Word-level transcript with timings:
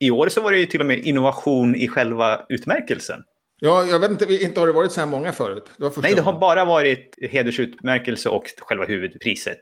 I 0.00 0.10
år 0.10 0.28
så 0.28 0.40
var 0.40 0.52
det 0.52 0.58
ju 0.58 0.66
till 0.66 0.80
och 0.80 0.86
med 0.86 0.98
innovation 0.98 1.74
i 1.74 1.88
själva 1.88 2.40
utmärkelsen. 2.48 3.22
Ja, 3.60 3.84
jag 3.84 3.98
vet 3.98 4.10
inte, 4.10 4.34
inte 4.34 4.60
har 4.60 4.66
det 4.66 4.72
varit 4.72 4.92
så 4.92 5.00
här 5.00 5.06
många 5.06 5.32
förut? 5.32 5.64
Det 5.76 5.96
Nej, 5.96 6.14
det 6.14 6.20
har 6.20 6.38
bara 6.38 6.64
varit 6.64 7.18
hedersutmärkelse 7.30 8.28
och 8.28 8.44
själva 8.58 8.84
huvudpriset. 8.84 9.60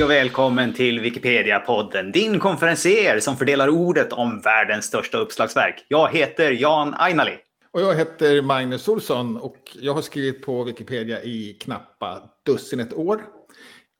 Hej 0.00 0.04
och 0.04 0.10
välkommen 0.10 0.72
till 0.72 1.00
Wikipedia-podden, 1.00 2.12
din 2.12 2.38
konferencier 2.38 3.20
som 3.20 3.36
fördelar 3.36 3.68
ordet 3.68 4.12
om 4.12 4.40
världens 4.40 4.84
största 4.84 5.18
uppslagsverk. 5.18 5.84
Jag 5.88 6.12
heter 6.12 6.50
Jan 6.50 6.94
Ainali. 6.94 7.36
Och 7.70 7.80
jag 7.80 7.94
heter 7.94 8.42
Magnus 8.42 8.88
Olsson 8.88 9.36
och 9.36 9.76
jag 9.80 9.94
har 9.94 10.02
skrivit 10.02 10.42
på 10.42 10.64
Wikipedia 10.64 11.22
i 11.22 11.56
knappa 11.60 12.22
dussinet 12.46 12.92
år. 12.92 13.22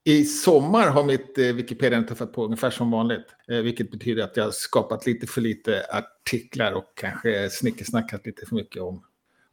I 0.05 0.25
sommar 0.25 0.89
har 0.89 1.05
mitt 1.05 1.39
eh, 1.39 1.45
Wikipedia 1.45 2.03
tuffat 2.03 2.33
på 2.33 2.45
ungefär 2.45 2.71
som 2.71 2.91
vanligt, 2.91 3.27
eh, 3.49 3.57
vilket 3.59 3.91
betyder 3.91 4.25
att 4.25 4.37
jag 4.37 4.45
har 4.45 4.51
skapat 4.51 5.07
lite 5.07 5.27
för 5.27 5.41
lite 5.41 5.85
artiklar 5.93 6.73
och 6.73 6.93
kanske 6.95 7.51
snickersnackat 7.51 8.27
lite 8.27 8.47
för 8.47 8.55
mycket 8.55 8.83
om, 8.83 9.05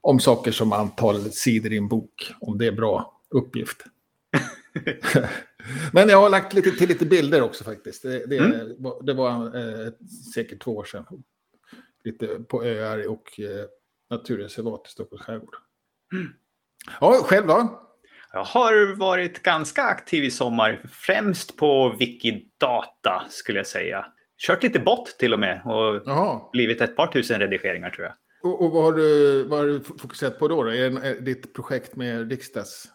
om 0.02 0.20
saker 0.20 0.52
som 0.52 0.74
antal 0.74 1.32
sidor 1.32 1.74
i 1.74 1.78
en 1.78 1.88
bok, 1.88 2.34
om 2.40 2.58
det 2.58 2.68
är 2.68 2.72
bra 2.72 3.22
uppgift. 3.30 3.78
Men 5.94 6.10
jag 6.10 6.22
har 6.22 6.30
lagt 6.30 6.54
lite 6.54 6.72
till 6.72 6.90
lite 6.90 7.06
bilder 7.06 7.42
också 7.42 7.64
faktiskt. 7.64 8.04
Det, 8.04 8.26
det, 8.26 8.38
mm. 8.38 8.78
det 9.02 9.14
var 9.14 9.46
eh, 9.46 9.92
säkert 10.34 10.64
två 10.64 10.76
år 10.76 10.84
sedan. 10.84 11.06
Lite 12.04 12.28
på 12.28 12.64
öar 12.64 13.08
och 13.08 13.40
eh, 13.40 13.66
naturreservat 14.10 14.88
i 14.88 14.90
Stockholms 14.90 15.26
skärgård. 15.26 15.56
Mm. 16.14 16.28
Ja, 17.02 17.14
själv 17.24 17.48
då? 17.48 17.84
Jag 18.34 18.44
har 18.44 18.96
varit 18.96 19.44
ganska 19.44 19.84
aktiv 19.84 20.24
i 20.24 20.32
sommar, 20.32 20.84
främst 20.92 21.58
på 21.58 21.96
Wikidata 22.00 23.24
skulle 23.30 23.60
jag 23.60 23.68
säga. 23.68 24.06
Kört 24.38 24.64
lite 24.64 24.80
bot 24.80 25.06
till 25.20 25.34
och 25.34 25.40
med 25.40 25.62
och 25.66 26.02
Jaha. 26.06 26.42
blivit 26.52 26.82
ett 26.82 26.96
par 26.96 27.08
tusen 27.08 27.40
redigeringar 27.40 27.90
tror 27.90 28.06
jag. 28.06 28.16
Och, 28.44 28.66
och 28.66 28.72
vad, 28.72 28.84
har 28.84 28.94
du, 28.94 29.44
vad 29.44 29.60
har 29.60 29.66
du 29.66 29.84
fokuserat 29.84 30.40
på 30.40 30.48
då? 30.48 30.64
då? 30.64 30.70
Är 30.70 30.90
det 30.90 31.20
ditt 31.22 31.54
projekt 31.54 31.96
med 31.96 32.30
riksdags... 32.30 32.88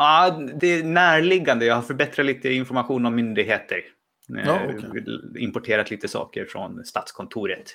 Ja, 0.00 0.40
det 0.54 0.66
är 0.66 0.84
närliggande. 0.84 1.66
Jag 1.66 1.74
har 1.74 1.82
förbättrat 1.82 2.26
lite 2.26 2.52
information 2.52 3.06
om 3.06 3.14
myndigheter. 3.14 3.84
Ja, 4.28 4.60
okay. 4.64 5.02
Importerat 5.38 5.90
lite 5.90 6.08
saker 6.08 6.44
från 6.44 6.84
Statskontoret. 6.84 7.70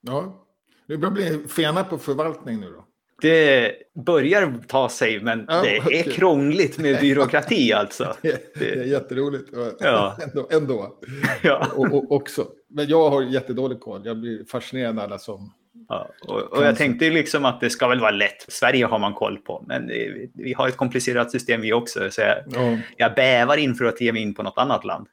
Ja, 0.00 0.46
du 0.86 0.96
börjar 0.98 1.12
bli 1.12 1.48
fena 1.48 1.84
på 1.84 1.98
förvaltning 1.98 2.60
nu 2.60 2.70
då? 2.70 2.84
Det 3.20 3.72
börjar 4.06 4.58
ta 4.68 4.88
sig, 4.88 5.20
men 5.20 5.44
ja, 5.48 5.62
det 5.62 5.80
okay. 5.80 5.98
är 5.98 6.02
krångligt 6.02 6.78
med 6.78 7.00
byråkrati 7.00 7.72
alltså. 7.72 8.16
det, 8.22 8.54
det 8.54 8.70
är 8.70 8.84
jätteroligt. 8.84 9.50
Ja. 9.80 10.16
ändå. 10.22 10.48
ändå. 10.50 10.98
Ja. 11.42 11.66
Och, 11.76 11.92
och, 11.92 12.12
också. 12.12 12.46
Men 12.68 12.88
jag 12.88 13.10
har 13.10 13.22
jättedålig 13.22 13.80
koll. 13.80 14.02
Jag 14.04 14.20
blir 14.20 14.44
fascinerad 14.44 14.98
av 14.98 15.04
alla 15.04 15.18
som 15.18 15.52
Ja, 15.92 16.08
och, 16.28 16.40
och, 16.40 16.64
jag 16.64 16.76
tänkte 16.76 17.10
liksom 17.10 17.44
att 17.44 17.60
det 17.60 17.70
ska 17.70 17.88
väl 17.88 18.00
vara 18.00 18.10
lätt. 18.10 18.44
Sverige 18.48 18.86
har 18.86 18.98
man 18.98 19.14
koll 19.14 19.38
på, 19.38 19.64
men 19.68 19.88
vi 20.34 20.54
har 20.56 20.68
ett 20.68 20.76
komplicerat 20.76 21.30
system 21.30 21.60
vi 21.60 21.72
också. 21.72 22.10
Så 22.10 22.20
jag, 22.20 22.36
ja. 22.50 22.78
jag 22.96 23.14
bävar 23.14 23.56
inför 23.56 23.84
att 23.84 24.00
ge 24.00 24.12
mig 24.12 24.22
in 24.22 24.34
på 24.34 24.42
något 24.42 24.58
annat 24.58 24.84
land. 24.84 25.06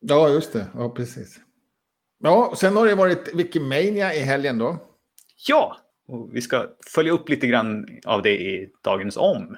Ja, 0.00 0.28
just 0.28 0.52
det. 0.52 0.66
Ja, 0.74 0.90
precis. 0.90 1.40
Ja, 2.22 2.54
sen 2.56 2.76
har 2.76 2.86
det 2.86 2.94
varit 2.94 3.34
Wikimania 3.34 4.14
i 4.14 4.20
helgen 4.20 4.58
då. 4.58 4.78
Ja, 5.48 5.76
och 6.08 6.30
vi 6.32 6.40
ska 6.40 6.66
följa 6.94 7.12
upp 7.12 7.28
lite 7.28 7.46
grann 7.46 7.86
av 8.06 8.22
det 8.22 8.42
i 8.42 8.68
dagens 8.84 9.16
om. 9.16 9.56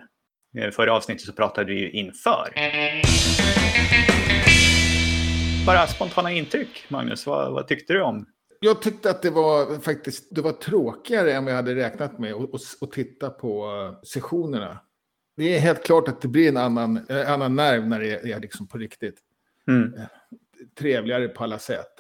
Eh, 0.59 0.71
förra 0.71 0.93
avsnittet 0.93 1.27
så 1.27 1.33
pratade 1.33 1.73
vi 1.73 1.81
ju 1.81 1.91
inför. 1.91 2.53
Bara 5.67 5.87
spontana 5.87 6.33
intryck, 6.33 6.85
Magnus. 6.89 7.27
Vad, 7.27 7.53
vad 7.53 7.69
tyckte 7.69 7.93
du 7.93 8.03
om 8.03 8.27
jag 8.61 8.83
tyckte 8.83 9.11
att 9.11 9.23
det 9.23 9.31
var 9.31 9.81
faktiskt 9.81 10.35
det 10.35 10.41
var 10.41 10.53
tråkigare 10.53 11.33
än 11.33 11.45
vad 11.45 11.53
jag 11.53 11.57
hade 11.57 11.75
räknat 11.75 12.19
med 12.19 12.35
att 12.81 12.93
titta 12.93 13.31
på 13.31 13.67
uh, 13.67 14.03
sessionerna. 14.03 14.79
Det 15.37 15.57
är 15.57 15.61
helt 15.61 15.85
klart 15.85 16.09
att 16.09 16.21
det 16.21 16.29
blir 16.29 16.49
en 16.49 16.57
annan, 16.57 17.01
en 17.09 17.27
annan 17.27 17.57
nerv 17.57 17.87
när 17.87 18.01
det 18.01 18.33
är 18.33 18.41
liksom 18.41 18.69
på 18.69 18.79
riktigt. 18.79 19.19
Mm. 19.69 19.95
Eh, 19.95 20.07
trevligare 20.79 21.29
på 21.29 21.45
alla 21.45 21.59
sätt. 21.59 21.93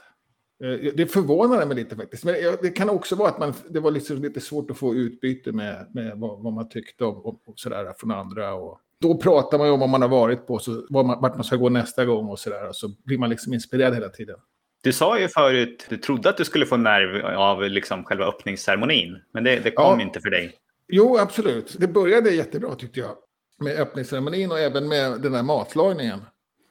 Eh, 0.64 0.92
det 0.94 1.06
förvånade 1.06 1.66
mig 1.66 1.76
lite 1.76 1.96
faktiskt. 1.96 2.24
Men 2.24 2.34
det 2.62 2.70
kan 2.70 2.90
också 2.90 3.16
vara 3.16 3.28
att 3.28 3.38
man, 3.38 3.54
det 3.68 3.80
var 3.80 3.90
liksom 3.90 4.22
lite 4.22 4.40
svårt 4.40 4.70
att 4.70 4.78
få 4.78 4.94
utbyte 4.94 5.52
med, 5.52 5.86
med 5.94 6.18
vad, 6.18 6.42
vad 6.42 6.52
man 6.52 6.68
tyckte 6.68 7.04
om 7.04 7.16
och, 7.16 7.48
och 7.48 7.58
sådär 7.58 7.94
från 7.98 8.10
andra. 8.10 8.54
Och 8.54 8.80
då 9.00 9.16
pratar 9.16 9.58
man 9.58 9.66
ju 9.66 9.72
om 9.72 9.80
vad 9.80 9.88
man 9.88 10.02
har 10.02 10.08
varit 10.08 10.46
på, 10.46 10.58
så, 10.58 10.86
vart 10.90 11.06
man, 11.06 11.20
man 11.20 11.44
ska 11.44 11.56
gå 11.56 11.68
nästa 11.68 12.04
gång 12.04 12.28
och 12.28 12.38
sådär. 12.38 12.68
Så 12.72 12.88
blir 13.04 13.18
man 13.18 13.30
liksom 13.30 13.54
inspirerad 13.54 13.94
hela 13.94 14.08
tiden. 14.08 14.36
Du 14.82 14.92
sa 14.92 15.18
ju 15.18 15.28
förut, 15.28 15.86
du 15.88 15.96
trodde 15.96 16.28
att 16.28 16.36
du 16.36 16.44
skulle 16.44 16.66
få 16.66 16.76
nerv 16.76 17.36
av 17.36 17.62
liksom 17.62 18.04
själva 18.04 18.24
öppningsceremonin, 18.24 19.22
men 19.32 19.44
det, 19.44 19.58
det 19.58 19.70
kom 19.70 20.00
ja. 20.00 20.06
inte 20.06 20.20
för 20.20 20.30
dig. 20.30 20.54
Jo, 20.88 21.18
absolut. 21.18 21.76
Det 21.78 21.88
började 21.88 22.30
jättebra 22.30 22.74
tyckte 22.74 23.00
jag. 23.00 23.16
Med 23.58 23.80
öppningsceremonin 23.80 24.50
och 24.52 24.58
även 24.58 24.88
med 24.88 25.20
den 25.20 25.32
där 25.32 25.42
matlagningen. 25.42 26.20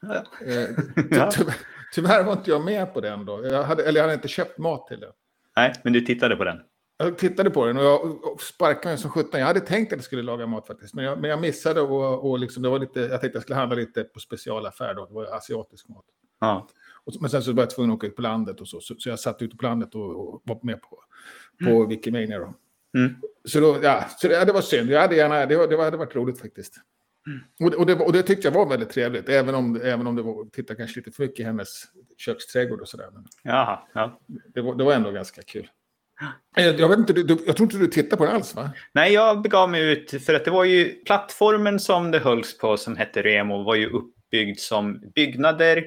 Ja. 0.01 0.23
Eh, 0.45 0.53
ja. 1.09 1.31
Tyvärr, 1.31 1.55
tyvärr 1.93 2.23
var 2.23 2.33
inte 2.33 2.51
jag 2.51 2.65
med 2.65 2.93
på 2.93 3.01
den 3.01 3.25
då. 3.25 3.45
Jag 3.45 3.63
hade, 3.63 3.83
eller 3.83 3.99
jag 3.99 4.03
hade 4.03 4.13
inte 4.13 4.27
köpt 4.27 4.57
mat 4.57 4.87
till 4.87 4.99
den. 4.99 5.11
Nej, 5.55 5.73
men 5.83 5.93
du 5.93 6.01
tittade 6.01 6.35
på 6.35 6.43
den. 6.43 6.57
Jag 6.97 7.17
tittade 7.17 7.49
på 7.49 7.65
den 7.65 7.77
och 7.77 7.83
jag 7.83 8.19
sparkade 8.41 8.87
mig 8.87 8.97
som 8.97 9.11
sjutton. 9.11 9.39
Jag 9.39 9.47
hade 9.47 9.59
tänkt 9.59 9.93
att 9.93 9.97
jag 9.97 10.05
skulle 10.05 10.21
laga 10.21 10.47
mat 10.47 10.67
faktiskt. 10.67 10.93
Men 10.93 11.05
jag, 11.05 11.21
men 11.21 11.29
jag 11.29 11.41
missade 11.41 11.81
och, 11.81 12.29
och 12.29 12.39
liksom, 12.39 12.63
det 12.63 12.69
var 12.69 12.79
lite, 12.79 12.99
jag 12.99 13.09
tänkte 13.09 13.27
att 13.27 13.33
jag 13.33 13.43
skulle 13.43 13.55
handla 13.55 13.75
lite 13.75 14.03
på 14.03 14.19
specialaffär 14.19 14.93
då. 14.93 15.05
Det 15.05 15.13
var 15.13 15.25
asiatisk 15.25 15.89
mat. 15.89 16.05
Ja. 16.39 16.67
Men 17.21 17.29
sen 17.29 17.43
så 17.43 17.53
var 17.53 17.63
jag 17.63 17.69
tvungen 17.69 17.91
att 17.91 17.97
åka 17.97 18.07
ut 18.07 18.15
på 18.15 18.21
landet 18.21 18.61
och 18.61 18.67
så. 18.67 18.79
Så, 18.79 18.95
så 18.97 19.09
jag 19.09 19.19
satt 19.19 19.41
ute 19.41 19.57
på 19.57 19.63
landet 19.63 19.95
och, 19.95 20.33
och 20.33 20.41
var 20.45 20.59
med 20.63 20.81
på, 20.81 21.03
på 21.63 21.69
mm. 21.69 21.89
Wikimania 21.89 22.39
då. 22.39 22.53
Mm. 22.97 23.15
Så, 23.45 23.59
då, 23.59 23.79
ja, 23.83 24.05
så 24.17 24.27
det, 24.27 24.45
det, 24.45 24.51
var 24.51 24.61
synd. 24.61 24.89
Jag 24.89 25.01
hade 25.01 25.15
gärna, 25.15 25.45
det, 25.45 25.67
det 25.67 25.83
hade 25.83 25.97
varit 25.97 26.15
roligt 26.15 26.39
faktiskt. 26.39 26.75
Mm. 27.27 27.41
Och, 27.59 27.79
och, 27.79 27.85
det, 27.85 27.93
och 27.93 28.13
det 28.13 28.23
tyckte 28.23 28.47
jag 28.47 28.53
var 28.53 28.69
väldigt 28.69 28.89
trevligt, 28.89 29.29
även 29.29 29.55
om, 29.55 29.81
även 29.83 30.07
om 30.07 30.15
det 30.15 30.21
var, 30.21 30.45
titta 30.45 30.75
kanske 30.75 30.99
lite 30.99 31.11
för 31.11 31.23
mycket 31.23 31.39
i 31.39 31.43
hennes 31.43 31.83
köksträdgård 32.17 32.81
och 32.81 32.87
sådär. 32.87 33.09
Jaha, 33.43 33.79
ja. 33.93 34.19
det, 34.53 34.61
var, 34.61 34.75
det 34.75 34.83
var 34.83 34.93
ändå 34.93 35.11
ganska 35.11 35.41
kul. 35.41 35.69
Eh, 36.57 36.65
jag, 36.65 36.89
vet 36.89 36.99
inte, 36.99 37.13
du, 37.13 37.37
jag 37.45 37.55
tror 37.57 37.65
inte 37.65 37.77
du 37.77 37.87
tittade 37.87 38.17
på 38.17 38.25
det 38.25 38.31
alls 38.31 38.55
va? 38.55 38.71
Nej, 38.93 39.13
jag 39.13 39.41
begav 39.41 39.69
mig 39.69 39.91
ut 39.91 40.23
för 40.25 40.33
att 40.33 40.45
det 40.45 40.51
var 40.51 40.63
ju 40.63 41.03
plattformen 41.05 41.79
som 41.79 42.11
det 42.11 42.19
hölls 42.19 42.57
på 42.57 42.77
som 42.77 42.95
hette 42.95 43.21
Remo 43.21 43.63
var 43.63 43.75
ju 43.75 43.89
uppbyggd 43.89 44.59
som 44.59 45.11
byggnader 45.15 45.85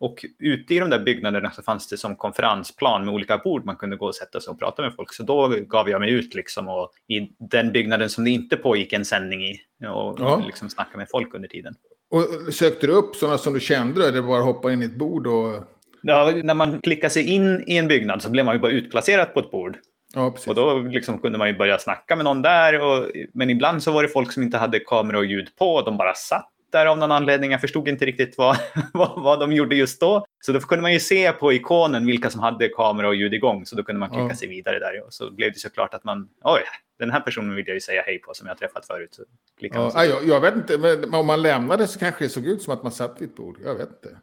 och 0.00 0.24
ute 0.38 0.74
i 0.74 0.78
de 0.78 0.90
där 0.90 0.98
byggnaderna 0.98 1.50
så 1.50 1.62
fanns 1.62 1.88
det 1.88 1.96
som 1.96 2.16
konferensplan 2.16 3.04
med 3.04 3.14
olika 3.14 3.38
bord 3.38 3.64
man 3.64 3.76
kunde 3.76 3.96
gå 3.96 4.06
och 4.06 4.14
sätta 4.14 4.40
sig 4.40 4.50
och 4.50 4.58
prata 4.58 4.82
med 4.82 4.94
folk. 4.94 5.14
Så 5.14 5.22
då 5.22 5.48
gav 5.48 5.90
jag 5.90 6.00
mig 6.00 6.10
ut 6.10 6.34
liksom 6.34 6.68
och 6.68 6.90
i 7.08 7.20
den 7.50 7.72
byggnaden 7.72 8.10
som 8.10 8.24
det 8.24 8.30
inte 8.30 8.56
pågick 8.56 8.92
en 8.92 9.04
sändning 9.04 9.44
i 9.44 9.60
och 9.86 10.16
ja. 10.20 10.42
liksom 10.46 10.70
snacka 10.70 10.98
med 10.98 11.08
folk 11.10 11.34
under 11.34 11.48
tiden. 11.48 11.74
Och 12.10 12.54
sökte 12.54 12.86
du 12.86 12.92
upp 12.92 13.16
sådana 13.16 13.38
som 13.38 13.54
du 13.54 13.60
kände 13.60 14.08
eller 14.08 14.22
bara 14.22 14.42
hoppa 14.42 14.72
in 14.72 14.82
i 14.82 14.84
ett 14.84 14.98
bord 14.98 15.26
och... 15.26 15.64
Ja, 16.02 16.32
när 16.42 16.54
man 16.54 16.80
klickar 16.80 17.08
sig 17.08 17.22
in 17.22 17.64
i 17.66 17.76
en 17.76 17.88
byggnad 17.88 18.22
så 18.22 18.30
blev 18.30 18.44
man 18.44 18.54
ju 18.54 18.60
bara 18.60 18.72
utplacerad 18.72 19.34
på 19.34 19.40
ett 19.40 19.50
bord. 19.50 19.78
Ja, 20.14 20.34
och 20.46 20.54
då 20.54 20.78
liksom 20.78 21.18
kunde 21.18 21.38
man 21.38 21.48
ju 21.48 21.58
börja 21.58 21.78
snacka 21.78 22.16
med 22.16 22.24
någon 22.24 22.42
där. 22.42 22.80
Och, 22.80 23.10
men 23.34 23.50
ibland 23.50 23.82
så 23.82 23.92
var 23.92 24.02
det 24.02 24.08
folk 24.08 24.32
som 24.32 24.42
inte 24.42 24.58
hade 24.58 24.78
kamera 24.78 25.18
och 25.18 25.24
ljud 25.24 25.48
på. 25.58 25.82
De 25.82 25.96
bara 25.96 26.14
satt 26.14 26.50
där 26.72 26.86
av 26.86 26.98
någon 26.98 27.12
anledning. 27.12 27.50
Jag 27.50 27.60
förstod 27.60 27.88
inte 27.88 28.06
riktigt 28.06 28.38
vad, 28.38 28.56
vad, 28.92 29.22
vad 29.22 29.40
de 29.40 29.52
gjorde 29.52 29.76
just 29.76 30.00
då. 30.00 30.26
Så 30.40 30.52
då 30.52 30.60
kunde 30.60 30.82
man 30.82 30.92
ju 30.92 31.00
se 31.00 31.32
på 31.32 31.52
ikonen 31.52 32.06
vilka 32.06 32.30
som 32.30 32.40
hade 32.40 32.68
kamera 32.68 33.08
och 33.08 33.14
ljud 33.14 33.34
igång. 33.34 33.66
Så 33.66 33.76
då 33.76 33.82
kunde 33.82 34.00
man 34.00 34.08
klicka 34.08 34.28
ja. 34.28 34.34
sig 34.34 34.48
vidare 34.48 34.78
där. 34.78 35.06
Och 35.06 35.14
så 35.14 35.30
blev 35.30 35.52
det 35.52 35.58
såklart 35.58 35.94
att 35.94 36.04
man, 36.04 36.28
oj, 36.44 36.60
den 36.98 37.10
här 37.10 37.20
personen 37.20 37.54
vill 37.54 37.64
jag 37.66 37.74
ju 37.74 37.80
säga 37.80 38.02
hej 38.06 38.18
på 38.18 38.34
som 38.34 38.46
jag 38.46 38.54
har 38.54 38.58
träffat 38.58 38.86
förut. 38.86 39.14
Så 39.14 39.22
ja, 39.60 40.04
jag, 40.04 40.24
jag, 40.26 40.40
vet 40.40 40.54
inte, 40.54 40.78
men 40.78 41.14
om 41.14 41.26
man 41.26 41.42
lämnade 41.42 41.86
så 41.86 41.98
kanske 41.98 42.24
det 42.24 42.28
såg 42.28 42.46
ut 42.46 42.62
som 42.62 42.72
att 42.72 42.82
man 42.82 42.92
satt 42.92 43.20
vid 43.20 43.28
ett 43.28 43.36
bord. 43.36 43.58
Jag 43.64 43.74
vet 43.74 43.88
inte. 43.88 44.18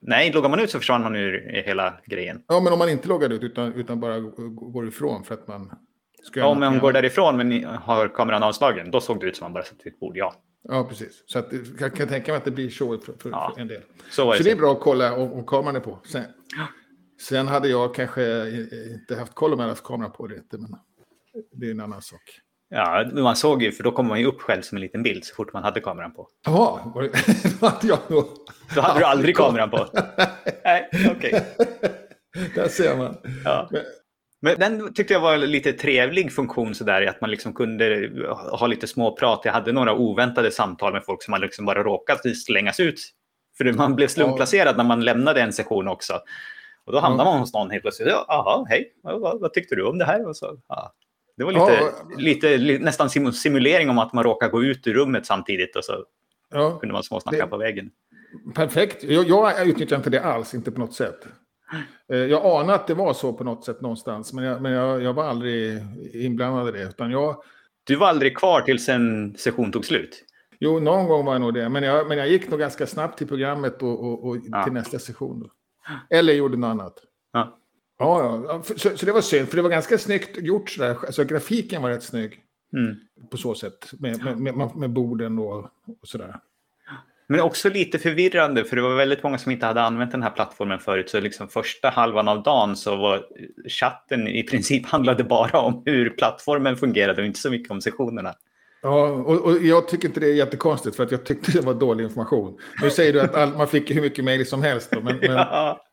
Nej, 0.00 0.32
loggar 0.32 0.48
man 0.48 0.60
ut 0.60 0.70
så 0.70 0.78
försvann 0.78 1.02
man 1.02 1.16
ur 1.16 1.62
hela 1.66 1.94
grejen. 2.06 2.42
Ja, 2.48 2.60
men 2.60 2.72
om 2.72 2.78
man 2.78 2.88
inte 2.88 3.08
loggar 3.08 3.30
ut 3.30 3.42
utan, 3.42 3.74
utan 3.74 4.00
bara 4.00 4.20
går 4.20 4.88
ifrån 4.88 5.24
för 5.24 5.34
att 5.34 5.48
man... 5.48 5.72
Ja, 6.34 6.46
om 6.46 6.60
man 6.60 6.78
går 6.78 6.92
därifrån 6.92 7.36
men 7.36 7.64
har 7.64 8.08
kameran 8.08 8.42
avslagen, 8.42 8.90
då 8.90 9.00
såg 9.00 9.20
det 9.20 9.26
ut 9.26 9.36
som 9.36 9.44
att 9.44 9.48
man 9.48 9.54
bara 9.54 9.64
satt 9.64 9.78
vid 9.86 9.92
ett 9.92 10.00
bord, 10.00 10.16
ja. 10.16 10.34
Ja, 10.70 10.84
precis. 10.84 11.22
Så 11.26 11.38
att, 11.38 11.52
jag 11.80 11.94
kan 11.94 12.08
tänka 12.08 12.32
mig 12.32 12.38
att 12.38 12.44
det 12.44 12.50
blir 12.50 12.70
så 12.70 12.98
för, 12.98 13.12
för, 13.18 13.30
ja, 13.30 13.54
en 13.56 13.68
del. 13.68 13.82
Så, 14.10 14.32
så 14.32 14.42
det 14.42 14.50
är 14.50 14.56
bra 14.56 14.72
att 14.72 14.80
kolla 14.80 15.16
om, 15.16 15.32
om 15.32 15.46
kameran 15.46 15.76
är 15.76 15.80
på. 15.80 15.98
Sen, 16.04 16.24
ja. 16.56 16.66
sen 17.20 17.48
hade 17.48 17.68
jag 17.68 17.94
kanske 17.94 18.50
inte 18.92 19.16
haft 19.16 19.34
koll 19.34 19.52
om 19.52 19.60
jag 19.60 19.68
haft 19.68 19.84
kameran 19.84 20.12
på 20.12 20.26
det. 20.26 20.42
Men 20.50 20.76
det 21.52 21.66
är 21.66 21.70
en 21.70 21.80
annan 21.80 22.02
sak. 22.02 22.40
Ja, 22.70 23.10
man 23.12 23.36
såg 23.36 23.62
ju, 23.62 23.72
för 23.72 23.84
då 23.84 23.92
kom 23.92 24.06
man 24.06 24.20
ju 24.20 24.26
upp 24.26 24.40
själv 24.40 24.62
som 24.62 24.76
en 24.76 24.82
liten 24.82 25.02
bild 25.02 25.24
så 25.24 25.34
fort 25.34 25.52
man 25.52 25.62
hade 25.62 25.80
kameran 25.80 26.14
på. 26.14 26.28
Jaha, 26.46 26.92
då 27.60 27.66
hade 27.66 27.86
jag 27.86 27.98
nog... 28.08 28.24
Då 28.74 28.80
hade 28.80 29.00
du 29.00 29.04
aldrig 29.04 29.36
kameran 29.36 29.70
på? 29.70 29.86
Nej, 30.64 30.88
okej. 30.92 31.10
Okay. 31.12 31.40
Där 32.54 32.68
ser 32.68 32.96
man. 32.96 33.16
Ja. 33.44 33.68
Men 33.70 33.82
den 34.40 34.94
tyckte 34.94 35.14
jag 35.14 35.20
var 35.20 35.34
en 35.34 35.40
lite 35.40 35.72
trevlig 35.72 36.32
funktion 36.32 36.74
sådär, 36.74 37.06
att 37.06 37.20
man 37.20 37.30
liksom 37.30 37.52
kunde 37.52 38.10
ha 38.50 38.66
lite 38.66 38.86
småprat. 38.86 39.40
Jag 39.44 39.52
hade 39.52 39.72
några 39.72 39.94
oväntade 39.94 40.50
samtal 40.50 40.92
med 40.92 41.04
folk 41.04 41.22
som 41.22 41.30
man 41.30 41.40
liksom 41.40 41.64
bara 41.64 41.82
råkat 41.82 42.36
slängas 42.36 42.80
ut. 42.80 43.00
För 43.58 43.72
man 43.72 43.96
blev 43.96 44.08
slumpplacerad 44.08 44.76
när 44.76 44.84
man 44.84 45.04
lämnade 45.04 45.40
en 45.40 45.52
session 45.52 45.88
också. 45.88 46.20
Och 46.84 46.92
då 46.92 46.98
hamnade 46.98 47.30
man 47.30 47.38
hos 47.38 47.52
någon 47.52 47.70
helt 47.70 47.82
plötsligt. 47.82 48.08
Jaha, 48.08 48.66
hej, 48.68 48.92
vad, 49.02 49.40
vad, 49.40 49.52
tyckte 49.52 49.74
du 49.74 49.86
om 49.86 49.98
det 49.98 50.04
här? 50.04 50.28
Och 50.28 50.36
så, 50.36 50.58
ja. 50.68 50.92
Det 51.36 51.44
var 51.44 51.52
lite, 51.52 51.72
ja. 52.50 52.58
lite, 52.58 52.78
nästan 52.84 53.32
simulering 53.32 53.90
om 53.90 53.98
att 53.98 54.12
man 54.12 54.24
råkar 54.24 54.48
gå 54.48 54.64
ut 54.64 54.86
ur 54.86 54.94
rummet 54.94 55.26
samtidigt 55.26 55.76
och 55.76 55.84
så 55.84 56.04
ja. 56.50 56.78
kunde 56.78 56.92
man 56.92 57.02
småsnacka 57.02 57.44
det, 57.44 57.50
på 57.50 57.56
vägen. 57.56 57.90
Perfekt. 58.54 59.04
Jag, 59.04 59.28
jag 59.28 59.68
utnyttjar 59.68 59.96
inte 59.96 60.10
det 60.10 60.22
alls, 60.22 60.54
inte 60.54 60.70
på 60.70 60.80
något 60.80 60.94
sätt. 60.94 61.26
Eh, 62.12 62.18
jag 62.18 62.60
anade 62.60 62.74
att 62.74 62.86
det 62.86 62.94
var 62.94 63.14
så 63.14 63.32
på 63.32 63.44
något 63.44 63.64
sätt 63.64 63.80
någonstans, 63.80 64.32
men 64.32 64.44
jag, 64.44 64.62
men 64.62 64.72
jag, 64.72 65.02
jag 65.02 65.12
var 65.12 65.24
aldrig 65.24 65.82
inblandad 66.12 66.68
i 66.68 66.78
det. 66.78 66.84
Utan 66.84 67.10
jag... 67.10 67.42
Du 67.84 67.96
var 67.96 68.06
aldrig 68.06 68.36
kvar 68.36 68.60
tills 68.60 68.88
en 68.88 69.36
session 69.36 69.72
tog 69.72 69.84
slut? 69.84 70.24
Jo, 70.60 70.80
någon 70.80 71.08
gång 71.08 71.24
var 71.24 71.32
jag 71.32 71.40
nog 71.40 71.54
det. 71.54 71.68
Men 71.68 71.82
jag, 71.82 72.08
men 72.08 72.18
jag 72.18 72.28
gick 72.28 72.50
nog 72.50 72.60
ganska 72.60 72.86
snabbt 72.86 73.18
till 73.18 73.26
programmet 73.26 73.82
och, 73.82 74.04
och, 74.04 74.28
och 74.28 74.36
ja. 74.50 74.64
till 74.64 74.72
nästa 74.72 74.98
session. 74.98 75.40
Då. 75.40 75.50
Eller 76.10 76.32
gjorde 76.32 76.56
något 76.56 76.68
annat. 76.68 76.94
Ja. 77.32 77.58
Ja, 77.98 78.42
ja. 78.48 78.62
Så, 78.62 78.96
så, 78.96 79.06
det 79.06 79.12
var 79.12 79.20
synd, 79.20 79.48
för 79.48 79.56
det 79.56 79.62
var 79.62 79.70
ganska 79.70 79.98
snyggt 79.98 80.38
gjort 80.38 80.70
sådär. 80.70 80.96
Alltså 81.06 81.24
grafiken 81.24 81.82
var 81.82 81.90
rätt 81.90 82.02
snygg. 82.02 82.40
Mm. 82.72 82.96
På 83.30 83.36
så 83.36 83.54
sätt. 83.54 83.92
Med, 83.98 84.24
med, 84.24 84.56
med, 84.56 84.76
med 84.76 84.90
borden 84.90 85.38
och, 85.38 85.58
och 85.58 86.08
sådär. 86.08 86.40
Men 87.30 87.40
också 87.40 87.68
lite 87.68 87.98
förvirrande, 87.98 88.64
för 88.64 88.76
det 88.76 88.82
var 88.82 88.94
väldigt 88.94 89.22
många 89.22 89.38
som 89.38 89.52
inte 89.52 89.66
hade 89.66 89.82
använt 89.82 90.10
den 90.12 90.22
här 90.22 90.30
plattformen 90.30 90.78
förut. 90.78 91.10
Så 91.10 91.20
liksom 91.20 91.48
första 91.48 91.88
halvan 91.88 92.28
av 92.28 92.42
dagen 92.42 92.76
så 92.76 92.96
var 92.96 93.26
chatten 93.68 94.28
i 94.28 94.42
princip 94.42 94.86
handlade 94.86 95.24
bara 95.24 95.58
om 95.58 95.82
hur 95.86 96.10
plattformen 96.10 96.76
fungerade 96.76 97.22
och 97.22 97.26
inte 97.26 97.40
så 97.40 97.50
mycket 97.50 97.70
om 97.70 97.80
sessionerna. 97.80 98.34
Ja, 98.82 99.08
och, 99.08 99.44
och, 99.44 99.58
jag 99.62 99.88
tycker 99.88 100.08
inte 100.08 100.20
det 100.20 100.26
är 100.26 100.34
jättekonstigt 100.34 100.96
för 100.96 101.04
att 101.04 101.10
jag 101.10 101.24
tyckte 101.24 101.52
det 101.52 101.60
var 101.60 101.74
dålig 101.74 102.04
information. 102.04 102.58
Nu 102.82 102.90
säger 102.90 103.12
du 103.12 103.20
att 103.20 103.34
all, 103.34 103.56
man 103.56 103.68
fick 103.68 103.90
hur 103.90 104.00
mycket 104.00 104.24
mejl 104.24 104.46
som 104.46 104.62
helst. 104.62 104.90
Då, 104.90 105.00
men, 105.00 105.18
ja. 105.22 105.84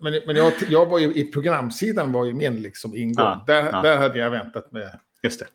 men, 0.00 0.20
men, 0.26 0.36
jag, 0.36 0.52
jag, 0.68 0.86
var 0.86 0.98
ju 0.98 1.14
i 1.14 1.24
programsidan 1.24 2.12
var 2.12 2.24
ju 2.24 2.32
min 2.32 2.62
liksom 2.62 2.96
ingång. 2.96 3.14
Ja, 3.24 3.44
där, 3.46 3.68
ja. 3.72 3.82
där 3.82 3.96
hade 3.96 4.18
jag 4.18 4.30
väntat 4.30 4.72
med. 4.72 4.98
Just 5.22 5.40
det. 5.40 5.46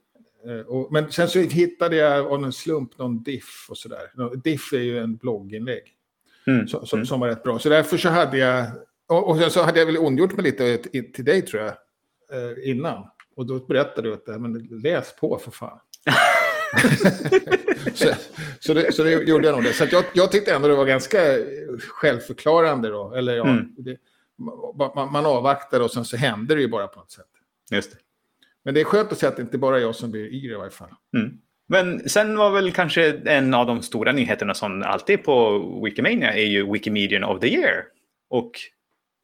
Eh, 0.48 0.60
och, 0.60 0.92
men 0.92 1.12
sen 1.12 1.30
så 1.30 1.40
hittade 1.40 1.96
jag 1.96 2.28
av 2.28 2.44
en 2.44 2.52
slump 2.52 2.98
någon 2.98 3.24
diff 3.24 3.68
och 3.70 3.78
sådär. 3.78 4.38
Diff 4.44 4.74
är 4.74 4.78
ju 4.78 5.00
en 5.00 5.16
blogginlägg. 5.16 5.84
Mm. 6.48 6.68
Som, 6.68 6.86
som, 6.86 6.98
mm. 6.98 7.06
som 7.06 7.20
var 7.20 7.28
rätt 7.28 7.44
bra. 7.44 7.60
Så 7.60 7.70
därför 7.70 7.98
så 7.98 8.10
hade 8.10 8.38
jag... 8.38 8.66
Och, 9.08 9.30
och 9.30 9.38
sen 9.38 9.52
så 9.52 9.64
hade 9.64 9.80
jag 9.80 9.86
väl 9.86 9.98
ondgjort 9.98 10.34
mig 10.34 10.44
lite 10.44 10.78
till, 10.78 11.14
till 11.14 11.26
dig 11.26 11.42
tror 11.42 11.64
jag. 11.64 11.74
Eh, 12.32 12.70
innan. 12.70 13.08
Och 13.36 13.46
då 13.46 13.60
berättade 13.60 14.10
du 14.10 14.14
att 14.14 14.42
men 14.42 14.54
läs 14.84 15.16
på 15.16 15.38
för 15.38 15.52
fan. 15.52 15.80
så, 17.94 18.08
så, 18.60 18.74
det, 18.74 18.92
så 18.92 19.04
det 19.04 19.12
gjorde 19.12 19.48
jag 19.48 19.56
nog 19.56 19.64
det. 19.64 19.74
Så 19.74 19.86
jag, 19.92 20.04
jag 20.14 20.32
tyckte 20.32 20.54
ändå 20.54 20.68
det 20.68 20.76
var 20.76 20.86
ganska 20.86 21.20
självförklarande 21.80 22.90
då. 22.90 23.14
Eller 23.14 23.36
ja, 23.36 23.48
mm. 23.48 23.76
det, 23.78 23.98
man, 24.96 25.12
man 25.12 25.26
avvaktar 25.26 25.80
och 25.80 25.92
sen 25.92 26.06
så 26.06 26.18
händer 26.18 26.56
det 26.56 26.62
ju 26.62 26.68
bara 26.68 26.88
på 26.88 27.00
något 27.00 27.12
sätt. 27.12 27.26
Just 27.72 27.92
det. 27.92 27.98
Men 28.66 28.74
det 28.74 28.80
är 28.80 28.86
skönt 28.86 29.12
att 29.12 29.18
se 29.18 29.28
att 29.28 29.36
det 29.36 29.42
inte 29.42 29.58
bara 29.58 29.78
är 29.78 29.82
jag 29.82 29.96
som 29.96 30.12
blir 30.12 30.34
yr 30.34 30.52
i 30.52 30.56
varje 30.56 30.72
fall. 30.72 30.90
Mm. 31.18 31.32
Men 31.70 32.10
sen 32.10 32.38
var 32.38 32.52
väl 32.52 32.72
kanske 32.72 33.14
en 33.26 33.54
av 33.54 33.68
de 33.68 33.82
stora 33.82 34.12
nyheterna 34.12 34.54
som 34.54 34.84
alltid 34.84 35.24
på 35.24 35.60
Wikimania 35.86 36.34
är 36.34 36.46
ju 36.46 36.72
Wikimedian 36.72 37.24
of 37.24 37.40
the 37.40 37.48
year. 37.48 37.84
Och 38.30 38.52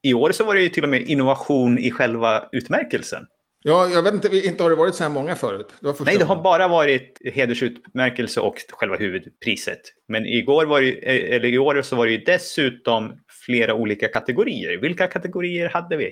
i 0.04 0.14
år 0.14 0.32
så 0.32 0.44
var 0.44 0.56
det 0.56 0.62
ju 0.62 0.70
till 0.70 0.84
och 0.84 0.90
med 0.90 1.02
innovation 1.02 1.78
i 1.78 1.92
själva 1.92 2.50
utmärkelsen. 2.52 3.26
Ja, 3.68 3.88
jag 3.88 4.04
vet 4.04 4.14
inte, 4.14 4.48
inte 4.48 4.64
har 4.64 4.70
det 4.70 4.76
varit 4.76 4.96
så 4.96 5.04
här 5.04 5.10
många 5.10 5.36
förut? 5.36 5.68
Det 5.80 6.00
Nej, 6.06 6.18
det 6.18 6.26
har 6.26 6.44
bara 6.44 6.68
varit 6.68 7.22
hedersutmärkelse 7.34 8.40
och 8.40 8.56
själva 8.70 8.96
huvudpriset. 8.98 9.82
Men 10.08 10.26
igår 10.26 10.66
var 10.66 10.82
det, 10.82 10.92
eller 11.36 11.46
i 11.46 11.58
år 11.58 11.82
så 11.82 11.96
var 11.96 12.06
det 12.06 12.12
ju 12.12 12.18
dessutom 12.18 13.14
flera 13.46 13.74
olika 13.74 14.08
kategorier. 14.08 14.78
Vilka 14.78 15.08
kategorier 15.08 15.70
hade 15.70 15.98
vi? 15.98 16.12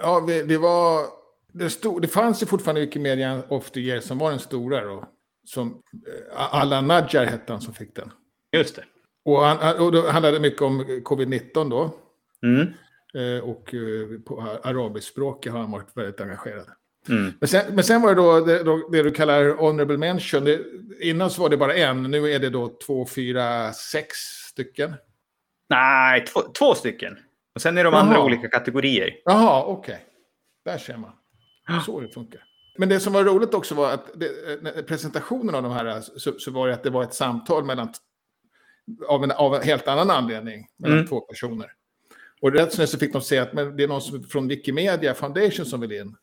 Ja, 0.00 0.26
det 0.46 0.58
var... 0.58 1.21
Det, 1.52 1.70
stod, 1.70 2.02
det 2.02 2.08
fanns 2.08 2.42
ju 2.42 2.46
fortfarande 2.46 2.80
Wikimedia 2.80 3.42
of 3.48 3.70
the 3.70 3.80
Year 3.80 4.00
som 4.00 4.18
var 4.18 4.30
den 4.30 4.38
stora 4.38 4.84
då. 4.84 5.08
Som 5.44 5.68
eh, 5.68 6.54
Allan 6.54 6.86
Nadjar 6.86 7.24
hette 7.24 7.52
han 7.52 7.62
som 7.62 7.74
fick 7.74 7.96
den. 7.96 8.10
Just 8.56 8.76
det. 8.76 8.84
Och, 9.24 9.38
han, 9.38 9.80
och 9.80 9.92
det 9.92 10.10
handlade 10.10 10.40
mycket 10.40 10.62
om 10.62 10.82
covid-19 10.82 11.70
då. 11.70 11.94
Mm. 12.42 12.68
Eh, 13.14 13.44
och 13.44 13.74
eh, 13.74 14.20
på 14.20 14.58
arabiskspråk 14.62 15.46
har 15.46 15.58
han 15.58 15.70
varit 15.70 15.96
väldigt 15.96 16.20
engagerad. 16.20 16.66
Mm. 17.08 17.32
Men, 17.40 17.48
sen, 17.48 17.74
men 17.74 17.84
sen 17.84 18.02
var 18.02 18.08
det 18.08 18.14
då 18.14 18.40
det, 18.40 18.62
då 18.62 18.88
det, 18.92 19.02
du 19.02 19.10
kallar 19.10 19.56
honorable 19.56 19.96
mention. 19.96 20.44
Det, 20.44 20.60
innan 21.00 21.30
så 21.30 21.42
var 21.42 21.48
det 21.48 21.56
bara 21.56 21.74
en, 21.74 22.02
nu 22.02 22.32
är 22.32 22.38
det 22.38 22.50
då 22.50 22.68
två, 22.86 23.06
fyra, 23.06 23.72
sex 23.72 24.16
stycken. 24.50 24.94
Nej, 25.68 26.24
två, 26.24 26.40
två 26.40 26.74
stycken. 26.74 27.18
Och 27.54 27.62
sen 27.62 27.78
är 27.78 27.84
de 27.84 27.92
Jaha. 27.92 28.02
andra 28.02 28.22
olika 28.22 28.48
kategorier. 28.48 29.16
Jaha, 29.24 29.64
okej. 29.64 29.94
Okay. 29.94 30.06
Där 30.64 30.78
ser 30.78 30.96
man. 30.96 31.12
Så 31.86 32.00
det 32.00 32.08
funkar. 32.08 32.44
Men 32.78 32.88
det 32.88 33.00
som 33.00 33.12
var 33.12 33.24
roligt 33.24 33.54
också 33.54 33.74
var 33.74 33.92
att 33.92 34.10
det, 34.14 34.82
presentationen 34.86 35.54
av 35.54 35.62
de 35.62 35.72
här 35.72 36.00
så, 36.00 36.38
så, 36.38 36.50
var 36.50 36.68
det 36.68 36.74
att 36.74 36.82
det 36.82 36.90
var 36.90 37.02
ett 37.02 37.14
samtal 37.14 37.64
mellan, 37.64 37.92
av 39.08 39.24
en, 39.24 39.30
av 39.30 39.54
en 39.54 39.62
helt 39.62 39.88
annan 39.88 40.10
anledning 40.10 40.66
mellan 40.76 40.98
mm. 40.98 41.08
två 41.08 41.20
personer. 41.20 41.72
Och 42.40 42.52
rätt 42.52 42.88
så 42.88 42.98
fick 42.98 43.12
de 43.12 43.22
se 43.22 43.38
att 43.38 43.52
men 43.52 43.76
det 43.76 43.82
är 43.82 43.88
någon 43.88 44.02
som, 44.02 44.24
från 44.24 44.48
Wikimedia 44.48 45.14
Foundation 45.14 45.66
som 45.66 45.80
vill 45.80 45.92
in. 45.92 46.16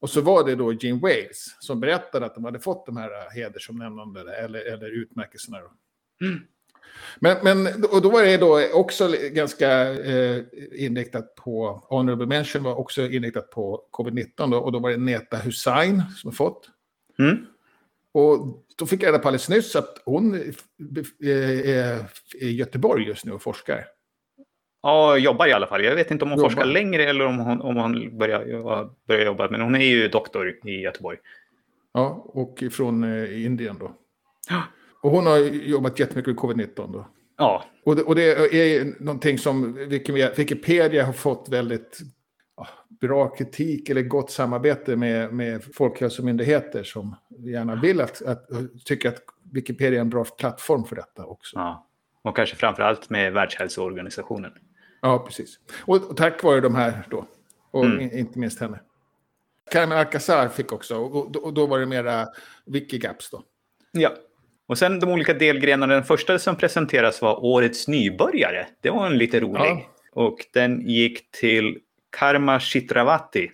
Och 0.00 0.10
så 0.10 0.20
var 0.20 0.44
det 0.44 0.54
då 0.54 0.72
Jim 0.72 1.00
Wales 1.00 1.56
som 1.60 1.80
berättade 1.80 2.26
att 2.26 2.34
de 2.34 2.44
hade 2.44 2.60
fått 2.60 2.86
de 2.86 2.96
här 2.96 3.30
hedersomnämnandena 3.34 4.32
eller, 4.32 4.72
eller 4.72 4.90
utmärkelserna. 4.90 5.58
Mm. 6.20 6.40
Men, 7.18 7.36
men 7.42 7.84
och 7.90 8.02
då 8.02 8.10
var 8.10 8.22
det 8.22 8.36
då 8.36 8.60
också 8.72 9.14
ganska 9.32 9.70
eh, 9.92 10.42
inriktat 10.72 11.34
på, 11.34 11.82
Honorable 11.88 12.26
Mention 12.26 12.62
var 12.62 12.74
också 12.74 13.02
inriktat 13.02 13.50
på 13.50 13.82
covid-19 13.92 14.50
då, 14.50 14.58
och 14.58 14.72
då 14.72 14.78
var 14.78 14.90
det 14.90 14.96
Neta 14.96 15.36
Hussain 15.36 16.02
som 16.16 16.32
fått. 16.32 16.68
Mm. 17.18 17.46
Och 18.12 18.64
då 18.76 18.86
fick 18.86 19.02
jag 19.02 19.08
reda 19.08 19.18
på 19.18 19.28
alldeles 19.28 19.48
nyss 19.48 19.76
att 19.76 20.02
hon 20.04 20.34
är 21.20 22.04
i 22.34 22.50
Göteborg 22.50 23.04
just 23.04 23.24
nu 23.24 23.32
och 23.32 23.42
forskar. 23.42 23.84
Ja, 24.82 25.16
jobbar 25.16 25.46
i 25.46 25.52
alla 25.52 25.66
fall. 25.66 25.84
Jag 25.84 25.94
vet 25.94 26.10
inte 26.10 26.24
om 26.24 26.30
hon 26.30 26.38
jobbar. 26.38 26.50
forskar 26.50 26.66
längre 26.66 27.04
eller 27.04 27.26
om 27.26 27.38
hon, 27.38 27.60
om 27.60 27.76
hon 27.76 28.18
börjar, 28.18 28.90
börjar 29.06 29.26
jobba. 29.26 29.48
Men 29.50 29.60
hon 29.60 29.74
är 29.74 29.84
ju 29.84 30.08
doktor 30.08 30.58
i 30.64 30.80
Göteborg. 30.80 31.18
Ja, 31.92 32.24
och 32.26 32.64
från 32.72 33.04
eh, 33.04 33.44
Indien 33.44 33.78
då. 33.78 33.92
Ja. 34.48 34.62
Och 35.04 35.10
hon 35.10 35.26
har 35.26 35.38
jobbat 35.38 35.98
jättemycket 35.98 36.26
med 36.26 36.36
covid-19 36.36 36.92
då. 36.92 37.06
Ja. 37.38 37.64
Och 37.84 37.96
det, 37.96 38.02
och 38.02 38.14
det 38.14 38.24
är 38.24 39.02
någonting 39.02 39.38
som 39.38 39.74
Wikipedia 40.36 41.04
har 41.04 41.12
fått 41.12 41.48
väldigt 41.48 42.00
bra 43.00 43.28
kritik 43.28 43.88
eller 43.88 44.02
gott 44.02 44.30
samarbete 44.30 44.96
med, 44.96 45.32
med 45.32 45.64
folkhälsomyndigheter 45.74 46.82
som 46.82 47.16
gärna 47.38 47.74
vill 47.74 48.00
att, 48.00 48.22
att, 48.22 48.48
tycker 48.84 49.08
att 49.08 49.22
Wikipedia 49.52 49.98
är 49.98 50.00
en 50.00 50.10
bra 50.10 50.24
plattform 50.24 50.84
för 50.84 50.96
detta 50.96 51.26
också. 51.26 51.56
Ja. 51.56 51.86
Och 52.22 52.36
kanske 52.36 52.56
framför 52.56 52.82
allt 52.82 53.10
med 53.10 53.32
Världshälsoorganisationen. 53.32 54.52
Ja, 55.02 55.18
precis. 55.18 55.58
Och, 55.84 56.10
och 56.10 56.16
tack 56.16 56.42
vare 56.42 56.60
de 56.60 56.74
här 56.74 57.06
då. 57.10 57.26
Och 57.70 57.84
mm. 57.84 58.18
inte 58.18 58.38
minst 58.38 58.60
henne. 58.60 58.80
Carmen 59.70 59.98
Alcazar 59.98 60.48
fick 60.48 60.72
också, 60.72 60.96
och, 60.96 61.36
och 61.36 61.54
då 61.54 61.66
var 61.66 61.78
det 61.78 61.86
mera 61.86 62.26
Wikigaps 62.66 63.30
då. 63.30 63.42
Ja. 63.92 64.10
Och 64.66 64.78
sen 64.78 65.00
de 65.00 65.10
olika 65.10 65.34
delgrenarna. 65.34 65.94
Den 65.94 66.04
första 66.04 66.38
som 66.38 66.56
presenteras 66.56 67.22
var 67.22 67.44
Årets 67.44 67.88
nybörjare. 67.88 68.66
Det 68.80 68.90
var 68.90 69.06
en 69.06 69.18
lite 69.18 69.40
rolig. 69.40 69.60
Ja. 69.60 69.90
Och 70.12 70.38
den 70.52 70.88
gick 70.88 71.30
till 71.30 71.78
Karma 72.10 72.60
Chitravati 72.60 73.50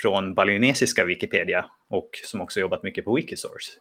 från 0.00 0.34
balinesiska 0.34 1.04
Wikipedia 1.04 1.66
och 1.88 2.10
som 2.24 2.40
också 2.40 2.60
jobbat 2.60 2.82
mycket 2.82 3.04
på 3.04 3.14
Wikisource. 3.14 3.78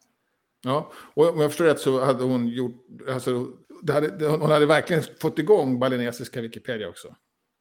Ja, 0.64 0.92
och 1.14 1.30
om 1.30 1.42
jag 1.42 1.52
förstår 1.52 1.66
rätt 1.66 1.80
så 1.80 2.06
hade 2.06 2.24
hon 2.24 2.48
gjort, 2.48 2.86
alltså 3.10 3.48
hade, 3.94 4.28
hon 4.28 4.52
hade 4.52 4.66
verkligen 4.66 5.04
fått 5.22 5.40
igång 5.40 5.80
balinesiska 5.80 6.42
Wikipedia 6.42 6.90
också. 6.90 7.16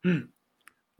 Mm. 0.04 0.28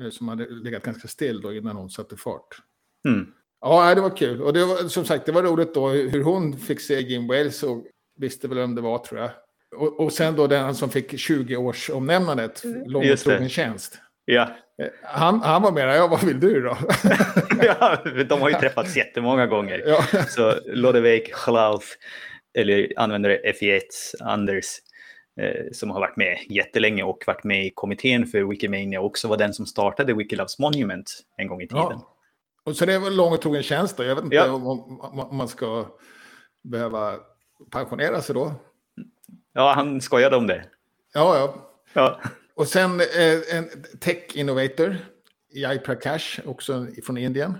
Eh, 0.02 0.10
som 0.10 0.28
hade 0.28 0.50
legat 0.50 0.82
ganska 0.82 1.08
still 1.08 1.40
då 1.40 1.54
innan 1.54 1.76
hon 1.76 1.90
satte 1.90 2.16
fart. 2.16 2.62
Mm. 3.08 3.32
Ja, 3.60 3.94
det 3.94 4.00
var 4.00 4.16
kul. 4.16 4.42
Och 4.42 4.52
det 4.52 4.64
var, 4.64 4.88
som 4.88 5.04
sagt, 5.04 5.26
det 5.26 5.32
var 5.32 5.42
roligt 5.42 5.74
då 5.74 5.88
hur 5.88 6.22
hon 6.22 6.58
fick 6.58 6.80
se 6.80 7.00
Jim 7.00 7.26
Wales 7.26 7.62
och 7.62 7.86
visste 8.16 8.48
väl 8.48 8.58
vem 8.58 8.74
det 8.74 8.80
var 8.80 8.98
tror 8.98 9.20
jag. 9.20 9.30
Och, 9.76 10.00
och 10.00 10.12
sen 10.12 10.36
då 10.36 10.46
den 10.46 10.74
som 10.74 10.90
fick 10.90 11.18
20 11.18 11.56
års 11.56 11.90
omnämnandet, 11.90 12.64
mm. 12.64 12.90
lång 12.90 13.10
och 13.12 13.18
trogen 13.18 13.48
tjänst. 13.48 13.98
Ja. 14.24 14.48
Han, 15.02 15.40
han 15.40 15.62
var 15.62 15.72
med, 15.72 15.96
ja 15.96 16.06
vad 16.06 16.24
vill 16.24 16.40
du 16.40 16.60
då? 16.60 16.76
ja, 17.62 18.02
de 18.28 18.40
har 18.40 18.48
ju 18.48 18.54
träffats 18.54 18.96
jättemånga 18.96 19.46
gånger. 19.46 19.82
Ja. 19.86 20.24
Så 20.28 20.54
Lodewijk 20.66 21.34
Klaus, 21.34 21.84
eller 22.58 22.92
användare 22.96 23.38
F1 23.44 23.80
Anders, 24.20 24.66
eh, 25.40 25.64
som 25.72 25.90
har 25.90 26.00
varit 26.00 26.16
med 26.16 26.38
jättelänge 26.48 27.02
och 27.02 27.18
varit 27.26 27.44
med 27.44 27.66
i 27.66 27.70
kommittén 27.74 28.26
för 28.26 28.42
Wikimania 28.42 29.00
och 29.00 29.06
också 29.06 29.28
var 29.28 29.36
den 29.36 29.54
som 29.54 29.66
startade 29.66 30.14
Wikiloves 30.14 30.58
Monument 30.58 31.10
en 31.36 31.48
gång 31.48 31.62
i 31.62 31.68
tiden. 31.68 31.84
Ja. 31.90 32.12
Och 32.64 32.76
så 32.76 32.86
det 32.86 32.98
var 32.98 33.10
lång 33.10 33.32
och 33.32 33.40
trogen 33.40 33.62
tjänst 33.62 33.96
då. 33.96 34.04
Jag 34.04 34.14
vet 34.14 34.24
inte 34.24 34.36
ja. 34.36 34.52
om, 34.52 34.66
om, 35.00 35.36
man 35.36 35.48
ska 35.48 35.86
behöva 36.64 37.14
pensionera 37.70 38.22
sig 38.22 38.34
då. 38.34 38.54
Ja, 39.52 39.72
han 39.72 40.00
skojade 40.00 40.36
om 40.36 40.46
det. 40.46 40.64
Ja, 41.14 41.36
ja. 41.36 41.72
ja. 41.92 42.20
Och 42.54 42.66
sen 42.66 43.00
eh, 43.00 43.56
en 43.56 43.68
tech 44.00 44.36
innovator, 44.36 44.96
Jai 45.54 45.78
Prakash, 45.78 46.40
också 46.44 46.86
från 47.06 47.18
Indien. 47.18 47.54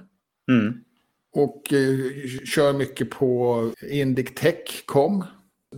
Mm. 0.50 0.84
Och 1.32 1.72
eh, 1.72 1.96
kör 2.44 2.72
mycket 2.72 3.10
på 3.10 3.72
Indic 3.90 4.34
Tech.com. 4.34 5.24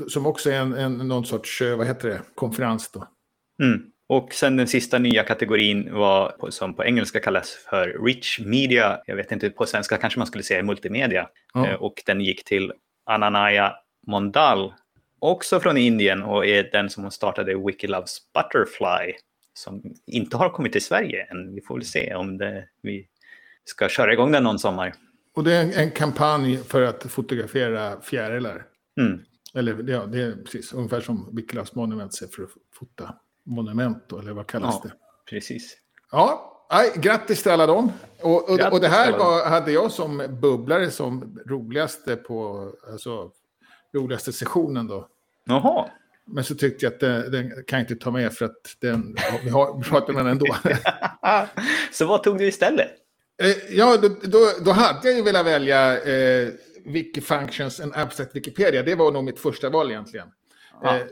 Som 0.08 0.26
också 0.26 0.50
är 0.50 0.60
en, 0.60 0.72
en, 0.72 0.92
någon 1.08 1.24
sorts, 1.24 1.62
eh, 1.62 1.76
vad 1.76 1.86
heter 1.86 2.08
det, 2.08 2.20
konferens 2.34 2.90
då. 2.92 3.08
Mm. 3.62 3.82
Och 4.08 4.32
sen 4.32 4.56
den 4.56 4.66
sista 4.66 4.98
nya 4.98 5.22
kategorin 5.22 5.94
var 5.94 6.50
som 6.50 6.74
på 6.74 6.84
engelska 6.84 7.20
kallas 7.20 7.50
för 7.70 8.04
Rich 8.04 8.40
Media. 8.40 9.00
Jag 9.06 9.16
vet 9.16 9.32
inte, 9.32 9.50
på 9.50 9.66
svenska 9.66 9.96
kanske 9.96 10.18
man 10.18 10.26
skulle 10.26 10.44
säga 10.44 10.62
multimedia. 10.62 11.28
Ja. 11.54 11.66
Eh, 11.66 11.74
och 11.74 12.02
den 12.06 12.20
gick 12.20 12.44
till 12.44 12.72
Ananaya 13.06 13.72
Mondal, 14.08 14.74
också 15.18 15.60
från 15.60 15.76
Indien 15.76 16.22
och 16.22 16.46
är 16.46 16.70
den 16.72 16.90
som 16.90 17.10
startade 17.10 17.54
Wikiloves 17.54 18.18
Butterfly. 18.34 19.14
Som 19.54 19.82
inte 20.06 20.36
har 20.36 20.50
kommit 20.50 20.72
till 20.72 20.84
Sverige 20.84 21.26
än. 21.30 21.54
Vi 21.54 21.60
får 21.60 21.74
väl 21.74 21.84
se 21.84 22.14
om 22.14 22.38
det, 22.38 22.64
vi 22.82 23.08
ska 23.64 23.88
köra 23.88 24.12
igång 24.12 24.32
den 24.32 24.42
någon 24.42 24.58
sommar. 24.58 24.94
Och 25.34 25.44
det 25.44 25.54
är 25.54 25.62
en, 25.62 25.72
en 25.72 25.90
kampanj 25.90 26.56
för 26.56 26.82
att 26.82 27.02
fotografera 27.02 28.00
fjärilar. 28.00 28.64
Mm. 29.00 29.20
Eller 29.54 29.90
ja, 29.90 30.06
det 30.06 30.22
är 30.22 30.32
precis 30.32 30.72
ungefär 30.72 31.00
som 31.00 31.36
Wikiloves 31.36 31.74
Monument 31.74 32.14
ser 32.14 32.26
för 32.26 32.42
att 32.42 32.50
fota 32.74 33.14
monument 33.44 34.04
då, 34.08 34.18
eller 34.18 34.32
vad 34.32 34.46
kallas 34.46 34.80
ja, 34.82 34.88
det? 34.88 34.94
Precis. 35.30 35.76
Ja, 36.12 36.52
aj, 36.68 36.92
grattis 36.96 37.42
till 37.42 37.52
alla 37.52 37.66
dem. 37.66 37.92
Och, 38.20 38.50
och, 38.50 38.72
och 38.72 38.80
det 38.80 38.88
här 38.88 39.18
var, 39.18 39.48
hade 39.48 39.72
jag 39.72 39.92
som 39.92 40.38
bubblare 40.40 40.90
som 40.90 41.38
roligaste 41.46 42.16
på, 42.16 42.70
alltså, 42.92 43.30
roligaste 43.94 44.32
sessionen 44.32 44.86
då. 44.86 45.08
Jaha. 45.44 45.90
Men 46.26 46.44
så 46.44 46.54
tyckte 46.54 46.86
jag 46.86 46.92
att 46.92 47.00
den, 47.00 47.30
den 47.30 47.50
kan 47.50 47.78
jag 47.78 47.80
inte 47.80 48.04
ta 48.04 48.10
med 48.10 48.32
för 48.32 48.44
att 48.44 48.76
den, 48.80 49.16
vi 49.44 49.50
har 49.50 49.82
pratat 49.82 50.14
med 50.14 50.24
den 50.24 50.32
ändå. 50.32 50.56
så 51.92 52.06
vad 52.06 52.22
tog 52.22 52.38
du 52.38 52.46
istället? 52.46 52.90
Eh, 53.42 53.76
ja, 53.76 53.96
då, 53.96 54.08
då, 54.08 54.38
då, 54.64 54.70
hade 54.70 55.08
jag 55.08 55.16
ju 55.16 55.22
velat 55.22 55.46
välja 55.46 56.02
eh, 56.02 56.48
Wikifunctions 56.84 57.80
and 57.80 57.92
Abstract 57.96 58.36
Wikipedia. 58.36 58.82
Det 58.82 58.94
var 58.94 59.12
nog 59.12 59.24
mitt 59.24 59.38
första 59.38 59.70
val 59.70 59.90
egentligen. 59.90 60.28
Ja. 60.82 60.96
Eh, 60.96 61.02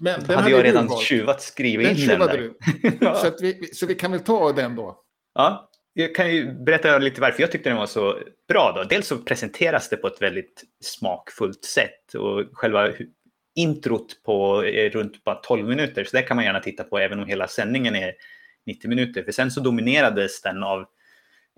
men 0.00 0.24
den 0.24 0.38
hade, 0.38 0.50
jag 0.50 0.64
redan 0.64 0.88
tjuvat 0.88 1.42
skrivit 1.42 1.98
in 1.98 2.08
den 2.08 2.18
där. 2.18 2.38
Du. 2.38 2.54
så, 3.00 3.30
vi, 3.40 3.70
så 3.72 3.86
vi 3.86 3.94
kan 3.94 4.12
väl 4.12 4.20
ta 4.20 4.52
den 4.52 4.76
då. 4.76 5.00
Ja, 5.34 5.70
jag 5.96 6.14
kan 6.14 6.30
ju 6.34 6.52
berätta 6.52 6.98
lite 6.98 7.20
varför 7.20 7.42
jag 7.42 7.52
tyckte 7.52 7.70
den 7.70 7.78
var 7.78 7.86
så 7.86 8.18
bra. 8.48 8.72
Då. 8.76 8.84
Dels 8.84 9.06
så 9.06 9.18
presenteras 9.18 9.88
det 9.88 9.96
på 9.96 10.06
ett 10.06 10.22
väldigt 10.22 10.64
smakfullt 10.80 11.64
sätt 11.64 12.14
och 12.14 12.44
själva 12.52 12.92
introt 13.56 14.22
på 14.24 14.62
runt 14.92 15.24
bara 15.24 15.34
12 15.34 15.68
minuter, 15.68 16.04
så 16.04 16.16
det 16.16 16.22
kan 16.22 16.36
man 16.36 16.44
gärna 16.44 16.60
titta 16.60 16.84
på 16.84 16.98
även 16.98 17.20
om 17.20 17.26
hela 17.26 17.48
sändningen 17.48 17.96
är 17.96 18.12
90 18.66 18.88
minuter. 18.88 19.22
För 19.22 19.32
sen 19.32 19.50
så 19.50 19.60
dominerades 19.60 20.42
den 20.42 20.62
av 20.62 20.80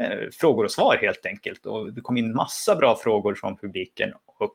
eh, 0.03 0.31
frågor 0.33 0.65
och 0.65 0.71
svar 0.71 0.99
helt 1.01 1.27
enkelt. 1.27 1.67
Och 1.67 1.93
det 1.93 2.01
kom 2.01 2.17
in 2.17 2.35
massa 2.35 2.77
bra 2.77 2.97
frågor 2.97 3.35
från 3.35 3.57
publiken 3.57 4.13
och 4.39 4.55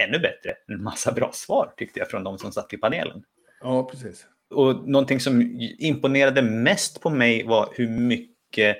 ännu 0.00 0.18
bättre, 0.18 0.54
en 0.66 0.82
massa 0.82 1.12
bra 1.12 1.30
svar 1.32 1.72
tyckte 1.76 1.98
jag 1.98 2.10
från 2.10 2.24
de 2.24 2.38
som 2.38 2.52
satt 2.52 2.72
i 2.72 2.76
panelen. 2.76 3.24
Ja, 3.60 3.88
precis. 3.90 4.26
Och 4.50 4.88
någonting 4.88 5.20
som 5.20 5.58
imponerade 5.78 6.42
mest 6.42 7.00
på 7.00 7.10
mig 7.10 7.46
var 7.46 7.68
hur 7.72 7.88
mycket 7.88 8.76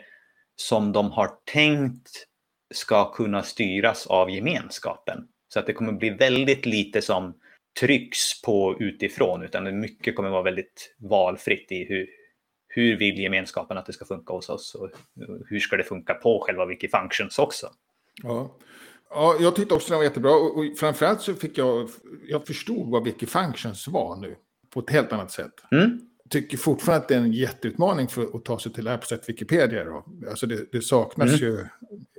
som 0.56 0.92
de 0.92 1.10
har 1.10 1.30
tänkt 1.52 2.26
ska 2.74 3.12
kunna 3.12 3.42
styras 3.42 4.06
av 4.06 4.30
gemenskapen. 4.30 5.28
Så 5.48 5.58
att 5.58 5.66
det 5.66 5.72
kommer 5.72 5.92
bli 5.92 6.10
väldigt 6.10 6.66
lite 6.66 7.02
som 7.02 7.34
trycks 7.80 8.42
på 8.42 8.76
utifrån, 8.80 9.42
utan 9.42 9.80
mycket 9.80 10.16
kommer 10.16 10.30
vara 10.30 10.42
väldigt 10.42 10.94
valfritt 10.98 11.72
i 11.72 11.84
hur, 11.84 12.08
hur 12.68 12.96
vill 12.96 13.18
gemenskapen 13.18 13.78
att 13.78 13.86
det 13.86 13.92
ska 13.92 14.04
funka 14.04 14.32
hos 14.32 14.48
oss 14.48 14.74
och 14.74 14.90
hur 15.46 15.60
ska 15.60 15.76
det 15.76 15.84
funka 15.84 16.14
på 16.14 16.40
själva 16.46 16.66
Wikifunctions 16.66 17.38
också. 17.38 17.70
Ja. 18.22 18.56
Ja, 19.14 19.36
jag 19.40 19.56
tyckte 19.56 19.74
också 19.74 19.88
den 19.88 19.98
var 19.98 20.04
jättebra 20.04 20.32
och, 20.32 20.58
och 20.58 20.64
framförallt 20.78 21.20
så 21.20 21.34
fick 21.34 21.58
jag, 21.58 21.88
jag 22.26 22.46
förstod 22.46 22.90
vad 22.90 23.04
Wikifunctions 23.04 23.88
var 23.88 24.16
nu 24.16 24.36
på 24.70 24.80
ett 24.80 24.90
helt 24.90 25.12
annat 25.12 25.30
sätt. 25.30 25.52
Mm. 25.70 26.00
Tycker 26.32 26.56
fortfarande 26.56 27.02
att 27.02 27.08
det 27.08 27.14
är 27.14 27.18
en 27.18 27.32
jätteutmaning 27.32 28.08
för 28.08 28.36
att 28.36 28.44
ta 28.44 28.58
sig 28.58 28.72
till 28.72 28.88
Abstract 28.88 29.28
Wikipedia. 29.28 29.84
Då. 29.84 30.04
Alltså 30.30 30.46
det, 30.46 30.72
det 30.72 30.82
saknas 30.82 31.28
mm. 31.28 31.40
ju 31.40 31.66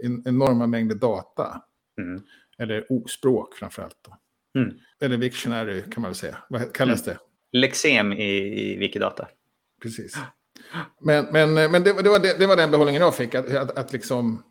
en, 0.01 0.23
enorma 0.27 0.67
mängder 0.67 0.95
data. 0.95 1.61
Mm. 2.01 2.23
Eller 2.57 3.07
språk 3.07 3.55
framförallt. 3.55 3.97
Då. 4.01 4.17
Mm. 4.59 4.75
Eller 4.99 5.17
Wiktionary 5.17 5.81
kan 5.81 6.01
man 6.01 6.09
väl 6.11 6.15
säga. 6.15 6.37
Vad 6.49 6.73
kallas 6.73 7.07
mm. 7.07 7.17
det? 7.51 7.59
Lexem 7.59 8.13
i, 8.13 8.23
i 8.61 8.77
Wikidata. 8.77 9.27
Precis. 9.81 10.17
Men, 11.01 11.25
men, 11.31 11.53
men 11.53 11.83
det, 11.83 12.03
det, 12.03 12.09
var, 12.09 12.19
det, 12.19 12.39
det 12.39 12.47
var 12.47 12.55
den 12.55 12.71
behållningen 12.71 13.01
jag 13.01 13.15
fick. 13.15 13.35
Att, 13.35 13.55
att, 13.55 13.77
att 13.77 13.93
liksom 13.93 14.43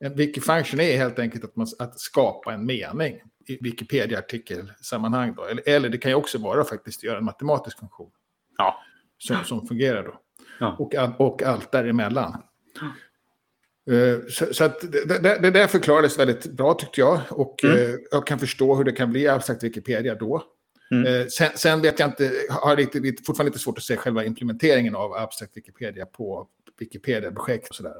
en 0.00 0.16
Wikifunction 0.16 0.80
är 0.80 0.96
helt 0.96 1.18
enkelt 1.18 1.44
att, 1.44 1.56
man, 1.56 1.66
att 1.78 2.00
skapa 2.00 2.52
en 2.52 2.66
mening 2.66 3.20
i 3.46 3.58
Wikipedia-artikelsammanhang. 3.60 5.34
Då. 5.34 5.44
Eller, 5.44 5.68
eller 5.68 5.88
det 5.88 5.98
kan 5.98 6.10
ju 6.10 6.14
också 6.14 6.38
vara 6.38 6.64
faktiskt 6.64 7.00
att 7.00 7.04
göra 7.04 7.18
en 7.18 7.24
matematisk 7.24 7.78
funktion. 7.78 8.10
Ja. 8.58 8.82
Som, 9.18 9.44
som 9.44 9.66
fungerar 9.66 10.02
då. 10.02 10.20
Ja. 10.60 10.76
Och, 10.78 10.94
och 11.18 11.42
allt 11.42 11.72
däremellan. 11.72 12.42
Uh, 13.90 14.18
så, 14.28 14.54
så 14.54 14.68
det, 14.82 15.38
det, 15.38 15.50
där 15.50 15.66
förklarades 15.66 16.18
väldigt 16.18 16.46
bra 16.52 16.74
tyckte 16.74 17.00
jag. 17.00 17.20
Och 17.30 17.64
mm. 17.64 17.76
uh, 17.76 17.94
jag 18.10 18.26
kan 18.26 18.38
förstå 18.38 18.74
hur 18.74 18.84
det 18.84 18.92
kan 18.92 19.10
bli 19.10 19.28
abstrakt 19.28 19.62
Wikipedia 19.62 20.14
då. 20.14 20.42
Mm. 20.90 21.06
Uh, 21.06 21.26
sen, 21.26 21.50
sen, 21.54 21.82
vet 21.82 21.98
jag 21.98 22.08
inte, 22.08 22.32
har 22.50 22.76
lite, 22.76 23.24
fortfarande 23.24 23.50
lite 23.50 23.58
svårt 23.58 23.78
att 23.78 23.84
se 23.84 23.96
själva 23.96 24.24
implementeringen 24.24 24.94
av 24.94 25.12
abstrakt 25.12 25.56
Wikipedia 25.56 26.06
på 26.06 26.48
Wikipedia-projekt 26.78 27.68
och 27.68 27.74
sådär. 27.74 27.92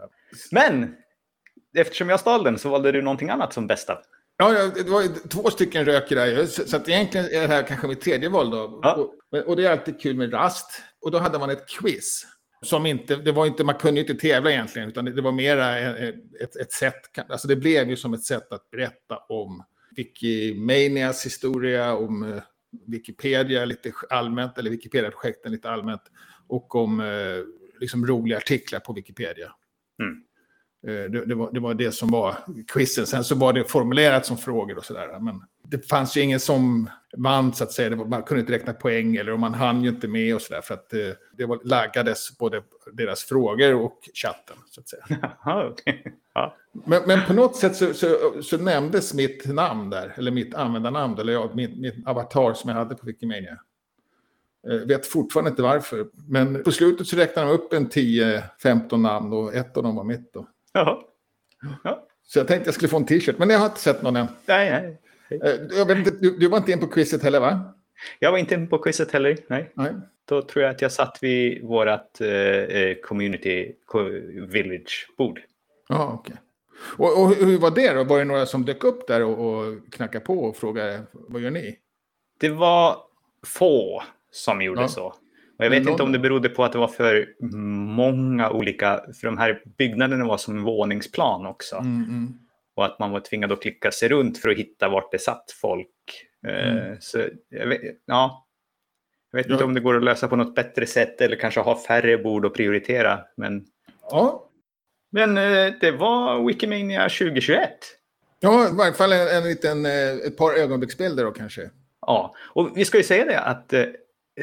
Men 0.51 0.95
eftersom 1.77 2.09
jag 2.09 2.21
stal 2.21 2.45
den 2.45 2.59
så 2.59 2.69
valde 2.69 2.93
du 2.93 3.03
någonting 3.03 3.31
annat 3.31 3.53
som 3.53 3.67
bästa. 3.67 3.99
Ja, 4.37 4.71
det 4.75 4.91
var 4.91 5.29
två 5.29 5.51
stycken 5.51 5.85
röker 5.85 6.17
där 6.17 6.47
Så 6.47 6.77
att 6.77 6.89
egentligen 6.89 7.27
är 7.27 7.41
det 7.41 7.55
här 7.55 7.63
kanske 7.63 7.87
mitt 7.87 8.01
tredje 8.01 8.29
val 8.29 8.51
då. 8.51 8.81
Ja. 8.83 8.95
Och, 9.31 9.39
och, 9.39 9.57
det 9.57 9.67
är 9.67 9.71
alltid 9.71 10.01
kul 10.01 10.17
med 10.17 10.33
Rust. 10.33 10.83
Och 11.01 11.11
då 11.11 11.19
hade 11.19 11.39
man 11.39 11.51
ett 11.51 11.69
quiz. 11.69 12.27
Som 12.63 12.87
inte, 12.87 13.17
det 13.17 13.33
var 13.33 13.47
inte, 13.47 13.65
man 13.65 13.75
kunde 13.75 14.01
inte 14.01 14.15
tävla 14.15 14.51
egentligen, 14.51 14.89
utan 14.89 15.05
det 15.05 15.23
var 15.23 15.33
mera 15.33 15.79
ett, 16.41 16.57
ett 16.57 16.73
sätt, 16.73 17.19
alltså 17.29 17.49
det 17.49 17.57
blev 17.57 17.91
ju 17.91 17.97
som 17.97 18.15
ett 18.15 18.25
sätt 18.25 18.53
att 18.53 18.71
berätta 18.71 19.17
om 19.29 19.65
Wikimanias 19.97 21.27
historia, 21.27 21.95
om 21.95 22.33
eh, 22.33 22.43
Wikipedia 22.87 23.65
lite 23.65 23.93
allmänt, 24.11 24.59
eller 24.59 24.71
Wikipedia-projekten 24.71 25.53
lite 25.53 25.71
allmänt, 25.71 26.03
och 26.49 26.75
om 26.75 27.01
eh, 27.01 27.07
liksom 27.81 28.07
roliga 28.07 28.37
artiklar 28.37 28.81
på 28.81 28.93
Wikipedia. 28.93 29.53
Mm. 30.03 30.23
Eh, 30.87 31.11
det, 31.11 31.27
det, 31.27 31.35
var, 31.35 31.53
det, 31.53 31.61
var, 31.61 31.75
det 31.75 31.93
som 31.93 32.09
var 32.11 32.37
quizen. 32.73 33.07
Sen 33.07 33.25
så 33.25 33.35
var 33.35 33.53
det 33.53 33.65
formulerat 33.65 34.27
som 34.27 34.39
frågor 34.39 34.79
och 34.79 34.85
sådär. 34.85 35.19
Men 35.21 35.43
det 35.69 35.89
fanns 35.89 36.17
ju 36.17 36.21
ingen 36.21 36.41
som 36.41 36.91
vann 37.17 37.53
så 37.53 37.65
att 37.65 37.73
säga. 37.73 37.97
Var, 37.97 38.05
man 38.05 38.23
kunde 38.23 38.41
inte 38.41 38.53
räkna 38.53 38.73
poäng 38.73 39.17
eller 39.17 39.37
man 39.37 39.55
hann 39.55 39.83
ju 39.83 39.89
inte 39.89 40.09
med 40.09 40.35
och 40.35 40.43
sådär. 40.43 40.61
För 40.61 40.75
att 40.75 40.91
det, 40.91 41.19
det 41.39 41.47
var, 41.47 41.61
laggades 41.65 42.39
både 42.39 42.63
deras 42.93 43.25
frågor 43.25 43.75
och 43.75 43.99
chatten 44.15 44.57
så 44.71 44.81
att 44.81 44.89
säga. 44.89 45.05
ja. 46.35 46.57
men, 46.73 47.03
men, 47.07 47.27
på 47.27 47.33
något 47.33 47.57
sätt 47.57 47.77
så, 47.77 47.95
så, 47.95 48.43
så, 48.43 48.57
nämndes 48.59 49.15
mitt 49.15 49.47
namn 49.47 49.91
där. 49.91 50.15
Eller 50.17 50.31
mitt 50.31 50.55
användarnamn. 50.55 51.19
Eller 51.19 51.33
ja, 51.33 51.51
min, 51.55 51.81
min 51.81 52.05
avatar 52.07 52.55
som 52.55 52.71
jag 52.71 52.77
hade 52.77 52.95
på 52.95 53.07
Wikimedia. 53.07 53.59
Jag 54.63 54.87
vet 54.87 55.07
fortfarande 55.07 55.51
inte 55.51 55.63
varför. 55.63 56.07
Men 56.29 56.63
på 56.63 56.73
slutet 56.73 57.07
så 57.07 57.17
räknade 57.17 57.49
de 57.49 57.55
upp 57.55 57.73
en 57.73 57.89
10-15 57.89 58.97
namn 58.97 59.33
och 59.33 59.55
ett 59.55 59.77
av 59.77 59.83
dem 59.83 59.97
var 59.97 60.05
mitt. 60.05 60.33
Då. 60.33 60.47
Ja. 60.73 61.09
ja. 61.85 62.07
Så 62.23 62.39
jag 62.39 62.49
tänkte 62.49 62.69
jag 62.69 62.75
skulle 62.75 62.89
få 62.89 62.97
en 62.97 63.07
t-shirt, 63.07 63.39
men 63.39 63.51
jag 63.51 63.59
har 63.59 63.67
inte 63.67 63.81
sett 63.81 64.03
någon 64.03 64.17
än. 64.17 64.27
Nej, 64.47 64.71
nej. 64.71 64.99
Eh, 65.43 65.79
jag 65.79 65.87
vet 65.87 65.99
inte, 65.99 66.11
du, 66.11 66.39
du 66.39 66.49
var 66.49 66.59
inte 66.59 66.73
in 66.73 66.81
på 66.81 66.87
quizet 66.87 67.23
heller, 67.23 67.41
va? 67.41 67.75
Jag 68.19 68.31
var 68.31 68.39
inte 68.39 68.55
in 68.55 68.69
på 68.69 68.79
quizet 68.79 69.11
heller, 69.11 69.37
nej. 69.47 69.73
nej. 69.75 69.93
Då 70.25 70.43
tror 70.43 70.65
jag 70.65 70.75
att 70.75 70.83
jag 70.83 70.93
satt 70.93 71.19
vid 71.23 71.65
vårt 71.65 72.21
eh, 72.21 72.29
eh 72.29 72.97
community 72.97 73.73
village-bord. 74.49 75.41
Ja, 75.89 76.13
okej. 76.21 76.33
Okay. 76.33 76.43
Och, 76.97 77.23
och, 77.23 77.35
hur 77.35 77.59
var 77.59 77.71
det 77.71 77.93
då? 77.93 78.05
Var 78.05 78.19
det 78.19 78.25
några 78.25 78.47
som 78.47 78.65
dök 78.65 78.85
upp 78.85 79.07
där 79.07 79.25
och, 79.25 79.49
och 79.49 79.93
knackade 79.93 80.25
på 80.25 80.45
och 80.45 80.57
frågade 80.57 81.01
vad 81.13 81.43
gör 81.43 81.51
ni? 81.51 81.79
Det 82.41 82.49
var 82.49 82.97
få 83.47 84.03
som 84.31 84.63
gjorde 84.63 84.81
ja. 84.81 84.89
så. 84.89 85.15
Och 85.59 85.65
jag 85.65 85.71
vet 85.71 85.89
inte 85.89 86.03
om 86.03 86.13
det 86.13 86.19
berodde 86.19 86.49
på 86.49 86.65
att 86.65 86.73
det 86.73 86.79
var 86.79 86.89
för 86.89 87.29
många 87.97 88.51
olika, 88.51 89.01
för 89.21 89.27
de 89.27 89.39
här 89.39 89.63
byggnaderna 89.79 90.25
var 90.25 90.37
som 90.37 90.63
våningsplan 90.63 91.47
också. 91.47 91.77
Mm, 91.77 92.05
mm. 92.05 92.35
Och 92.77 92.85
att 92.85 92.99
man 92.99 93.11
var 93.11 93.21
tvingad 93.21 93.53
att 93.53 93.63
klicka 93.63 93.91
sig 93.91 94.09
runt 94.09 94.39
för 94.39 94.49
att 94.49 94.57
hitta 94.57 94.89
vart 94.89 95.13
det 95.13 95.19
satt 95.19 95.51
folk. 95.61 95.89
Eh, 96.47 96.79
mm. 96.79 96.97
Så 97.01 97.25
jag 97.49 97.67
vet, 97.67 97.81
ja, 98.07 98.47
jag 99.33 99.39
vet 99.39 99.47
ja. 99.47 99.53
inte 99.53 99.65
om 99.65 99.75
det 99.75 99.81
går 99.81 99.97
att 99.97 100.05
lösa 100.05 100.29
på 100.29 100.37
något 100.37 100.55
bättre 100.55 100.87
sätt 100.87 101.21
eller 101.21 101.37
kanske 101.37 101.61
ha 101.61 101.83
färre 101.83 102.19
bord 102.19 102.47
att 102.47 102.55
prioritera. 102.55 103.21
Men, 103.37 103.65
ja. 104.11 104.51
men 105.11 105.39
eh, 105.39 105.73
det 105.81 105.91
var 105.91 106.47
Wikimania 106.47 107.03
2021. 107.03 107.71
Ja, 108.41 108.69
i 108.69 108.77
varje 108.77 108.93
fall 108.93 109.13
en, 109.13 109.29
en 109.29 109.45
liten, 109.45 109.87
eh, 109.87 110.11
ett 110.27 110.37
par 110.37 110.53
ögonblicksbilder 110.53 111.25
då 111.25 111.31
kanske. 111.31 111.71
Ja, 112.01 112.35
och 112.39 112.71
vi 112.75 112.85
ska 112.85 112.99
ju 112.99 113.05
säga 113.05 113.25
det 113.25 113.41
att 113.41 113.75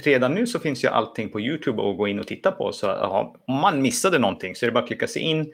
redan 0.04 0.34
nu 0.34 0.48
så 0.48 0.60
finns 0.60 0.84
ju 0.84 0.88
allting 0.88 1.30
på 1.30 1.42
YouTube 1.42 1.82
att 1.82 1.98
gå 1.98 2.08
in 2.08 2.20
och 2.20 2.28
titta 2.28 2.52
på. 2.52 2.72
Så 2.72 2.90
aha, 2.90 3.36
om 3.48 3.56
man 3.60 3.82
missade 3.82 4.20
någonting 4.20 4.56
så 4.56 4.66
är 4.66 4.68
det 4.68 4.74
bara 4.74 4.84
att 4.84 4.88
klicka 4.88 5.08
sig 5.08 5.22
in. 5.22 5.54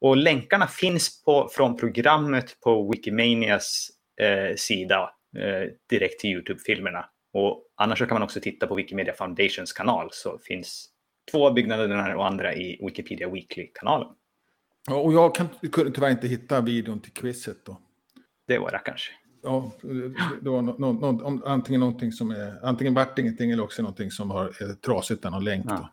Och 0.00 0.16
länkarna 0.16 0.66
finns 0.66 1.24
på, 1.24 1.48
från 1.52 1.76
programmet 1.76 2.60
på 2.60 2.90
Wikimanias 2.90 3.88
eh, 4.20 4.56
sida 4.56 5.10
eh, 5.38 5.70
direkt 5.90 6.20
till 6.20 6.30
YouTube-filmerna. 6.30 7.04
Och 7.32 7.64
annars 7.76 7.98
kan 7.98 8.08
man 8.08 8.22
också 8.22 8.40
titta 8.40 8.66
på 8.66 8.74
Wikimedia 8.74 9.14
Foundations 9.14 9.72
kanal 9.72 10.08
så 10.12 10.38
finns 10.38 10.88
två 11.30 11.50
byggnader 11.50 11.88
den 11.88 12.00
här 12.00 12.14
och 12.14 12.26
andra 12.26 12.54
i 12.54 12.78
Wikipedia 12.86 13.28
Weekly-kanalen. 13.28 14.08
Och 14.90 15.12
jag 15.12 15.34
kan, 15.34 15.48
kunde 15.72 15.92
tyvärr 15.92 16.10
inte 16.10 16.28
hitta 16.28 16.60
videon 16.60 17.00
till 17.00 17.12
quizet 17.12 17.64
då. 17.64 17.80
Det 18.46 18.58
var 18.58 18.70
det 18.70 18.80
kanske. 18.84 19.12
Ja, 19.44 19.72
det 20.40 20.50
var 20.50 20.62
no, 20.62 20.74
no, 20.78 20.92
no, 20.92 21.42
antingen 21.46 21.80
någonting 21.80 22.12
som 22.12 22.30
är, 22.30 22.66
antingen 22.66 22.94
vart 22.94 23.18
ingenting 23.18 23.50
eller 23.50 23.62
också 23.62 23.82
någonting 23.82 24.10
som 24.10 24.30
har 24.30 24.44
är 24.44 24.74
trasigt 24.74 25.22
där, 25.22 25.30
någon 25.30 25.44
länk. 25.44 25.66
Ja. 25.68 25.88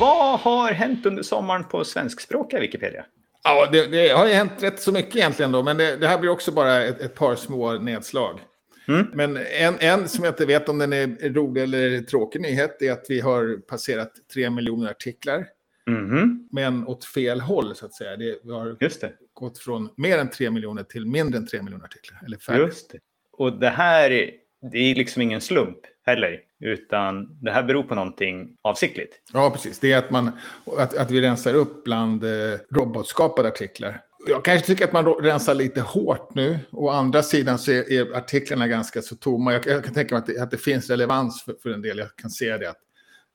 Vad 0.00 0.40
har 0.40 0.72
hänt 0.72 1.06
under 1.06 1.22
sommaren 1.22 1.64
på 1.64 1.84
svenskspråkiga 1.84 2.60
Wikipedia? 2.60 3.04
Ja, 3.44 3.68
det, 3.72 3.86
det, 3.86 4.08
har 4.08 4.26
ju 4.26 4.32
hänt 4.32 4.52
rätt 4.58 4.80
så 4.80 4.92
mycket 4.92 5.16
egentligen 5.16 5.52
då, 5.52 5.62
men 5.62 5.76
det, 5.76 5.96
det 5.96 6.08
här 6.08 6.18
blir 6.18 6.30
också 6.30 6.52
bara 6.52 6.84
ett, 6.84 7.00
ett 7.00 7.14
par 7.14 7.34
små 7.34 7.72
nedslag. 7.72 8.40
Mm. 8.88 9.06
Men 9.14 9.36
en, 9.36 9.74
en 9.78 10.08
som 10.08 10.24
jag 10.24 10.32
inte 10.32 10.46
vet 10.46 10.68
om 10.68 10.78
den 10.78 10.92
är 10.92 11.32
rolig 11.32 11.62
eller 11.62 12.00
tråkig 12.00 12.40
nyhet 12.40 12.82
är 12.82 12.92
att 12.92 13.06
vi 13.08 13.20
har 13.20 13.56
passerat 13.60 14.12
tre 14.34 14.50
miljoner 14.50 14.90
artiklar. 14.90 15.46
Mm. 15.86 16.48
Men 16.52 16.86
åt 16.86 17.04
fel 17.04 17.40
håll 17.40 17.74
så 17.74 17.86
att 17.86 17.94
säga. 17.94 18.16
Det, 18.16 18.38
vi 18.42 18.52
har 18.52 18.76
det. 18.78 19.12
gått 19.34 19.58
från 19.58 19.88
mer 19.96 20.18
än 20.18 20.30
tre 20.30 20.50
miljoner 20.50 20.82
till 20.82 21.06
mindre 21.06 21.38
än 21.38 21.46
tre 21.46 21.62
miljoner 21.62 21.84
artiklar. 21.84 22.22
Eller 22.26 22.36
färre. 22.36 22.58
Just 22.58 22.92
det. 22.92 22.98
Och 23.32 23.52
det 23.52 23.68
här 23.68 24.30
det 24.72 24.78
är 24.78 24.94
liksom 24.94 25.22
ingen 25.22 25.40
slump 25.40 25.78
heller. 26.06 26.40
Utan 26.60 27.38
det 27.40 27.50
här 27.50 27.62
beror 27.62 27.82
på 27.82 27.94
någonting 27.94 28.56
avsiktligt. 28.62 29.22
Ja, 29.32 29.50
precis. 29.50 29.78
Det 29.78 29.92
är 29.92 29.98
att, 29.98 30.10
man, 30.10 30.30
att, 30.78 30.96
att 30.96 31.10
vi 31.10 31.20
rensar 31.20 31.54
upp 31.54 31.84
bland 31.84 32.24
eh, 32.24 32.58
robotskapade 32.70 33.48
artiklar. 33.48 34.00
Jag 34.26 34.44
kanske 34.44 34.66
tycker 34.66 34.84
att 34.84 34.92
man 34.92 35.04
rensar 35.04 35.54
lite 35.54 35.80
hårt 35.80 36.34
nu. 36.34 36.58
Å 36.72 36.88
andra 36.88 37.22
sidan 37.22 37.58
så 37.58 37.70
är, 37.70 37.92
är 37.92 38.16
artiklarna 38.16 38.68
ganska 38.68 39.02
så 39.02 39.16
tomma. 39.16 39.52
Jag, 39.52 39.66
jag 39.66 39.84
kan 39.84 39.94
tänka 39.94 40.14
mig 40.14 40.18
att 40.20 40.26
det, 40.26 40.42
att 40.42 40.50
det 40.50 40.58
finns 40.58 40.90
relevans 40.90 41.42
för, 41.42 41.54
för, 41.62 41.70
en 41.70 41.82
del. 41.82 41.98
Jag 41.98 42.16
kan 42.16 42.30
se 42.30 42.56
det 42.56 42.70
att 42.70 42.80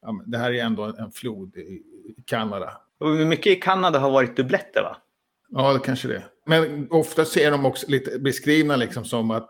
ja, 0.01 0.23
det 0.25 0.37
här 0.37 0.53
är 0.53 0.63
ändå 0.63 0.83
en 0.83 1.11
flod 1.11 1.57
i, 1.57 1.59
i 1.59 2.15
Kanada. 2.25 2.81
Och 2.99 3.09
mycket 3.09 3.47
i 3.47 3.55
Kanada 3.55 3.99
har 3.99 4.11
varit 4.11 4.35
dubbletter 4.35 4.81
va? 4.81 4.97
Ja, 5.49 5.73
det 5.73 5.79
kanske 5.79 6.07
det. 6.07 6.23
Men 6.45 6.87
ofta 6.91 7.25
ser 7.25 7.51
de 7.51 7.65
också 7.65 7.91
lite 7.91 8.19
beskrivna 8.19 8.75
liksom 8.75 9.05
som 9.05 9.31
att 9.31 9.49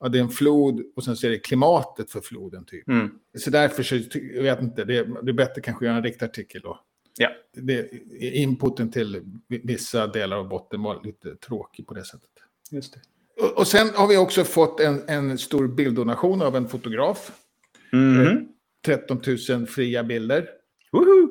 ja, 0.00 0.08
det 0.08 0.18
är 0.18 0.22
en 0.22 0.28
flod 0.28 0.82
och 0.96 1.04
sen 1.04 1.16
så 1.16 1.26
är 1.26 1.30
det 1.30 1.38
klimatet 1.38 2.10
för 2.10 2.20
floden. 2.20 2.64
Typ. 2.64 2.88
Mm. 2.88 3.10
Så 3.38 3.50
därför 3.50 3.82
så, 3.82 3.96
jag 4.34 4.42
vet 4.42 4.60
inte, 4.60 4.84
det 4.84 4.98
är, 4.98 5.22
det 5.22 5.30
är 5.30 5.34
bättre 5.34 5.60
kanske 5.62 5.84
att 5.84 5.86
göra 5.86 5.96
en 5.96 6.02
riktig 6.02 6.26
artikel 6.26 6.60
då. 6.60 6.80
Ja. 7.18 7.28
Det, 7.52 7.88
inputen 8.20 8.90
till 8.90 9.22
vissa 9.48 10.06
delar 10.06 10.36
av 10.36 10.48
botten 10.48 10.82
var 10.82 11.00
lite 11.04 11.36
tråkig 11.36 11.86
på 11.86 11.94
det 11.94 12.04
sättet. 12.04 12.30
Just 12.70 12.94
det. 12.94 13.00
Och, 13.42 13.58
och 13.58 13.66
sen 13.66 13.88
har 13.94 14.06
vi 14.06 14.16
också 14.16 14.44
fått 14.44 14.80
en, 14.80 15.08
en 15.08 15.38
stor 15.38 15.68
bilddonation 15.68 16.42
av 16.42 16.56
en 16.56 16.68
fotograf. 16.68 17.32
Mm. 17.92 18.48
13 18.86 19.20
000 19.48 19.66
fria 19.66 20.04
bilder. 20.04 20.48
Woho! 20.92 21.28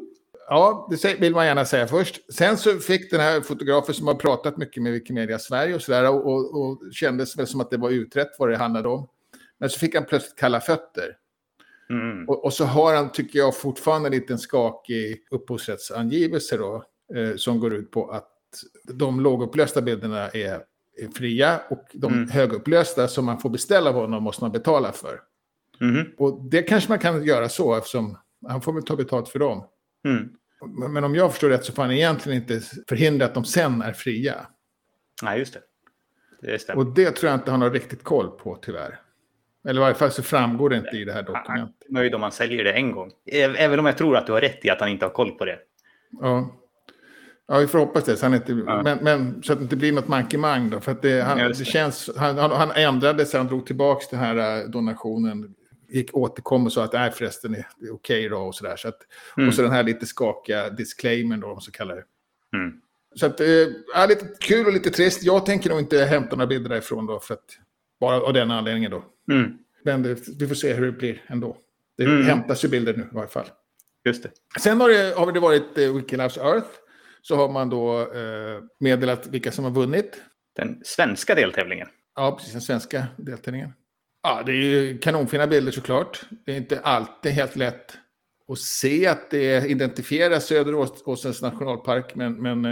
Ja, 0.47 0.89
det 0.89 1.19
vill 1.19 1.33
man 1.33 1.45
gärna 1.45 1.65
säga 1.65 1.87
först. 1.87 2.33
Sen 2.33 2.57
så 2.57 2.79
fick 2.79 3.11
den 3.11 3.19
här 3.19 3.41
fotografen 3.41 3.95
som 3.95 4.07
har 4.07 4.15
pratat 4.15 4.57
mycket 4.57 4.83
med 4.83 4.93
Wikimedia 4.93 5.39
Sverige 5.39 5.75
och 5.75 5.81
sådär 5.81 6.09
och, 6.09 6.25
och, 6.25 6.61
och 6.61 6.93
kändes 6.93 7.37
väl 7.37 7.47
som 7.47 7.61
att 7.61 7.69
det 7.69 7.77
var 7.77 7.89
utrett 7.89 8.35
vad 8.39 8.49
det 8.49 8.57
handlade 8.57 8.87
om. 8.87 9.07
Men 9.59 9.69
så 9.69 9.79
fick 9.79 9.95
han 9.95 10.05
plötsligt 10.05 10.35
kalla 10.35 10.59
fötter. 10.59 11.17
Mm. 11.91 12.29
Och, 12.29 12.45
och, 12.45 12.53
så 12.53 12.65
har 12.65 12.95
han, 12.95 13.11
tycker 13.11 13.39
jag, 13.39 13.57
fortfarande 13.57 14.07
en 14.07 14.13
liten 14.13 14.37
skakig 14.37 15.17
upphovsrättsangivelse 15.31 16.57
då, 16.57 16.83
eh, 17.15 17.35
som 17.35 17.59
går 17.59 17.73
ut 17.73 17.91
på 17.91 18.11
att 18.11 18.27
de 18.93 19.19
lågupplösta 19.19 19.81
bilderna 19.81 20.29
är, 20.29 20.61
är 20.97 21.07
fria 21.15 21.61
och 21.69 21.85
de 21.93 22.13
mm. 22.13 22.29
högupplösta 22.29 23.07
som 23.07 23.25
man 23.25 23.39
får 23.39 23.49
beställa 23.49 23.89
av 23.89 23.95
honom 23.95 24.23
måste 24.23 24.43
man 24.43 24.51
betala 24.51 24.91
för. 24.91 25.19
Mm. 25.81 26.05
Och 26.17 26.49
det 26.51 26.61
kanske 26.61 26.89
man 26.89 26.99
kan 26.99 27.23
göra 27.23 27.49
så 27.49 27.75
eftersom 27.75 28.17
han 28.47 28.61
får 28.61 28.73
väl 28.73 28.83
ta 28.83 28.95
betalt 28.95 29.29
för 29.29 29.39
dem. 29.39 29.63
Mm. 30.05 30.29
Men 30.93 31.03
om 31.03 31.15
jag 31.15 31.31
förstår 31.31 31.49
rätt 31.49 31.65
så 31.65 31.73
får 31.73 31.81
han 31.81 31.91
egentligen 31.91 32.41
inte 32.41 32.61
förhindra 32.87 33.25
att 33.25 33.33
de 33.33 33.45
sen 33.45 33.81
är 33.81 33.93
fria. 33.93 34.47
Nej, 35.23 35.39
just 35.39 35.53
det. 35.53 35.61
det 36.67 36.73
och 36.73 36.85
det 36.85 37.11
tror 37.11 37.29
jag 37.31 37.39
inte 37.39 37.51
han 37.51 37.61
har 37.61 37.71
riktigt 37.71 38.03
koll 38.03 38.29
på 38.29 38.59
tyvärr. 38.61 38.99
Eller 39.67 39.79
i 39.79 39.83
varje 39.83 39.95
fall 39.95 40.11
så 40.11 40.23
framgår 40.23 40.69
det 40.69 40.77
inte 40.77 40.97
i 40.97 41.05
det 41.05 41.13
här 41.13 41.23
dokumentet. 41.23 41.89
Nöjd 41.89 42.15
om 42.15 42.21
man 42.21 42.31
säljer 42.31 42.63
det 42.63 42.73
en 42.73 42.91
gång. 42.91 43.11
Även 43.31 43.79
om 43.79 43.85
jag 43.85 43.97
tror 43.97 44.17
att 44.17 44.25
du 44.25 44.31
har 44.31 44.41
rätt 44.41 44.65
i 44.65 44.69
att 44.69 44.79
han 44.79 44.89
inte 44.89 45.05
har 45.05 45.11
koll 45.13 45.31
på 45.31 45.45
det. 45.45 45.59
Ja, 46.21 46.55
ja 47.47 47.57
vi 47.57 47.67
får 47.67 47.79
hoppas 47.79 48.03
det. 48.03 48.17
Så, 48.17 48.25
han 48.25 48.33
inte, 48.33 48.53
ja. 48.53 48.81
men, 48.83 48.97
men, 49.01 49.43
så 49.43 49.53
att 49.53 49.59
det 49.59 49.63
inte 49.63 49.75
blir 49.75 49.91
något 49.91 50.07
mankemang 50.07 50.69
då. 50.69 50.79
För 50.79 50.95
det, 51.01 51.21
han, 51.21 51.37
det 51.37 51.65
känns, 51.65 52.09
han, 52.17 52.37
han 52.37 52.71
ändrade 52.71 53.25
sig, 53.25 53.37
han 53.37 53.47
drog 53.47 53.65
tillbaka 53.65 54.05
den 54.09 54.19
här 54.19 54.61
äh, 54.61 54.69
donationen 54.69 55.55
gick, 55.91 56.17
återkom 56.17 56.65
och 56.65 56.73
sa 56.73 56.83
att 56.83 56.93
nej 56.93 57.11
förresten, 57.11 57.51
det 57.51 57.57
är 57.57 57.65
okej 57.73 57.91
okay 57.91 58.29
då 58.29 58.37
och 58.37 58.55
sådär. 58.55 58.75
Så 58.75 58.87
att, 58.87 58.99
mm. 59.37 59.49
Och 59.49 59.55
så 59.55 59.61
den 59.61 59.71
här 59.71 59.83
lite 59.83 60.05
skakiga 60.05 60.69
disclaimern 60.69 61.39
då, 61.39 61.47
om 61.47 61.53
man 61.53 61.61
så 61.61 61.71
kallar 61.71 61.95
det. 61.95 62.03
Mm. 62.57 62.73
Så 63.15 63.25
att, 63.25 63.39
äh, 63.39 64.07
lite 64.09 64.25
kul 64.39 64.65
och 64.65 64.73
lite 64.73 64.89
trist. 64.89 65.23
Jag 65.23 65.45
tänker 65.45 65.69
nog 65.69 65.79
inte 65.79 66.05
hämta 66.05 66.35
några 66.35 66.47
bilder 66.47 66.69
därifrån 66.69 67.05
då, 67.05 67.19
för 67.19 67.33
att, 67.33 67.45
bara 68.01 68.21
av 68.21 68.33
den 68.33 68.51
anledningen 68.51 68.91
då. 68.91 69.03
Mm. 69.31 69.57
Men 69.83 70.03
det, 70.03 70.27
vi 70.39 70.47
får 70.47 70.55
se 70.55 70.73
hur 70.73 70.85
det 70.85 70.91
blir 70.91 71.23
ändå. 71.27 71.57
Det 71.97 72.03
mm. 72.03 72.25
hämtas 72.25 72.65
ju 72.65 72.69
bilder 72.69 72.93
nu 72.93 73.03
i 73.03 73.15
varje 73.15 73.29
fall. 73.29 73.45
Just 74.05 74.23
det. 74.23 74.31
Sen 74.59 74.81
har 74.81 74.89
det, 74.89 75.13
har 75.17 75.31
det 75.31 75.39
varit 75.39 75.77
eh, 75.77 75.95
Wikiloves 75.95 76.37
Earth. 76.37 76.67
Så 77.21 77.35
har 77.35 77.49
man 77.49 77.69
då 77.69 77.99
eh, 78.01 78.63
meddelat 78.79 79.27
vilka 79.27 79.51
som 79.51 79.63
har 79.63 79.71
vunnit. 79.71 80.21
Den 80.55 80.81
svenska 80.83 81.35
deltävlingen. 81.35 81.87
Ja, 82.15 82.35
precis. 82.35 82.51
Den 82.53 82.61
svenska 82.61 83.07
deltävlingen. 83.17 83.73
Ja, 84.23 84.43
det 84.45 84.51
är 84.51 84.55
ju 84.55 84.97
kanonfina 84.97 85.47
bilder 85.47 85.71
såklart. 85.71 86.21
Det 86.45 86.51
är 86.51 86.57
inte 86.57 86.79
alltid 86.79 87.31
helt 87.31 87.55
lätt 87.55 87.97
att 88.47 88.59
se 88.59 89.07
att 89.07 89.29
det 89.29 89.69
identifieras 89.69 90.45
Söderåsens 90.45 91.41
nationalpark, 91.41 92.15
men, 92.15 92.33
men 92.33 92.65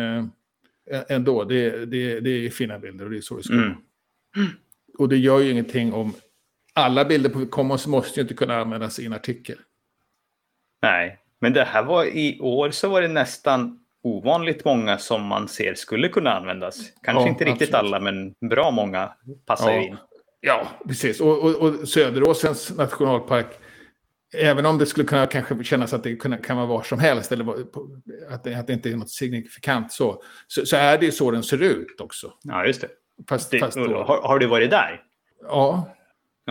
äh, 0.92 1.02
ändå, 1.10 1.44
det, 1.44 1.86
det, 1.86 2.20
det 2.20 2.30
är 2.30 2.50
fina 2.50 2.80
bilder 2.80 3.06
och 3.06 3.12
det 3.12 3.18
är 3.18 3.22
så 3.22 3.38
det 3.38 3.44
ska 3.44 3.54
mm. 3.54 3.74
Och 5.00 5.10
det 5.10 5.18
gör 5.18 5.40
ju 5.40 5.52
ingenting 5.52 5.94
om 5.94 6.14
alla 6.74 7.06
bilder 7.06 7.30
på 7.30 7.46
Commons 7.46 7.88
måste 7.88 8.20
ju 8.20 8.22
inte 8.22 8.34
kunna 8.34 8.58
användas 8.58 9.00
i 9.00 9.06
en 9.06 9.14
artikel. 9.14 9.58
Nej, 10.82 11.20
men 11.42 11.54
det 11.54 11.64
här 11.64 11.84
var 11.84 12.06
i 12.06 12.40
år 12.40 12.72
så 12.72 12.90
var 12.90 13.02
det 13.02 13.08
nästan 13.08 13.80
ovanligt 14.04 14.66
många 14.66 14.98
som 14.98 15.26
man 15.26 15.48
ser 15.48 15.74
skulle 15.74 16.10
kunna 16.10 16.34
användas. 16.34 16.80
Kanske 17.04 17.24
ja, 17.24 17.30
inte 17.30 17.46
riktigt 17.46 17.74
absolut. 17.74 17.94
alla, 17.94 18.00
men 18.00 18.36
bra 18.50 18.72
många 18.72 19.14
passar 19.46 19.72
ja. 19.72 19.82
in. 19.82 19.98
Ja, 20.42 20.68
precis. 20.88 21.22
Och, 21.22 21.44
och, 21.44 21.56
och 21.56 21.88
Söderåsens 21.88 22.78
nationalpark, 22.78 23.48
även 24.34 24.66
om 24.66 24.78
det 24.78 24.86
skulle 24.86 25.08
kunna 25.08 25.26
kanske 25.26 25.64
kännas 25.64 25.94
att 25.94 26.04
det 26.04 26.16
kan 26.16 26.58
vara 26.58 26.66
var 26.66 26.84
som 26.84 27.00
helst, 27.00 27.32
eller 27.32 27.46
att 28.30 28.44
det, 28.44 28.56
att 28.56 28.68
det 28.68 28.74
inte 28.74 28.90
är 28.90 28.96
något 28.96 29.10
signifikant 29.10 29.92
så, 29.92 30.24
så, 30.48 30.66
så, 30.66 30.76
är 30.76 30.98
det 30.98 31.06
ju 31.06 31.12
så 31.12 31.32
den 31.32 31.44
ser 31.44 31.64
ut 31.64 32.02
också. 32.02 32.34
Ja, 32.44 32.66
just 32.66 32.82
det. 32.82 32.90
Fast, 33.28 33.52
det, 33.52 33.60
fast 33.60 33.78
då, 33.78 34.04
har, 34.04 34.22
har, 34.22 34.40
du 34.40 34.48
varit 34.48 34.70
där? 34.70 35.02
Ja. 35.42 35.96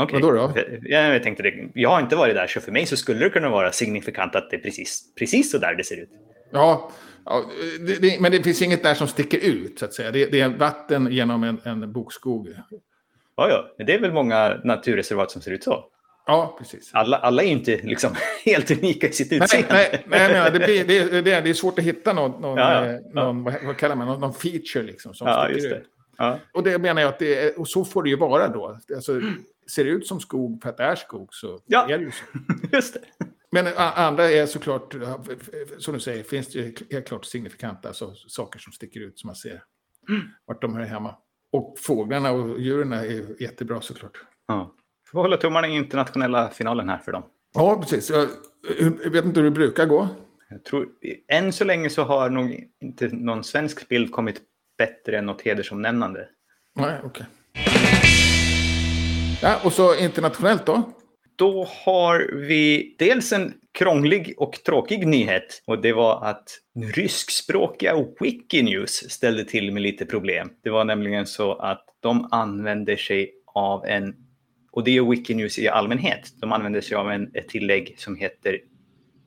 Okay. 0.01 0.21
Vadå 0.21 0.33
då? 0.33 0.53
Jag, 0.83 1.15
jag 1.15 1.23
tänkte 1.23 1.43
det. 1.43 1.69
Jag 1.75 1.91
har 1.91 2.01
inte 2.01 2.17
varit 2.17 2.35
där, 2.35 2.47
så 2.47 2.61
för 2.61 2.73
mig 2.73 2.87
så 2.87 2.97
skulle 2.97 3.25
det 3.25 3.31
kunna 3.31 3.49
vara 3.49 3.73
signifikant 3.73 4.35
att 4.35 4.51
det 4.51 4.57
är 4.57 4.61
precis, 4.61 5.15
precis 5.15 5.51
så 5.51 5.59
där 5.59 5.75
det 5.75 5.85
ser 5.85 5.97
ut. 5.97 6.11
Ja, 6.53 6.91
ja 7.25 7.45
det, 7.87 8.03
det, 8.03 8.21
men 8.21 8.33
det 8.33 8.43
finns 8.43 8.63
inget 8.63 8.83
där 8.83 8.95
som 8.95 9.09
sticker 9.09 9.39
ut, 9.39 9.79
så 9.79 9.85
att 9.85 9.95
säga. 9.95 10.11
Det, 10.11 10.27
det 10.27 10.41
är 10.41 10.49
vatten 10.49 11.09
genom 11.13 11.45
en, 11.45 11.61
en 11.65 11.93
bokskog. 11.93 12.49
Ja, 13.37 13.49
ja, 13.49 13.85
det 13.85 13.95
är 13.95 14.01
väl 14.01 14.13
många 14.13 14.61
naturreservat 14.65 15.31
som 15.31 15.43
ser 15.43 15.51
ut 15.51 15.65
så. 15.65 15.85
Ja, 16.27 16.57
precis. 16.59 16.91
Alla, 16.93 17.17
alla 17.17 17.43
är 17.43 17.47
inte 17.47 17.77
liksom 17.83 18.11
helt 18.45 18.71
unika 18.71 19.09
i 19.09 19.13
sitt 19.13 19.33
utseende. 19.33 19.69
Nej, 19.73 20.05
nej, 20.07 20.33
nej, 20.33 20.51
det, 20.53 20.59
blir, 20.59 20.85
det, 20.85 21.21
det, 21.21 21.41
det 21.41 21.51
är 21.51 21.55
svårt 21.55 21.79
att 21.79 21.85
hitta 21.85 22.13
någon, 22.13 22.41
någon, 22.41 22.59
ja, 22.59 22.87
ja, 22.87 22.93
ja. 22.93 23.01
någon 23.13 23.45
vad, 23.45 23.55
vad, 23.65 23.77
kallar 23.77 23.97
man, 23.97 24.07
någon, 24.07 24.21
någon 24.21 24.35
feature 24.35 24.83
liksom 24.83 25.15
som 25.15 25.29
ja, 25.29 25.49
sticker 25.51 25.77
ut. 25.77 25.87
Ja. 26.19 26.39
Och 26.53 26.63
det 26.63 26.79
menar 26.79 27.03
jag 27.03 27.09
att 27.09 27.19
det 27.19 27.35
är, 27.35 27.61
och 27.61 27.69
så 27.69 27.85
får 27.85 28.03
det 28.03 28.11
ju 28.11 28.17
vara 28.17 28.49
då. 28.49 28.79
Alltså, 28.95 29.21
ser 29.75 29.85
det 29.85 29.91
ut 29.91 30.07
som 30.07 30.21
skog 30.21 30.63
för 30.63 30.69
att 30.69 30.77
det 30.77 30.85
är 30.85 30.97
skog 30.97 31.35
så 31.35 31.61
ja. 31.67 31.89
är 31.91 31.99
det 31.99 32.05
ju 32.05 32.11
så. 32.11 32.25
Just 32.77 32.95
det. 32.95 33.01
Men 33.51 33.67
andra 33.77 34.31
är 34.31 34.47
såklart, 34.47 34.95
som 35.79 35.95
du 35.95 36.01
säger, 36.01 36.23
finns 36.23 36.49
det 36.49 36.83
helt 36.91 37.07
klart 37.07 37.25
signifikanta 37.25 37.89
alltså, 37.89 38.15
saker 38.15 38.59
som 38.59 38.73
sticker 38.73 39.01
ut 39.01 39.19
som 39.19 39.29
man 39.29 39.37
ser 39.37 39.63
mm. 40.09 40.23
vart 40.45 40.63
de 40.63 40.77
hör 40.77 40.85
hemma. 40.85 41.15
Och 41.53 41.75
fåglarna 41.79 42.31
och 42.31 42.61
djuren 42.61 42.93
är 42.93 43.43
jättebra 43.43 43.81
såklart. 43.81 44.25
Ja. 44.49 44.75
Får 45.11 45.21
hålla 45.21 45.37
tummarna 45.37 45.69
i 45.69 45.77
internationella 45.77 46.49
finalen 46.49 46.89
här 46.89 46.99
för 46.99 47.13
dem. 47.13 47.23
Ja, 47.55 47.81
precis. 47.81 48.11
Jag, 48.11 48.29
jag 48.81 49.11
vet 49.11 49.25
inte 49.25 49.41
hur 49.41 49.45
det 49.45 49.51
brukar 49.51 49.87
gå. 49.87 50.09
Jag 50.51 50.65
tror, 50.65 50.89
än 51.29 51.53
så 51.53 51.65
länge 51.65 51.91
så 51.91 52.03
har 52.03 52.31
nog 52.31 52.65
inte 52.81 53.09
någon 53.09 53.45
svensk 53.45 53.89
bild 53.89 54.13
kommit 54.13 54.43
bättre 54.79 55.19
än 55.19 55.27
något 55.27 55.43
hedersomnämnande. 55.43 56.29
Nej, 56.75 56.95
okej. 57.05 57.09
Okay. 57.11 57.25
Ja, 59.43 59.61
och 59.65 59.73
så 59.73 59.97
internationellt 59.97 60.67
då? 60.67 60.93
Då 61.37 61.69
har 61.85 62.31
vi 62.35 62.95
dels 62.99 63.33
en 63.33 63.55
krånglig 63.79 64.35
och 64.37 64.53
tråkig 64.53 65.07
nyhet. 65.07 65.63
Och 65.67 65.83
det 65.83 65.93
var 65.93 66.25
att 66.25 66.59
ryskspråkiga 66.95 67.95
Wikinews 68.21 69.11
ställde 69.11 69.45
till 69.45 69.73
med 69.73 69.83
lite 69.83 70.07
problem. 70.07 70.51
Det 70.63 70.71
var 70.71 70.85
nämligen 70.85 71.27
så 71.27 71.55
att 71.55 71.85
de 72.01 72.29
använder 72.31 72.97
sig 72.97 73.31
av 73.47 73.87
en, 73.87 74.15
och 74.73 74.85
det 74.85 74.97
är 74.97 75.11
Wikinews 75.11 75.59
i 75.59 75.69
allmänhet, 75.69 76.33
de 76.41 76.53
använder 76.53 76.81
sig 76.81 76.97
av 76.97 77.11
en, 77.11 77.31
ett 77.35 77.49
tillägg 77.49 77.95
som 77.99 78.17
heter 78.17 78.59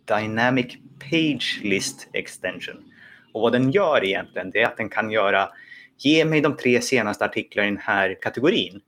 Dynamic 0.08 0.78
Page 1.00 1.60
List 1.64 2.10
Extension. 2.14 2.91
Och 3.34 3.42
vad 3.42 3.52
den 3.52 3.72
gör 3.72 4.06
egentligen, 4.06 4.52
det 4.52 4.62
är 4.62 4.66
att 4.66 4.78
den 4.78 4.90
kan 4.90 5.12
göra, 5.12 5.50
ge 5.98 6.26
mig 6.26 6.42
de 6.42 6.58
tre 6.58 6.82
senaste 6.82 7.26
artiklarna 7.26 7.68
i 7.68 7.72
den 7.72 7.80
här 7.80 8.18
kategorin. 8.22 8.82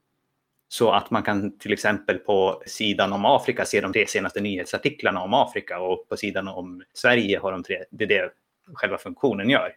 Så 0.68 0.92
att 0.92 1.12
man 1.12 1.24
kan 1.24 1.58
till 1.58 1.74
exempel 1.74 2.18
på 2.18 2.64
sidan 2.66 3.14
om 3.14 3.26
Afrika 3.26 3.66
se 3.66 3.82
de 3.82 3.94
tre 3.94 4.08
senaste 4.08 4.42
nyhetsartiklarna 4.42 5.22
om 5.22 5.34
Afrika 5.34 5.80
och 5.80 6.10
på 6.10 6.18
sidan 6.18 6.48
om 6.48 6.84
Sverige 6.94 7.40
har 7.40 7.52
de 7.52 7.64
tre, 7.64 7.84
det 7.92 8.04
är 8.04 8.08
det 8.08 8.30
själva 8.74 8.98
funktionen 8.98 9.50
gör. 9.50 9.74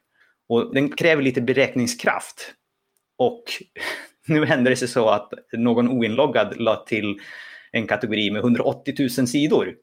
Och 0.49 0.75
den 0.75 0.97
kräver 0.97 1.23
lite 1.23 1.41
beräkningskraft. 1.41 2.55
Och 3.19 3.45
nu 4.27 4.45
hände 4.45 4.71
det 4.71 4.77
sig 4.77 4.89
så 4.89 5.09
att 5.09 5.33
någon 5.53 5.89
oinloggad 5.89 6.61
la 6.61 6.77
till 6.77 7.19
en 7.73 7.87
kategori 7.87 8.31
med 8.31 8.41
180 8.41 8.95
000 8.99 9.11
sidor. 9.11 9.75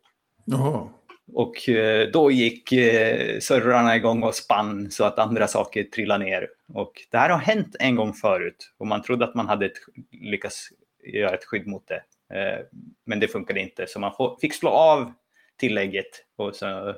Jaha. 0.45 0.89
Och 1.31 1.69
eh, 1.69 2.09
då 2.11 2.31
gick 2.31 2.71
eh, 2.71 3.39
servrarna 3.39 3.95
igång 3.95 4.23
och 4.23 4.35
spann 4.35 4.91
så 4.91 5.03
att 5.03 5.19
andra 5.19 5.47
saker 5.47 5.83
trillade 5.83 6.25
ner. 6.25 6.49
Och 6.73 6.93
det 7.11 7.17
här 7.17 7.29
har 7.29 7.37
hänt 7.37 7.75
en 7.79 7.95
gång 7.95 8.13
förut 8.13 8.73
och 8.77 8.87
man 8.87 9.01
trodde 9.01 9.25
att 9.25 9.35
man 9.35 9.47
hade 9.47 9.71
lyckats 10.11 10.69
göra 11.03 11.33
ett 11.33 11.45
skydd 11.45 11.67
mot 11.67 11.87
det. 11.87 12.03
Eh, 12.37 12.59
men 13.05 13.19
det 13.19 13.27
funkade 13.27 13.59
inte, 13.59 13.87
så 13.87 13.99
man 13.99 14.13
fick 14.41 14.53
slå 14.53 14.69
av 14.69 15.13
tillägget 15.59 16.25
och 16.35 16.55
så 16.55 16.95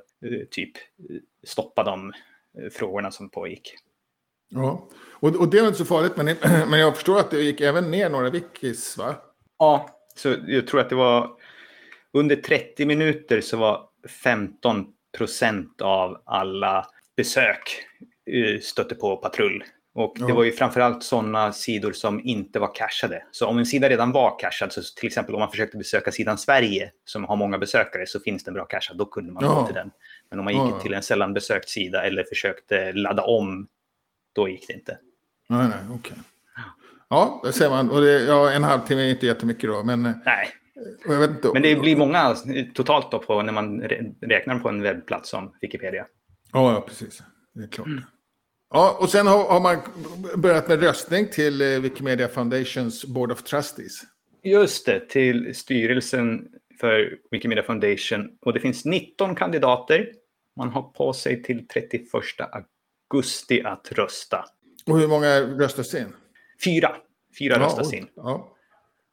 typ 0.52 0.72
stoppa 1.44 1.84
de 1.84 2.14
frågorna 2.72 3.12
som 3.12 3.30
pågick. 3.30 3.74
Ja, 4.50 4.88
och, 5.12 5.36
och 5.36 5.50
det 5.50 5.62
var 5.62 5.68
inte 5.68 5.80
så 5.80 5.86
farligt, 5.86 6.18
men, 6.18 6.26
men 6.70 6.80
jag 6.80 6.96
förstår 6.96 7.20
att 7.20 7.32
det 7.32 7.42
gick 7.42 7.62
även 7.62 7.92
ner 7.92 8.10
några 8.10 8.30
wikis, 8.30 8.98
va? 8.98 9.16
Ja, 9.60 9.90
så 10.16 10.36
jag 10.48 10.68
tror 10.68 10.80
att 10.82 10.90
det 10.90 10.96
var 10.96 11.30
under 12.12 12.36
30 12.36 12.86
minuter 12.86 13.42
så 13.42 13.58
var 13.58 13.90
15 14.24 14.86
procent 15.18 15.82
av 15.82 16.22
alla 16.26 16.86
besök 17.16 17.86
stötte 18.62 18.96
på 18.96 19.18
patrull 19.18 19.64
och 19.96 20.16
det 20.28 20.34
var 20.34 20.44
ju 20.44 20.52
framförallt 20.52 21.04
sådana 21.04 21.52
sidor 21.54 21.92
som 21.92 22.22
inte 22.24 22.60
var 22.60 22.76
cashade. 22.76 23.24
Så 23.32 23.48
om 23.48 23.58
en 23.58 23.66
sida 23.66 23.90
redan 23.90 24.12
var 24.12 24.40
cashad, 24.40 24.74
så 24.74 24.82
till 24.96 25.08
exempel 25.08 25.36
om 25.36 25.40
man 25.40 25.52
försökte 25.52 25.78
besöka 25.78 26.12
sidan 26.12 26.38
Sverige 26.38 26.92
som 27.06 27.24
har 27.24 27.36
många 27.36 27.58
besökare 27.58 28.08
så 28.08 28.20
finns 28.20 28.44
den 28.44 28.54
bra 28.54 28.66
cashad, 28.66 28.98
då 28.98 29.06
kunde 29.06 29.34
man 29.34 29.44
ja. 29.44 29.54
gå 29.54 29.66
till 29.66 29.76
den. 29.76 29.92
Men 30.30 30.40
om 30.40 30.46
man 30.46 30.54
gick 30.54 30.74
ja. 30.76 30.80
till 30.80 30.94
en 30.94 31.04
sällan 31.04 31.34
besökt 31.34 31.70
sida 31.70 32.04
eller 32.04 32.24
försökte 32.24 32.92
ladda 32.92 33.24
om, 33.24 33.68
då 34.34 34.50
gick 34.50 34.68
det 34.68 34.74
inte. 34.74 34.98
Nej, 35.50 35.68
nej, 35.68 35.78
okej. 35.90 35.96
Okay. 35.96 36.24
Ja, 37.10 37.42
det 37.44 37.54
ser 37.54 37.70
man. 37.70 37.90
Och 37.90 38.02
det, 38.02 38.24
ja, 38.24 38.52
en 38.52 38.64
halvtimme 38.64 39.02
är 39.02 39.10
inte 39.10 39.26
jättemycket 39.26 39.70
då, 39.70 39.84
men... 39.84 40.02
Nej. 40.26 40.50
Men 41.54 41.62
det 41.62 41.76
blir 41.76 41.96
många 41.96 42.36
totalt 42.74 43.12
då 43.12 43.20
på 43.20 43.42
när 43.42 43.54
man 43.54 43.82
räknar 44.22 44.60
på 44.60 44.70
en 44.70 44.82
webbplats 44.82 45.30
som 45.30 45.56
Wikipedia. 45.62 46.06
Ja, 46.54 46.74
ja 46.74 46.82
precis. 46.82 47.24
Det 47.54 47.64
är 47.64 47.68
klart. 47.68 47.88
Mm. 47.88 48.04
Ja, 48.74 48.98
och 49.00 49.10
sen 49.10 49.28
har, 49.28 49.50
har, 49.50 49.60
man 49.60 49.78
börjat 50.38 50.68
med 50.68 50.84
röstning 50.84 51.28
till 51.32 51.62
eh, 51.62 51.80
Wikimedia 51.80 52.28
Foundations 52.28 53.06
Board 53.06 53.32
of 53.32 53.44
Trustees. 53.44 54.02
Just 54.44 54.86
det, 54.86 55.10
till 55.10 55.56
styrelsen 55.56 56.48
för 56.80 57.18
Wikimedia 57.32 57.64
Foundation. 57.64 58.38
Och 58.42 58.54
det 58.54 58.60
finns 58.60 58.86
19 58.86 59.36
kandidater. 59.36 60.12
Man 60.56 60.70
har 60.70 60.82
på 60.82 61.14
sig 61.14 61.44
till 61.44 61.68
31 61.68 62.02
augusti 63.12 63.62
att 63.64 63.92
rösta. 63.92 64.46
Och 64.86 65.00
hur 65.00 65.08
många 65.08 65.40
röstas 65.42 65.96
in? 65.96 66.14
Fyra. 66.64 66.96
Fyra 67.40 67.56
ja, 67.56 67.66
röstas 67.66 67.94
in. 67.94 68.08
Ja. 68.16 68.55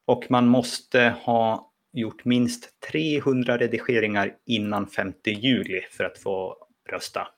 Och 0.05 0.25
man 0.31 0.47
måste 0.47 1.15
ha 1.23 1.73
gjort 1.93 2.25
minst 2.25 2.81
300 2.93 3.59
redigeringar 3.59 4.35
innan 4.47 4.87
5 4.87 5.13
juli 5.25 5.81
för 5.91 6.05
att 6.05 6.19
få 6.19 6.57
rösta. 6.91 7.29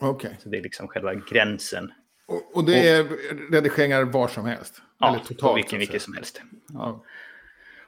Okay. 0.00 0.30
Så 0.38 0.48
det 0.48 0.58
är 0.58 0.62
liksom 0.62 0.88
själva 0.88 1.14
gränsen. 1.14 1.92
Och, 2.26 2.56
och 2.56 2.64
det 2.64 2.88
är 2.88 3.04
redigeringar 3.50 4.02
var 4.02 4.28
som 4.28 4.46
helst? 4.46 4.82
Ja, 4.98 5.08
eller 5.08 5.24
totalt, 5.24 5.56
vilken, 5.56 5.78
vilken 5.78 6.00
som 6.00 6.14
helst. 6.14 6.42
Ja. 6.68 7.04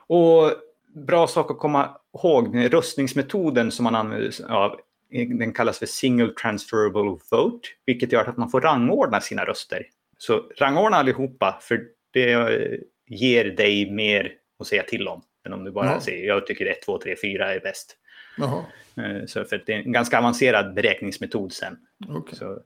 Och 0.07 0.53
bra 0.95 1.27
sak 1.27 1.51
att 1.51 1.59
komma 1.59 1.97
ihåg, 2.15 2.73
röstningsmetoden 2.75 3.71
som 3.71 3.85
man 3.85 3.95
använder 3.95 4.51
av, 4.51 4.81
den 5.39 5.53
kallas 5.53 5.79
för 5.79 5.87
single 5.87 6.33
transferable 6.43 7.19
vote, 7.31 7.69
vilket 7.87 8.13
gör 8.13 8.25
att 8.25 8.37
man 8.37 8.51
får 8.51 8.61
rangordna 8.61 9.21
sina 9.21 9.45
röster. 9.45 9.87
Så 10.19 10.51
rangordna 10.59 10.97
allihopa, 10.97 11.59
för 11.63 11.87
det 12.11 12.33
ger 13.11 13.45
dig 13.45 13.91
mer 13.91 14.33
att 14.61 14.67
säga 14.67 14.83
till 14.83 15.09
om. 15.09 15.23
Än 15.47 15.53
om 15.53 15.65
du 15.65 15.71
bara 15.71 15.87
ja. 15.87 16.01
säger 16.01 16.27
jag 16.27 16.47
tycker 16.47 16.67
1, 16.67 16.83
2, 16.83 16.99
3, 16.99 17.17
4 17.23 17.55
är 17.55 17.61
bäst. 17.61 17.97
Jaha. 18.37 18.65
Eh, 18.97 19.27
så 19.27 19.45
för 19.45 19.63
det 19.67 19.73
är 19.73 19.77
en 19.79 19.93
ganska 19.93 20.19
avancerad 20.19 20.75
beräkningsmetod 20.75 21.53
sen. 21.53 21.77
Okay. 22.09 22.35
Så 22.35 22.59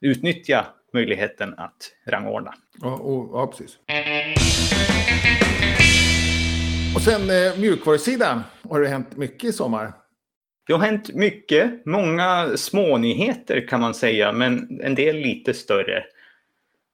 utnyttja 0.00 0.66
möjligheten 0.92 1.54
att 1.56 1.92
rangordna. 2.06 2.54
Ja, 2.80 2.94
och, 2.94 3.38
ja 3.38 3.46
precis. 3.46 3.78
Och 6.96 7.02
sen 7.02 7.30
eh, 7.30 7.58
mjukvarusidan. 7.58 8.42
Har 8.62 8.80
det 8.80 8.88
hänt 8.88 9.16
mycket 9.16 9.50
i 9.50 9.52
sommar? 9.52 9.92
Det 10.66 10.72
har 10.72 10.80
hänt 10.80 11.14
mycket. 11.14 11.86
Många 11.86 12.56
smånyheter 12.56 13.66
kan 13.68 13.80
man 13.80 13.94
säga, 13.94 14.32
men 14.32 14.80
en 14.82 14.94
del 14.94 15.16
lite 15.16 15.54
större. 15.54 16.04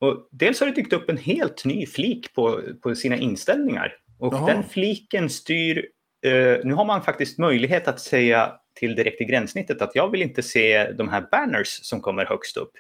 Och 0.05 0.29
dels 0.31 0.61
har 0.61 0.67
det 0.67 0.73
dykt 0.73 0.93
upp 0.93 1.09
en 1.09 1.17
helt 1.17 1.65
ny 1.65 1.87
flik 1.87 2.35
på, 2.35 2.61
på 2.83 2.95
sina 2.95 3.17
inställningar. 3.17 3.95
Och 4.19 4.35
Jaha. 4.35 4.47
den 4.47 4.65
fliken 4.65 5.31
styr 5.31 5.87
Uh, 6.27 6.59
nu 6.65 6.75
har 6.75 6.85
man 6.85 7.03
faktiskt 7.03 7.39
möjlighet 7.39 7.89
att 7.89 8.01
säga 8.01 8.53
till 8.75 8.95
direkt 8.95 9.21
i 9.21 9.25
gränssnittet 9.25 9.83
att 9.83 9.95
jag 9.95 10.11
vill 10.11 10.23
inte 10.23 10.43
se 10.43 10.93
de 10.93 11.09
här 11.09 11.27
banners 11.31 11.69
som 11.69 12.01
kommer 12.01 12.25
högst 12.25 12.57
upp. 12.57 12.73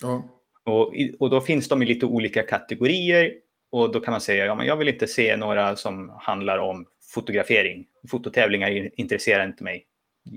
Ja. 0.00 0.24
Och, 0.64 0.94
och 1.18 1.30
då 1.30 1.40
finns 1.40 1.68
de 1.68 1.82
i 1.82 1.86
lite 1.86 2.06
olika 2.06 2.42
kategorier 2.42 3.32
och 3.70 3.92
då 3.92 4.00
kan 4.00 4.12
man 4.12 4.20
säga 4.20 4.46
ja, 4.46 4.54
men 4.54 4.66
jag 4.66 4.76
vill 4.76 4.88
inte 4.88 5.06
se 5.06 5.36
några 5.36 5.76
som 5.76 6.08
handlar 6.20 6.58
om 6.58 6.86
fotografering. 7.14 7.86
Fototävlingar 8.10 9.00
intresserar 9.00 9.46
inte 9.46 9.64
mig. 9.64 9.86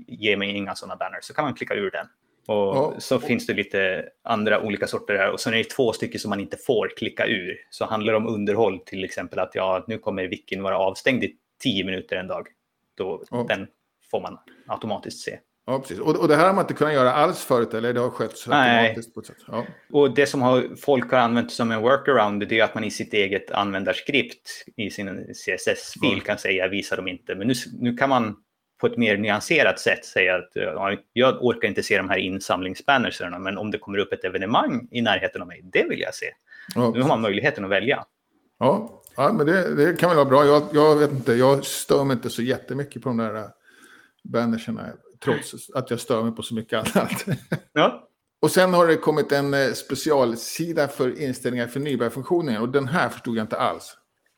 Ge 0.06 0.36
mig 0.36 0.56
inga 0.56 0.74
sådana 0.74 0.96
banners. 0.96 1.24
Så 1.24 1.34
kan 1.34 1.44
man 1.44 1.54
klicka 1.54 1.74
ur 1.74 1.90
den. 1.90 2.06
Och 2.48 2.76
ja. 2.76 2.94
så 2.98 3.18
finns 3.18 3.46
det 3.46 3.54
lite 3.54 4.04
andra 4.24 4.60
olika 4.62 4.86
sorter 4.86 5.16
här. 5.16 5.30
Och 5.30 5.40
sen 5.40 5.54
är 5.54 5.58
det 5.58 5.64
två 5.64 5.92
stycken 5.92 6.20
som 6.20 6.28
man 6.28 6.40
inte 6.40 6.56
får 6.56 6.92
klicka 6.96 7.26
ur. 7.26 7.56
Så 7.70 7.84
handlar 7.84 8.12
det 8.12 8.16
om 8.16 8.26
underhåll, 8.26 8.78
till 8.78 9.04
exempel 9.04 9.38
att 9.38 9.54
ja, 9.54 9.84
nu 9.88 9.98
kommer 9.98 10.24
Wikin 10.24 10.62
vara 10.62 10.78
avstängd 10.78 11.24
i 11.24 11.36
tio 11.62 11.84
minuter 11.84 12.16
en 12.16 12.26
dag. 12.26 12.46
Då, 12.94 13.22
ja. 13.30 13.46
Den 13.48 13.66
får 14.10 14.20
man 14.20 14.38
automatiskt 14.66 15.24
se. 15.24 15.38
Ja, 15.66 15.78
precis. 15.78 15.98
Och, 15.98 16.16
och 16.16 16.28
det 16.28 16.36
här 16.36 16.46
har 16.46 16.54
man 16.54 16.64
inte 16.64 16.74
kunnat 16.74 16.94
göra 16.94 17.12
alls 17.12 17.44
förut, 17.44 17.74
eller 17.74 17.92
det 17.92 18.00
har 18.00 18.10
skett 18.10 18.30
automatiskt? 18.46 19.14
På 19.14 19.20
ett 19.20 19.26
sätt. 19.26 19.36
Ja. 19.46 19.66
Och 19.92 20.14
det 20.14 20.26
som 20.26 20.42
har, 20.42 20.76
folk 20.76 21.10
har 21.10 21.18
använt 21.18 21.52
som 21.52 21.70
en 21.70 21.82
workaround, 21.82 22.48
det 22.48 22.58
är 22.58 22.64
att 22.64 22.74
man 22.74 22.84
i 22.84 22.90
sitt 22.90 23.14
eget 23.14 23.50
användarskript 23.50 24.64
i 24.76 24.90
sin 24.90 25.34
CSS-fil 25.34 26.18
ja. 26.18 26.24
kan 26.24 26.38
säga 26.38 26.68
visa 26.68 26.96
dem 26.96 27.08
inte. 27.08 27.34
Men 27.34 27.46
nu, 27.46 27.54
nu 27.80 27.96
kan 27.96 28.08
man 28.08 28.36
på 28.80 28.86
ett 28.86 28.96
mer 28.96 29.16
nyanserat 29.16 29.80
sätt 29.80 30.04
säga 30.04 30.34
att 30.34 30.50
ja, 30.54 30.96
jag 31.12 31.44
orkar 31.44 31.68
inte 31.68 31.82
se 31.82 31.96
de 31.96 32.08
här 32.08 32.18
insamlingsbannerserna, 32.18 33.38
men 33.38 33.58
om 33.58 33.70
det 33.70 33.78
kommer 33.78 33.98
upp 33.98 34.12
ett 34.12 34.24
evenemang 34.24 34.88
i 34.90 35.02
närheten 35.02 35.42
av 35.42 35.48
mig, 35.48 35.60
det 35.72 35.84
vill 35.88 36.00
jag 36.00 36.14
se. 36.14 36.26
Ja, 36.74 36.90
nu 36.94 37.00
har 37.00 37.08
man 37.08 37.20
möjligheten 37.20 37.64
att 37.64 37.70
välja. 37.70 38.04
Ja, 38.58 39.02
Ja, 39.16 39.32
men 39.32 39.46
det, 39.46 39.74
det 39.74 40.00
kan 40.00 40.08
väl 40.08 40.16
vara 40.16 40.28
bra. 40.28 40.44
Jag, 40.44 40.62
jag, 40.72 40.96
vet 40.96 41.10
inte, 41.12 41.32
jag 41.32 41.64
stör 41.64 42.04
mig 42.04 42.14
inte 42.14 42.30
så 42.30 42.42
jättemycket 42.42 43.02
på 43.02 43.08
de 43.08 43.16
där 43.16 43.34
äh, 43.34 43.44
bannerserna. 44.24 44.86
Trots 45.24 45.70
att 45.74 45.90
jag 45.90 46.00
stör 46.00 46.22
mig 46.22 46.32
på 46.32 46.42
så 46.42 46.54
mycket 46.54 46.96
annat. 46.96 47.24
Ja. 47.72 48.02
Och 48.42 48.50
sen 48.50 48.74
har 48.74 48.86
det 48.86 48.96
kommit 48.96 49.32
en 49.32 49.54
äh, 49.54 49.72
specialsida 49.72 50.88
för 50.88 51.20
inställningar 51.20 51.66
för 51.66 51.80
nybörjarfunktionen. 51.80 52.62
Och 52.62 52.68
den 52.68 52.88
här 52.88 53.08
förstod 53.08 53.36
jag 53.36 53.44
inte 53.44 53.56
alls. 53.56 53.96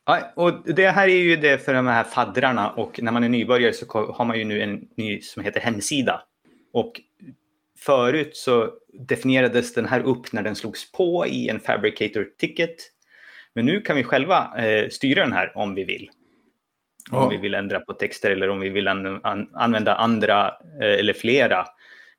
Ja, 0.09 0.31
och 0.35 0.73
det 0.75 0.89
här 0.89 1.07
är 1.07 1.15
ju 1.15 1.35
det 1.35 1.65
för 1.65 1.73
de 1.73 1.87
här 1.87 2.03
faddrarna 2.03 2.69
och 2.69 2.99
när 3.01 3.11
man 3.11 3.23
är 3.23 3.29
nybörjare 3.29 3.73
så 3.73 4.13
har 4.13 4.25
man 4.25 4.37
ju 4.37 4.43
nu 4.43 4.61
en 4.61 4.87
ny 4.95 5.21
som 5.21 5.43
heter 5.43 5.59
hemsida. 5.59 6.23
Och 6.73 7.01
förut 7.79 8.35
så 8.35 8.73
definierades 8.93 9.73
den 9.73 9.85
här 9.85 10.01
upp 10.01 10.33
när 10.33 10.43
den 10.43 10.55
slogs 10.55 10.91
på 10.91 11.27
i 11.27 11.49
en 11.49 11.59
Fabricator 11.59 12.27
ticket. 12.37 12.75
Men 13.53 13.65
nu 13.65 13.81
kan 13.81 13.95
vi 13.95 14.03
själva 14.03 14.53
eh, 14.57 14.89
styra 14.89 15.23
den 15.23 15.33
här 15.33 15.57
om 15.57 15.75
vi 15.75 15.83
vill. 15.83 16.09
Om 17.11 17.17
ja. 17.17 17.29
vi 17.29 17.37
vill 17.37 17.53
ändra 17.53 17.79
på 17.79 17.93
texter 17.93 18.31
eller 18.31 18.49
om 18.49 18.59
vi 18.59 18.69
vill 18.69 18.87
an 18.87 19.19
an 19.23 19.49
använda 19.53 19.95
andra 19.95 20.47
eh, 20.81 20.99
eller 20.99 21.13
flera 21.13 21.65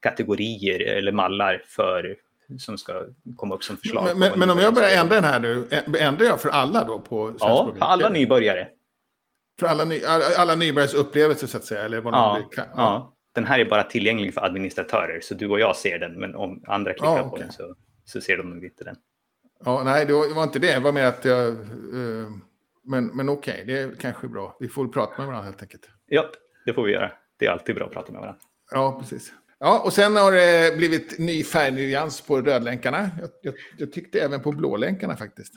kategorier 0.01 0.81
eller 0.81 1.13
mallar 1.13 1.63
för 1.67 2.17
som 2.59 2.79
ska 2.79 3.05
komma 3.37 3.55
upp 3.55 3.65
som 3.65 3.77
förslag. 3.77 4.05
Men, 4.05 4.19
men, 4.19 4.39
men 4.39 4.51
om 4.51 4.59
jag 4.59 4.75
börjar 4.75 5.01
ändra 5.01 5.15
den 5.15 5.25
här 5.25 5.41
nu, 5.41 5.69
ändrar 5.99 6.27
jag 6.27 6.41
för 6.41 6.49
alla 6.49 6.85
då 6.85 7.01
på 7.01 7.35
Ja, 7.41 7.73
för 7.79 7.85
alla 7.85 8.09
nybörjare. 8.09 8.69
För 9.61 9.67
alla, 9.67 9.85
ny, 9.85 10.01
alla 10.37 10.55
nybörjares 10.55 10.95
upplevelse 10.95 11.49
så 11.49 11.57
att 11.57 11.65
säga? 11.65 11.83
Eller 11.83 12.01
vad 12.01 12.15
ja, 12.15 12.41
ja. 12.57 12.65
ja, 12.77 13.15
den 13.35 13.45
här 13.45 13.59
är 13.59 13.65
bara 13.65 13.83
tillgänglig 13.83 14.35
för 14.35 14.41
administratörer, 14.41 15.21
så 15.23 15.35
du 15.35 15.49
och 15.49 15.61
jag 15.61 15.77
ser 15.77 15.99
den, 15.99 16.21
men 16.21 16.35
om 16.35 16.65
andra 16.67 16.93
klickar 16.93 17.07
ja, 17.07 17.23
okay. 17.25 17.31
på 17.31 17.37
den 17.37 17.53
så, 17.53 17.75
så 18.05 18.21
ser 18.21 18.37
de 18.37 18.51
nog 18.51 18.65
inte 18.65 18.85
den. 18.85 18.97
Ja, 19.65 19.83
nej, 19.85 20.07
det 20.07 20.13
var 20.13 20.43
inte 20.43 20.59
det. 20.59 20.75
Det 20.75 20.81
var 20.81 20.93
mer 20.93 21.05
att 21.05 21.25
jag... 21.25 21.49
Uh, 21.95 22.31
men 22.83 23.07
men 23.07 23.29
okej, 23.29 23.53
okay, 23.53 23.65
det 23.65 23.81
är 23.81 23.95
kanske 24.01 24.29
bra. 24.29 24.57
Vi 24.61 24.69
får 24.69 24.89
prata 24.89 25.15
med 25.19 25.27
varandra 25.27 25.45
helt 25.45 25.63
enkelt. 25.63 25.89
Ja, 26.07 26.25
det 26.67 26.73
får 26.73 26.83
vi 26.83 26.93
göra. 26.93 27.13
Det 27.39 27.47
är 27.47 27.51
alltid 27.51 27.75
bra 27.75 27.87
att 27.87 27.93
prata 27.93 28.13
med 28.13 28.21
varandra. 28.21 28.41
Ja, 28.71 28.99
precis. 29.01 29.33
Ja, 29.61 29.83
och 29.85 29.93
sen 29.93 30.17
har 30.17 30.33
det 30.33 30.77
blivit 30.77 31.19
ny 31.19 31.45
färgnyans 31.45 32.21
på 32.21 32.41
rödlänkarna. 32.41 33.11
Jag, 33.21 33.31
jag, 33.43 33.55
jag 33.79 33.93
tyckte 33.93 34.21
även 34.21 34.43
på 34.43 34.53
blålänkarna 34.53 35.17
faktiskt. 35.17 35.55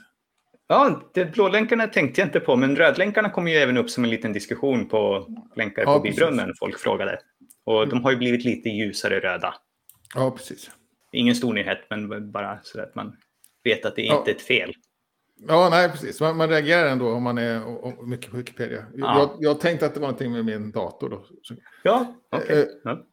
Ja, 0.66 1.10
det, 1.14 1.24
blålänkarna 1.24 1.86
tänkte 1.86 2.20
jag 2.20 2.28
inte 2.28 2.40
på, 2.40 2.56
men 2.56 2.76
rödlänkarna 2.76 3.30
kom 3.30 3.48
ju 3.48 3.56
även 3.56 3.76
upp 3.76 3.90
som 3.90 4.04
en 4.04 4.10
liten 4.10 4.32
diskussion 4.32 4.88
på 4.88 5.28
länkar 5.56 5.82
ja, 5.82 5.94
på 5.94 6.00
bibrunnen. 6.00 6.54
Folk 6.58 6.78
frågade. 6.78 7.18
Och 7.64 7.88
de 7.88 8.04
har 8.04 8.10
ju 8.10 8.16
blivit 8.16 8.44
lite 8.44 8.68
ljusare 8.68 9.20
röda. 9.20 9.54
Ja, 10.14 10.30
precis. 10.30 10.70
Ingen 11.12 11.34
stor 11.34 11.52
nyhet, 11.52 11.78
men 11.90 12.30
bara 12.30 12.58
så 12.62 12.80
att 12.80 12.94
man 12.94 13.16
vet 13.64 13.84
att 13.84 13.96
det 13.96 14.02
ja. 14.02 14.18
inte 14.18 14.30
är 14.30 14.34
ett 14.34 14.42
fel. 14.42 14.74
Ja, 15.48 15.68
nej, 15.70 15.90
precis. 15.90 16.20
Man, 16.20 16.36
man 16.36 16.48
reagerar 16.48 16.88
ändå 16.88 17.10
om 17.10 17.22
man 17.22 17.38
är 17.38 18.06
mycket 18.06 18.30
på 18.30 18.36
Wikipedia. 18.36 18.84
Ja. 18.94 19.18
Jag, 19.18 19.30
jag 19.38 19.60
tänkte 19.60 19.86
att 19.86 19.94
det 19.94 20.00
var 20.00 20.08
någonting 20.08 20.32
med 20.32 20.44
min 20.44 20.70
dator. 20.70 21.08
Då. 21.08 21.26
Ja, 21.82 22.14
okej. 22.30 22.44
Okay. 22.44 22.62
Eh, 22.62 22.66
ja. 22.84 23.06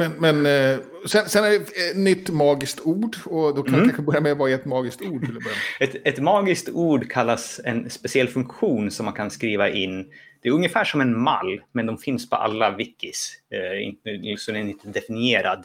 Men, 0.00 0.12
men 0.18 0.46
eh, 0.46 0.78
sen, 1.06 1.28
sen, 1.28 1.44
är 1.44 1.50
det 1.50 1.56
ett 1.56 1.96
nytt 1.96 2.30
magiskt 2.30 2.80
ord. 2.80 3.16
Och 3.24 3.54
då 3.54 3.62
kan 3.62 3.74
mm. 3.74 3.86
kanske 3.86 4.02
börja 4.02 4.20
med 4.20 4.36
vad 4.36 4.50
är 4.50 4.54
ett 4.54 4.64
magiskt 4.64 5.02
ord? 5.02 5.26
Till 5.26 5.38
ett, 5.80 5.96
ett 6.04 6.18
magiskt 6.18 6.68
ord 6.68 7.10
kallas 7.10 7.60
en 7.64 7.90
speciell 7.90 8.28
funktion 8.28 8.90
som 8.90 9.04
man 9.04 9.14
kan 9.14 9.30
skriva 9.30 9.68
in. 9.70 10.12
Det 10.42 10.48
är 10.48 10.52
ungefär 10.52 10.84
som 10.84 11.00
en 11.00 11.18
mall, 11.18 11.60
men 11.72 11.86
de 11.86 11.98
finns 11.98 12.30
på 12.30 12.36
alla 12.36 12.70
wikis. 12.70 13.34
Eh, 13.50 14.36
så 14.38 14.52
den 14.52 14.66
är 14.66 14.70
inte 14.70 14.88
definierad 14.88 15.64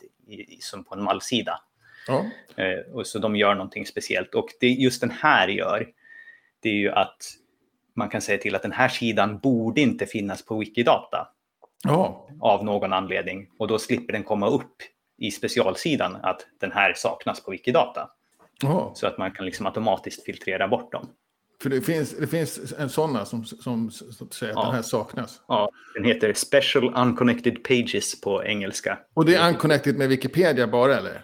som 0.59 0.83
på 0.83 0.95
en 0.95 1.03
mallsida. 1.03 1.61
Ja. 2.07 2.25
Eh, 2.55 2.93
och 2.93 3.07
så 3.07 3.19
de 3.19 3.35
gör 3.35 3.55
någonting 3.55 3.85
speciellt. 3.85 4.35
Och 4.35 4.47
det 4.59 4.67
just 4.67 5.01
den 5.01 5.11
här 5.11 5.47
gör, 5.47 5.87
det 6.59 6.69
är 6.69 6.73
ju 6.73 6.91
att 6.91 7.17
man 7.95 8.09
kan 8.09 8.21
säga 8.21 8.37
till 8.37 8.55
att 8.55 8.61
den 8.61 8.71
här 8.71 8.89
sidan 8.89 9.37
borde 9.37 9.81
inte 9.81 10.05
finnas 10.05 10.45
på 10.45 10.57
Wikidata. 10.57 11.27
Ja. 11.83 12.27
Av 12.41 12.65
någon 12.65 12.93
anledning. 12.93 13.47
Och 13.59 13.67
då 13.67 13.79
slipper 13.79 14.13
den 14.13 14.23
komma 14.23 14.49
upp 14.49 14.75
i 15.17 15.31
specialsidan 15.31 16.17
att 16.23 16.47
den 16.59 16.71
här 16.71 16.93
saknas 16.93 17.43
på 17.43 17.51
Wikidata. 17.51 18.09
Ja. 18.61 18.91
Så 18.95 19.07
att 19.07 19.17
man 19.17 19.31
kan 19.31 19.45
liksom 19.45 19.65
automatiskt 19.65 20.23
filtrera 20.25 20.67
bort 20.67 20.91
dem. 20.91 21.09
För 21.61 21.69
det 21.69 21.81
finns, 21.81 22.17
det 22.17 22.27
finns 22.27 22.73
en 22.77 22.89
sådana 22.89 23.25
som, 23.25 23.45
som, 23.45 23.91
som 23.91 24.29
säger 24.31 24.53
att 24.53 24.57
ja. 24.57 24.65
den 24.65 24.75
här 24.75 24.81
saknas. 24.81 25.41
Ja, 25.47 25.69
den 25.95 26.03
heter 26.03 26.33
Special 26.33 26.93
Unconnected 26.95 27.63
Pages 27.63 28.21
på 28.21 28.43
engelska. 28.43 28.99
Och 29.13 29.25
det 29.25 29.35
är 29.35 29.49
unconnected 29.49 29.97
med 29.97 30.09
Wikipedia 30.09 30.67
bara 30.67 30.97
eller? 30.97 31.21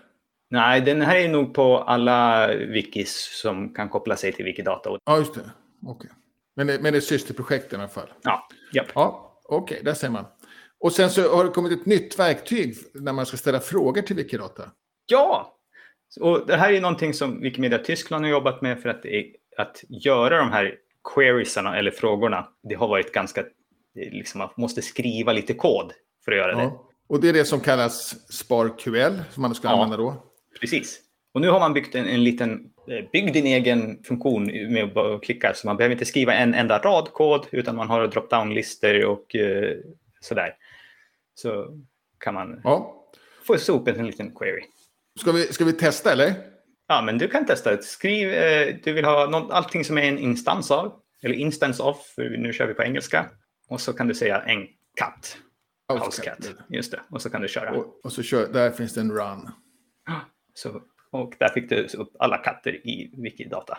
Nej, 0.50 0.82
den 0.82 1.02
här 1.02 1.16
är 1.16 1.30
nog 1.30 1.54
på 1.54 1.78
alla 1.78 2.48
wikis 2.48 3.40
som 3.42 3.74
kan 3.74 3.90
koppla 3.90 4.16
sig 4.16 4.32
till 4.34 4.46
Wikidata. 4.46 4.98
Ja, 5.06 5.18
just 5.18 5.34
det. 5.34 5.52
Okay. 5.86 6.10
Men, 6.56 6.68
det, 6.68 6.80
men 6.82 6.94
det 6.94 7.00
är 7.00 7.02
systerprojekt 7.02 7.74
i 7.74 7.76
alla 7.76 7.88
fall? 7.88 8.08
Ja. 8.24 8.48
Japp. 8.74 8.88
Ja, 8.96 9.38
Okej, 9.46 9.76
okay, 9.76 9.84
där 9.84 9.94
ser 9.94 10.10
man. 10.10 10.26
Och 10.82 10.94
sen 10.94 11.10
så 11.10 11.36
har 11.36 11.44
det 11.44 11.50
kommit 11.50 11.72
ett 11.72 11.86
nytt 11.86 12.20
verktyg 12.20 12.76
när 12.94 13.13
man 13.13 13.26
ska 13.26 13.38
ställa 13.38 13.60
frågor 13.60 14.02
till 14.02 14.15
Wikidata. 14.15 14.63
Ja! 15.06 15.58
Och 16.20 16.48
det 16.48 16.56
här 16.56 16.74
är 16.74 16.82
någonting 16.82 17.13
som 17.13 17.41
Wikimedia 17.41 17.78
Tyskland 17.78 18.26
har 18.26 18.32
jobbat 18.32 18.62
med 18.62 18.82
för 18.82 18.89
att, 18.89 19.06
att 19.58 19.84
göra 19.89 20.38
de 20.38 20.52
här 20.52 20.76
queriesarna 21.15 21.78
eller 21.78 21.91
frågorna. 21.91 22.48
Det 22.70 22.76
har 22.76 22.88
varit 22.88 23.12
ganska, 23.12 23.44
liksom, 23.96 24.39
man 24.39 24.50
måste 24.58 24.82
skriva 24.82 25.34
lite 25.34 25.54
kod 25.54 25.91
för 26.26 26.32
att 26.32 26.38
göra 26.38 26.52
ja. 26.52 26.60
det. 26.60 26.72
Och 27.10 27.22
det 27.22 27.30
är 27.30 27.34
det 27.34 27.46
som 27.46 27.60
kallas 27.60 28.15
SparQL 28.30 29.22
som 29.32 29.41
man 29.41 29.56
ska 29.56 29.67
ja. 29.67 29.74
använda 29.74 29.98
då? 29.98 30.24
Precis. 30.60 31.00
Och 31.34 31.41
nu 31.41 31.50
har 31.50 31.60
man 31.60 31.74
byggt 31.74 31.96
en, 31.96 32.06
en 32.06 32.24
liten, 32.24 32.52
eh, 32.88 33.12
bygg 33.12 33.34
din 33.34 33.46
egen 33.46 34.04
funktion 34.04 34.46
med 34.74 34.98
att 34.98 35.24
klicka. 35.24 35.54
Så 35.56 35.67
man 35.67 35.78
behöver 35.78 35.96
inte 35.96 36.06
skriva 36.06 36.34
en 36.34 36.54
enda 36.54 36.78
rad 36.80 37.13
kod 37.13 37.46
utan 37.52 37.76
man 37.76 37.89
har 37.89 38.08
drop-down-listor 38.08 39.06
och 39.06 39.36
eh, 39.36 39.78
sådär. 40.20 40.56
Så 41.34 41.78
kan 42.20 42.34
man 42.34 42.62
ja. 42.63 43.06
få 43.48 43.56
ihop 43.56 43.88
en 43.88 44.08
liten 44.08 44.36
query. 44.36 44.62
Ska 45.20 45.32
vi, 45.32 45.54
ska 45.54 45.65
vi 45.65 45.74
testa 45.74 46.12
eller? 46.12 46.34
Ja, 46.88 47.02
men 47.02 47.17
du 47.17 47.28
kan 47.28 47.46
testa. 47.46 47.78
Skriv, 47.78 48.34
eh, 48.34 48.76
du 48.84 48.94
vill 48.94 49.06
ha 49.06 49.30
något, 49.30 49.52
allting 49.52 49.86
som 49.86 49.98
är 49.98 50.02
en 50.02 50.17
instans 50.17 50.72
av, 50.72 50.94
eller 51.24 51.36
instance 51.36 51.84
of, 51.84 52.06
för 52.15 52.30
nu 52.30 52.54
kör 52.54 52.67
vi 52.67 52.74
på 52.74 52.84
engelska. 52.84 53.30
Och 53.67 53.82
så 53.82 53.94
kan 53.94 54.08
du 54.08 54.13
säga 54.13 54.41
en 54.41 54.67
katt. 54.96 55.38
House 55.94 56.22
cat. 56.22 56.50
Just 56.70 56.91
det. 56.91 57.02
Och 57.10 57.22
så 57.22 57.30
kan 57.30 57.41
du 57.41 57.48
köra. 57.48 57.72
Och, 57.72 58.06
och 58.06 58.12
så 58.12 58.24
kör, 58.24 58.54
där 58.54 58.72
finns 58.72 58.94
det 58.94 59.02
en 59.02 59.12
run. 59.12 59.50
Så, 60.54 60.82
och 61.12 61.34
där 61.39 61.50
fick 61.50 61.70
du 61.70 61.88
upp 61.98 62.15
alla 62.20 62.38
katter 62.38 62.88
i 62.88 63.12
Wikidata. 63.17 63.78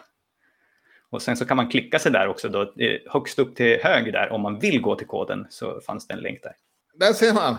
Och 1.11 1.23
sen 1.23 1.37
så 1.37 1.45
kan 1.45 1.57
man 1.57 1.69
klicka 1.69 1.99
sig 1.99 2.13
där 2.13 2.29
också. 2.29 2.49
Då, 2.49 2.63
eh, 2.63 3.01
högst 3.07 3.39
upp 3.39 3.57
till 3.57 3.79
höger 3.83 4.13
där, 4.13 4.33
om 4.33 4.41
man 4.41 4.59
vill 4.59 4.81
gå 4.81 4.97
till 4.97 5.07
koden, 5.07 5.47
så 5.51 5.81
fanns 5.81 6.07
det 6.07 6.15
en 6.15 6.21
länk 6.21 6.43
där. 6.43 6.55
Där 6.95 7.13
ser 7.13 7.35
man. 7.35 7.57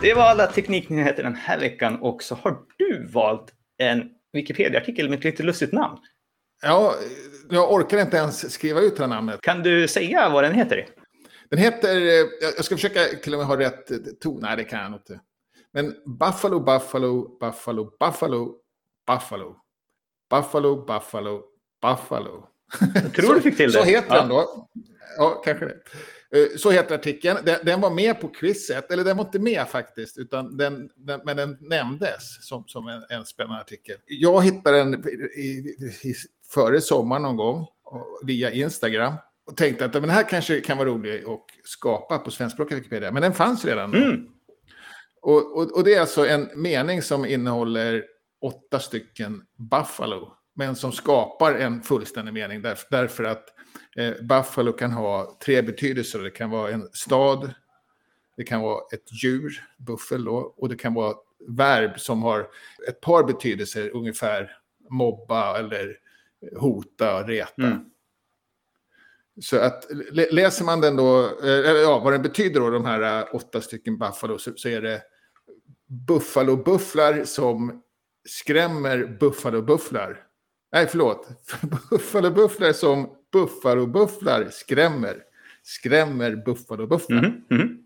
Det 0.00 0.14
var 0.14 0.22
alla 0.22 0.46
tekniknyheter 0.46 1.22
den 1.22 1.34
här 1.34 1.60
veckan 1.60 1.98
och 2.00 2.22
så 2.22 2.34
har 2.34 2.58
du 2.76 3.06
valt 3.12 3.52
en 3.78 4.10
Wikipedia-artikel 4.32 5.08
med 5.08 5.18
ett 5.18 5.24
lite 5.24 5.42
lustigt 5.42 5.72
namn. 5.72 5.98
Ja, 6.62 6.94
jag 7.50 7.72
orkar 7.72 7.98
inte 7.98 8.16
ens 8.16 8.52
skriva 8.52 8.80
ut 8.80 8.96
det 8.96 9.02
här 9.02 9.08
namnet. 9.08 9.40
Kan 9.40 9.62
du 9.62 9.88
säga 9.88 10.28
vad 10.28 10.44
den 10.44 10.54
heter? 10.54 10.88
Den 11.50 11.58
heter, 11.58 12.00
jag 12.56 12.64
ska 12.64 12.74
försöka 12.74 13.00
till 13.04 13.34
och 13.34 13.38
med 13.38 13.46
ha 13.46 13.58
rätt 13.58 13.90
ton, 14.20 14.40
nej 14.42 14.56
det 14.56 14.64
kan 14.64 14.80
jag 14.80 14.92
inte. 14.92 15.20
Men 15.72 15.94
Buffalo, 16.18 16.60
Buffalo, 16.60 17.38
Buffalo, 17.38 17.96
Buffalo, 18.00 18.56
Buffalo. 19.06 19.56
Buffalo, 20.30 20.84
Buffalo, 20.84 21.42
Buffalo. 21.82 22.48
Jag 22.94 23.14
tror 23.14 23.34
du 23.34 23.40
fick 23.40 23.56
till 23.56 23.72
det. 23.72 23.78
Så 23.78 23.84
heter 23.84 24.14
ja. 24.14 24.20
den 24.20 24.28
då. 24.28 24.68
Ja, 25.18 25.42
kanske 25.44 25.64
det. 25.64 25.76
Eh, 26.30 26.56
så 26.56 26.70
heter 26.70 26.94
artikeln. 26.94 27.38
Den, 27.44 27.58
den, 27.62 27.80
var 27.80 27.90
med 27.90 28.20
på 28.20 28.28
quizet, 28.28 28.90
eller 28.90 29.04
den 29.04 29.16
var 29.16 29.24
inte 29.24 29.38
med 29.38 29.68
faktiskt, 29.68 30.18
utan 30.18 30.56
den, 30.56 30.90
den 30.96 31.20
men 31.24 31.36
den 31.36 31.56
nämndes 31.60 32.46
som, 32.46 32.64
som 32.66 32.88
en, 32.88 33.02
en 33.08 33.24
spännande 33.24 33.60
artikel. 33.60 33.96
Jag 34.06 34.44
hittade 34.44 34.78
den 34.78 35.08
i, 35.36 35.76
i, 36.02 36.14
före 36.54 36.80
sommaren 36.80 37.22
någon 37.22 37.36
gång 37.36 37.66
via 38.22 38.50
Instagram 38.50 39.14
och 39.46 39.56
tänkte 39.56 39.84
att 39.84 39.92
den 39.92 40.10
här 40.10 40.28
kanske 40.28 40.60
kan 40.60 40.78
vara 40.78 40.88
rolig 40.88 41.24
att 41.24 41.40
skapa 41.64 42.18
på 42.18 42.30
svenskspråkiga 42.30 42.76
Wikipedia, 42.76 43.12
men 43.12 43.22
den 43.22 43.34
fanns 43.34 43.64
redan. 43.64 43.94
Mm. 43.94 44.26
Och, 45.22 45.56
och, 45.56 45.76
och, 45.76 45.84
det 45.84 45.94
är 45.94 46.00
alltså 46.00 46.26
en 46.26 46.48
mening 46.54 47.02
som 47.02 47.24
innehåller 47.24 48.04
åtta 48.40 48.80
stycken 48.80 49.42
Buffalo, 49.56 50.32
men 50.54 50.76
som 50.76 50.92
skapar 50.92 51.54
en 51.54 51.82
fullständig 51.82 52.34
mening 52.34 52.62
därför, 52.62 52.86
därför 52.90 53.24
att 53.24 53.44
eh, 53.96 54.14
Buffalo 54.22 54.72
kan 54.72 54.92
ha 54.92 55.38
tre 55.44 55.62
betydelser. 55.62 56.18
Det 56.18 56.30
kan 56.30 56.50
vara 56.50 56.70
en 56.70 56.88
stad, 56.92 57.54
det 58.36 58.44
kan 58.44 58.60
vara 58.60 58.80
ett 58.92 59.22
djur, 59.22 59.64
buffel 59.78 60.28
och 60.28 60.68
det 60.68 60.76
kan 60.76 60.94
vara 60.94 61.14
verb 61.48 62.00
som 62.00 62.22
har 62.22 62.48
ett 62.88 63.00
par 63.00 63.24
betydelser, 63.24 63.90
ungefär 63.94 64.56
mobba 64.90 65.58
eller 65.58 65.96
hota 66.60 67.20
och 67.20 67.28
reta. 67.28 67.62
Mm. 67.62 67.90
Så 69.40 69.58
att 69.58 69.86
läser 70.30 70.64
man 70.64 70.80
den 70.80 70.96
då, 70.96 71.38
eller 71.42 71.80
ja, 71.80 71.98
vad 71.98 72.12
den 72.12 72.22
betyder 72.22 72.60
då, 72.60 72.70
de 72.70 72.84
här 72.84 73.34
åtta 73.34 73.60
stycken 73.60 73.98
Buffalo, 73.98 74.38
så, 74.38 74.52
så 74.56 74.68
är 74.68 74.82
det 74.82 75.02
Buffalo-bufflar 75.86 77.24
som 77.24 77.82
skrämmer 78.26 79.16
Buffalo-bufflar. 79.20 80.16
Nej, 80.72 80.86
förlåt. 80.86 81.28
Buffalo-bufflar 81.90 82.72
som 82.72 83.16
Buffalo-bufflar 83.32 84.50
skrämmer. 84.50 85.22
Skrämmer 85.62 86.36
Buffalo-bufflar. 86.36 87.18
Mm 87.18 87.42
-hmm. 87.48 87.78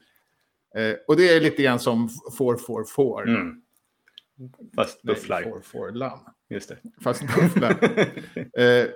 eh, 0.74 0.96
och 1.06 1.16
det 1.16 1.28
är 1.28 1.40
lite 1.40 1.62
grann 1.62 1.78
som 1.78 2.08
444. 2.38 3.22
Mm. 3.22 3.62
Fast 4.76 5.02
bufflar. 5.02 5.42
444 5.42 5.90
lamm. 5.90 6.18
Just 6.48 6.68
det. 6.68 6.78
Fast 7.00 7.22
bufflar. 7.22 7.70
eh, 8.60 8.86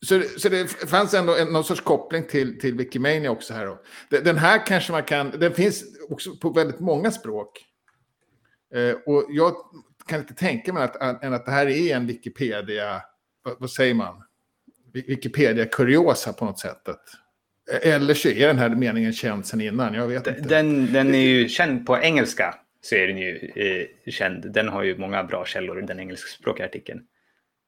så, 0.00 0.22
så 0.36 0.48
det 0.48 0.66
fanns 0.66 1.14
ändå 1.14 1.36
en, 1.36 1.48
någon 1.48 1.64
sorts 1.64 1.80
koppling 1.80 2.24
till, 2.24 2.60
till 2.60 2.74
Wikimania 2.74 3.30
också 3.30 3.54
här. 3.54 3.66
Då. 3.66 3.78
Den 4.08 4.36
här 4.36 4.66
kanske 4.66 4.92
man 4.92 5.02
kan, 5.02 5.30
den 5.30 5.52
finns 5.52 5.84
också 6.08 6.36
på 6.36 6.50
väldigt 6.50 6.80
många 6.80 7.10
språk. 7.10 7.64
Eh, 8.74 8.96
och 9.06 9.26
jag 9.28 9.56
kan 10.06 10.20
inte 10.20 10.34
tänka 10.34 10.72
mig 10.72 10.82
att, 10.82 10.96
att, 10.96 11.24
att 11.24 11.46
det 11.46 11.52
här 11.52 11.66
är 11.66 11.96
en 11.96 12.06
Wikipedia, 12.06 13.02
vad, 13.42 13.56
vad 13.58 13.70
säger 13.70 13.94
man? 13.94 14.22
Wikipedia-kuriosa 14.92 16.32
på 16.32 16.44
något 16.44 16.58
sätt. 16.58 16.88
Att, 16.88 17.04
eller 17.82 18.14
så 18.14 18.28
är 18.28 18.46
den 18.46 18.58
här 18.58 18.68
meningen 18.68 19.12
känd 19.12 19.46
sedan 19.46 19.60
innan, 19.60 19.94
jag 19.94 20.08
vet 20.08 20.26
inte. 20.26 20.40
Den, 20.40 20.92
den 20.92 21.14
är 21.14 21.18
ju 21.18 21.48
känd 21.48 21.86
på 21.86 21.98
engelska, 21.98 22.54
så 22.80 22.94
är 22.94 23.06
den 23.06 23.18
ju 23.18 23.52
eh, 23.56 24.10
känd. 24.12 24.52
Den 24.52 24.68
har 24.68 24.82
ju 24.82 24.98
många 24.98 25.24
bra 25.24 25.44
källor, 25.44 25.82
den 25.82 26.00
engelskspråkiga 26.00 26.66
artikeln. 26.66 27.00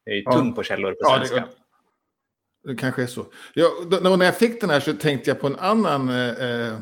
Det 0.05 0.11
är 0.11 0.15
ju 0.15 0.23
tunn 0.23 0.53
på 0.53 0.63
källor 0.63 0.91
på 0.91 1.09
svenska. 1.09 1.35
Ja, 1.35 1.47
det, 2.63 2.73
det, 2.73 2.79
kanske 2.79 3.03
är 3.03 3.07
så. 3.07 3.25
Ja, 3.53 3.71
då, 3.91 4.15
när 4.17 4.25
jag 4.25 4.37
fick 4.37 4.61
den 4.61 4.69
här 4.69 4.79
så 4.79 4.93
tänkte 4.93 5.29
jag 5.29 5.39
på 5.39 5.47
en 5.47 5.55
annan, 5.55 6.09
eh, 6.09 6.27
eh 6.27 6.79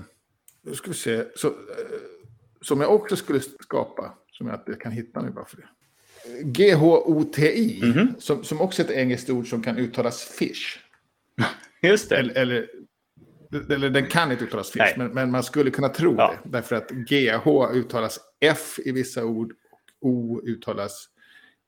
ska 0.74 0.88
vi 0.88 0.94
se, 0.94 1.24
så, 1.36 1.48
eh, 1.48 1.54
som 2.62 2.82
jag 2.82 2.94
också 2.94 3.16
skulle 3.16 3.40
skapa, 3.40 4.14
som 4.38 4.48
jag 4.48 4.56
inte 4.56 4.74
kan 4.74 4.92
hitta 4.92 5.22
nu 5.22 5.32
bara 5.32 5.46
för 5.46 5.58
det. 5.58 5.68
G-H-O-T-I, 6.44 7.82
mm 7.84 7.94
-hmm. 7.94 8.20
som, 8.20 8.44
som 8.44 8.62
också 8.62 8.82
är 8.82 8.86
ett 8.86 8.92
engelskt 8.92 9.30
ord 9.30 9.50
som 9.50 9.64
kan 9.64 9.78
uttalas 9.78 10.24
fish. 10.24 10.80
Just 11.82 12.10
det. 12.10 12.18
Eller, 12.18 12.36
eller, 12.36 12.68
eller 13.70 13.90
den 13.90 14.08
kan 14.08 14.32
inte 14.32 14.44
uttalas 14.44 14.72
fish, 14.72 14.98
men, 14.98 15.08
men, 15.08 15.32
man 15.32 15.44
skulle 15.44 15.72
kunna 15.72 15.90
tro 15.90 16.16
ja. 16.18 16.36
det. 16.44 16.50
Därför 16.50 16.76
att 16.76 16.92
GH 16.92 17.48
uttalas 17.74 18.20
F 18.40 18.80
i 18.86 18.92
vissa 18.92 19.26
ord 19.26 19.54
och 20.02 20.10
O 20.10 20.42
uttalas 20.46 21.10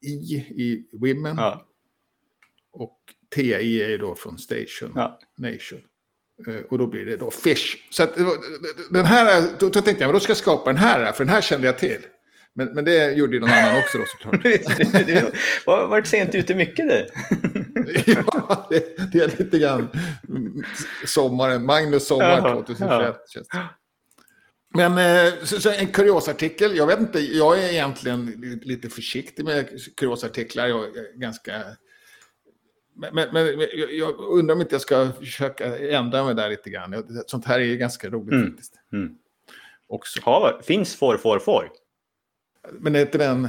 I 0.01 0.35
i 0.35 0.87
women. 0.91 1.35
Ja. 1.37 1.65
Och 2.71 2.97
TI 3.35 3.83
är 3.83 3.97
då 3.97 4.15
från 4.15 4.37
station, 4.37 4.91
ja. 4.95 5.19
nation. 5.37 5.81
Eh, 6.47 6.61
och 6.69 6.77
då 6.77 6.87
blir 6.87 7.05
det 7.05 7.17
då 7.17 7.31
fish. 7.31 7.77
Så 7.89 8.03
att, 8.03 8.15
den 8.89 9.05
här, 9.05 9.49
då, 9.59 9.69
då 9.69 9.81
tänkte 9.81 10.03
jag, 10.03 10.13
då 10.13 10.19
ska 10.19 10.29
jag 10.29 10.37
skapa 10.37 10.69
den 10.69 10.81
här, 10.81 11.11
för 11.11 11.25
den 11.25 11.33
här 11.33 11.41
kände 11.41 11.67
jag 11.67 11.77
till. 11.77 12.01
Men, 12.57 12.67
men 12.67 12.85
det 12.85 13.13
gjorde 13.13 13.33
ju 13.33 13.39
någon 13.39 13.49
annan 13.49 13.77
också 13.79 13.97
då 13.97 14.03
såklart. 14.07 14.43
du 15.07 15.31
har 15.65 15.87
varit 15.87 16.07
sent 16.07 16.35
ute 16.35 16.55
mycket 16.55 16.87
du. 16.87 17.07
ja, 18.31 18.67
det, 18.69 19.11
det, 19.11 19.19
är 19.19 19.27
lite 19.37 19.59
grann 19.59 19.87
sommaren, 21.05 21.65
Magnus 21.65 22.07
sommar 22.07 22.53
2021. 22.53 23.15
Ja. 23.33 23.67
Men 24.73 24.97
eh, 24.97 25.33
så, 25.43 25.61
så 25.61 25.71
en 25.71 25.87
kuriosartikel, 25.87 26.77
jag 26.77 26.87
vet 26.87 26.99
inte, 26.99 27.19
jag 27.19 27.59
är 27.59 27.69
egentligen 27.69 28.25
lite 28.63 28.89
försiktig 28.89 29.45
med 29.45 29.69
kuriosartiklar. 29.97 30.67
Jag 30.67 30.83
är 30.83 31.19
ganska 31.19 31.51
men, 32.95 33.29
men 33.33 33.67
jag 33.89 34.19
undrar 34.19 34.55
om 34.55 34.61
inte 34.61 34.75
jag 34.75 34.81
ska 34.81 35.11
försöka 35.19 35.77
ändra 35.77 36.25
mig 36.25 36.35
där 36.35 36.49
lite 36.49 36.69
grann. 36.69 37.03
Sånt 37.27 37.45
här 37.45 37.59
är 37.59 37.63
ju 37.63 37.77
ganska 37.77 38.09
roligt 38.09 38.33
mm. 38.33 38.47
faktiskt. 38.47 38.73
Mm. 38.93 39.15
Också. 39.87 40.19
Ja, 40.25 40.59
finns 40.63 40.95
får, 40.95 41.17
får, 41.17 41.39
får? 41.39 41.71
Men 42.71 42.95
är 42.95 43.01
inte 43.01 43.17
den... 43.17 43.47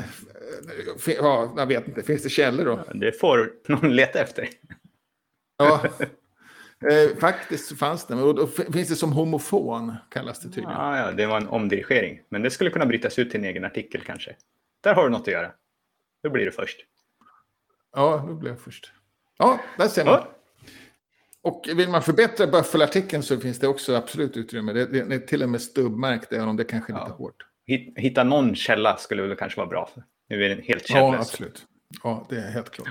Ja, 1.07 1.55
jag 1.57 1.67
vet 1.67 1.89
inte. 1.89 2.03
Finns 2.03 2.23
det 2.23 2.29
källor 2.29 2.65
då? 2.65 2.85
Det 2.95 3.13
får 3.13 3.53
någon 3.67 3.97
leta 3.97 4.19
efter. 4.19 4.49
Ja, 5.57 5.85
eh, 6.91 7.17
faktiskt 7.19 7.79
fanns 7.79 8.07
det. 8.07 8.15
Och 8.15 8.35
då 8.35 8.47
finns 8.47 8.89
det 8.89 8.97
som 8.97 9.13
homofon, 9.13 9.95
kallas 10.11 10.41
det 10.41 10.49
tydligen. 10.49 10.71
Ja, 10.71 10.99
ja, 10.99 11.13
det 11.13 11.27
var 11.27 11.37
en 11.37 11.49
omdirigering. 11.49 12.21
Men 12.29 12.43
det 12.43 12.51
skulle 12.51 12.71
kunna 12.71 12.87
brytas 12.87 13.19
ut 13.19 13.31
till 13.31 13.41
en 13.41 13.47
egen 13.47 13.65
artikel 13.65 14.01
kanske. 14.01 14.37
Där 14.81 14.95
har 14.95 15.05
du 15.05 15.11
något 15.11 15.21
att 15.21 15.27
göra. 15.27 15.53
Då 16.23 16.31
blir 16.31 16.45
du 16.45 16.53
först. 16.53 16.85
Ja, 17.93 18.25
då 18.29 18.35
blir 18.35 18.51
jag 18.51 18.61
först. 18.61 18.93
Ja, 19.39 19.61
där 19.79 19.89
ser 19.89 20.05
man. 20.05 20.15
Ja. 20.15 20.35
Och 21.43 21.69
vill 21.75 21.89
man 21.89 22.03
förbättra 22.03 22.47
buffelartikeln 22.47 23.23
så 23.23 23.41
finns 23.41 23.59
det 23.59 23.69
också 23.69 23.95
absolut 23.95 24.37
utrymme. 24.37 24.73
Det, 24.73 24.87
det 24.87 25.15
är 25.15 25.19
till 25.19 25.43
och 25.43 25.49
med 25.49 25.63
stubbmärkt, 25.63 26.33
även 26.33 26.49
om 26.49 26.57
det 26.57 26.65
kanske 26.65 26.93
är 26.93 26.95
lite 26.95 27.11
ja. 27.11 27.15
hårt. 27.15 27.45
Hitta 27.97 28.25
någon 28.25 28.55
källa 28.55 28.97
skulle 28.97 29.23
väl 29.23 29.37
kanske 29.37 29.61
vara 29.61 29.69
bra. 29.69 29.91
Nu 30.29 30.45
är 30.45 30.49
den 30.49 30.63
helt 30.63 30.87
källös. 30.87 31.15
Ja, 31.15 31.19
absolut. 31.19 31.67
Ja, 32.03 32.27
det 32.31 32.37
är 32.37 32.51
helt 32.51 32.71
klart. 32.71 32.89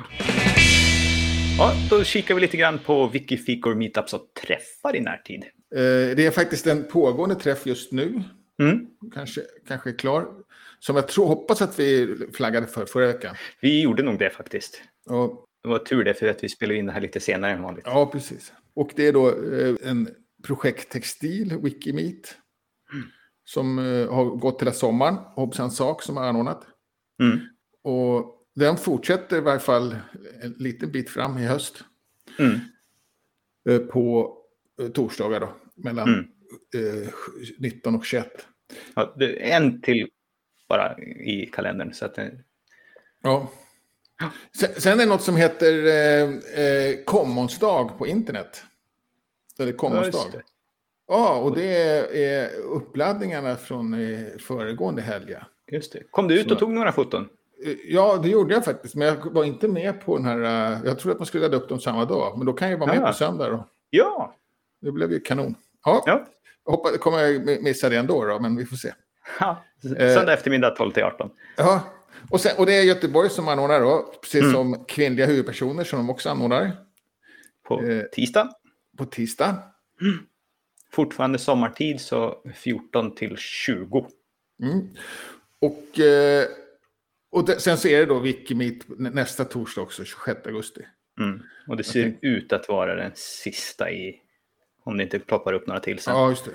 Ja, 1.57 1.73
då 1.89 2.03
kikar 2.03 2.35
vi 2.35 2.41
lite 2.41 2.57
grann 2.57 2.79
på 2.79 3.07
Wikifikor 3.07 3.75
meetups 3.75 4.13
och 4.13 4.21
träffar 4.41 4.95
i 4.95 4.99
närtid. 4.99 5.43
Eh, 5.75 6.15
det 6.15 6.25
är 6.25 6.31
faktiskt 6.31 6.67
en 6.67 6.83
pågående 6.83 7.35
träff 7.35 7.65
just 7.65 7.91
nu. 7.91 8.23
Mm. 8.61 8.87
Kanske, 9.13 9.41
kanske 9.67 9.89
är 9.89 9.97
klar. 9.97 10.27
Som 10.79 10.95
jag 10.95 11.07
tror, 11.07 11.27
hoppas 11.27 11.61
att 11.61 11.79
vi 11.79 12.15
flaggade 12.33 12.67
för 12.67 12.85
förra 12.85 13.07
veckan. 13.07 13.35
Vi 13.61 13.81
gjorde 13.81 14.03
nog 14.03 14.19
det 14.19 14.29
faktiskt. 14.29 14.81
Och 15.09 15.45
det 15.63 15.69
var 15.69 15.79
tur 15.79 16.03
det, 16.03 16.13
för 16.13 16.27
att 16.27 16.43
vi 16.43 16.49
spelar 16.49 16.75
in 16.75 16.85
det 16.85 16.91
här 16.91 17.01
lite 17.01 17.19
senare 17.19 17.51
än 17.51 17.61
vanligt. 17.61 17.85
Ja, 17.87 18.05
precis. 18.05 18.53
Och 18.73 18.91
det 18.95 19.07
är 19.07 19.13
då 19.13 19.29
eh, 19.29 19.75
en 19.89 20.09
projekttextil, 20.43 21.57
Wikimeet. 21.63 22.37
Som 23.47 23.79
eh, 23.79 24.13
har 24.13 24.25
gått 24.25 24.61
hela 24.61 24.71
sommaren. 24.71 25.15
Hoppsan 25.15 25.71
sak 25.71 26.03
som 26.03 26.17
har 26.17 26.23
anordnat. 26.23 26.67
Mm. 27.21 27.39
Och 27.83 28.35
den 28.55 28.77
fortsätter 28.77 29.37
i 29.37 29.41
varje 29.41 29.59
fall 29.59 29.95
en 30.43 30.51
liten 30.51 30.91
bit 30.91 31.09
fram 31.09 31.37
i 31.37 31.45
höst. 31.45 31.83
Mm. 32.39 32.59
Eh, 33.69 33.79
på 33.87 34.37
torsdagar 34.93 35.39
då, 35.39 35.55
mellan 35.75 36.07
mm. 36.07 36.25
19 37.59 37.95
och 37.95 38.05
21. 38.05 38.47
Ja, 38.95 39.15
en 39.39 39.81
till 39.81 40.09
bara 40.69 40.99
i 40.99 41.49
kalendern. 41.53 41.93
Så 41.93 42.05
att. 42.05 42.17
Ja. 43.23 43.51
Sen, 44.59 44.69
sen 44.77 44.93
är 44.93 44.97
det 44.97 45.09
något 45.09 45.23
som 45.23 45.35
heter 45.35 45.85
eh, 45.85 46.63
eh, 46.65 47.03
Commonsdag 47.05 47.97
på 47.97 48.07
internet. 48.07 48.63
Eller 49.59 49.73
Commonsdag. 49.73 50.25
Ja, 50.33 50.39
ja, 51.07 51.37
och 51.37 51.55
det 51.55 51.77
är, 52.23 52.55
uppladdningarna 52.59 53.55
från 53.55 53.93
eh, 53.93 54.19
föregående 54.39 55.01
helg. 55.01 55.35
Just 55.71 55.93
det. 55.93 56.03
Kom 56.11 56.27
du 56.27 56.39
ut 56.39 56.51
och 56.51 56.59
tog 56.59 56.71
några 56.71 56.91
foton? 56.91 57.29
Eh, 57.65 57.73
ja, 57.87 58.19
det 58.23 58.29
gjorde 58.29 58.53
jag 58.53 58.65
faktiskt. 58.65 58.95
Men 58.95 59.07
jag 59.07 59.33
var 59.33 59.43
inte 59.43 59.67
med 59.67 60.01
på 60.01 60.17
den 60.17 60.25
här... 60.25 60.37
Uh, 60.37 60.85
jag 60.85 60.99
trodde 60.99 61.13
att 61.13 61.19
man 61.19 61.25
skulle 61.25 61.43
ladda 61.43 61.57
upp 61.57 61.69
dem 61.69 61.79
samma 61.79 62.05
dag. 62.05 62.37
Men 62.37 62.45
då 62.45 62.53
kan 62.53 62.71
jag 62.71 62.77
vara 62.77 62.93
med 62.93 63.01
ja. 63.01 63.07
på 63.07 63.13
söndag 63.13 63.49
då. 63.49 63.67
Ja. 63.89 64.35
Det 64.81 64.91
blev 64.91 65.11
ju 65.11 65.19
kanon. 65.19 65.55
Ja. 65.85 66.03
ja. 66.05 66.25
Jag 66.65 66.71
hoppas, 66.71 66.97
kommer 66.97 67.19
jag 67.19 67.63
missa 67.63 67.89
det 67.89 67.97
ändå 67.97 68.25
då, 68.25 68.39
men 68.39 68.55
vi 68.55 68.65
får 68.65 68.75
se. 68.75 68.93
Ja. 69.39 69.63
Söndag 69.81 70.33
eftermiddag 70.33 70.69
12 70.69 70.91
till 70.91 71.03
18. 71.03 71.29
Ja, 71.57 71.83
och, 72.29 72.41
sen, 72.41 72.51
och 72.57 72.65
det 72.65 72.73
är 72.73 72.83
Göteborg 72.83 73.29
som 73.29 73.47
anordnar 73.47 73.81
då, 73.81 74.13
precis 74.21 74.41
mm. 74.41 74.53
som 74.53 74.85
kvinnliga 74.85 75.25
huvudpersoner 75.25 75.83
som 75.83 75.99
de 75.99 76.09
också 76.09 76.29
anordnar. 76.29 76.71
På 77.67 77.83
eh, 77.83 78.03
tisdag. 78.03 78.49
På 78.97 79.05
tisdag. 79.05 79.63
Mm. 80.01 80.17
Fortfarande 80.91 81.39
sommartid 81.39 82.01
så 82.01 82.41
14 82.55 83.15
till 83.15 83.37
20. 83.37 84.07
Mm. 84.63 84.87
Och, 85.61 85.99
eh, 85.99 86.45
och 87.31 87.45
det, 87.45 87.59
sen 87.59 87.77
så 87.77 87.87
är 87.87 87.99
det 87.99 88.05
då 88.05 88.19
Wikimeet 88.19 88.83
nästa 88.87 89.45
torsdag 89.45 89.81
också, 89.81 90.03
26 90.03 90.45
augusti. 90.45 90.81
Mm. 91.19 91.41
Och 91.67 91.77
det 91.77 91.83
ser 91.83 92.17
ut 92.21 92.53
att 92.53 92.69
vara 92.69 92.95
den 92.95 93.11
sista 93.15 93.91
i, 93.91 94.15
om 94.83 94.97
det 94.97 95.03
inte 95.03 95.19
ploppar 95.19 95.53
upp 95.53 95.67
några 95.67 95.79
till 95.79 95.99
sen. 95.99 96.15
Ja, 96.15 96.29
just 96.29 96.45
det. 96.45 96.51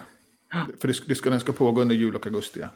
För 0.80 0.88
det, 0.88 0.94
det 1.06 1.14
ska, 1.14 1.30
den 1.30 1.40
ska 1.40 1.52
pågå 1.52 1.80
under 1.80 1.94
jul 1.94 2.16
och 2.16 2.26
augusti. 2.26 2.60
Ja. 2.60 2.68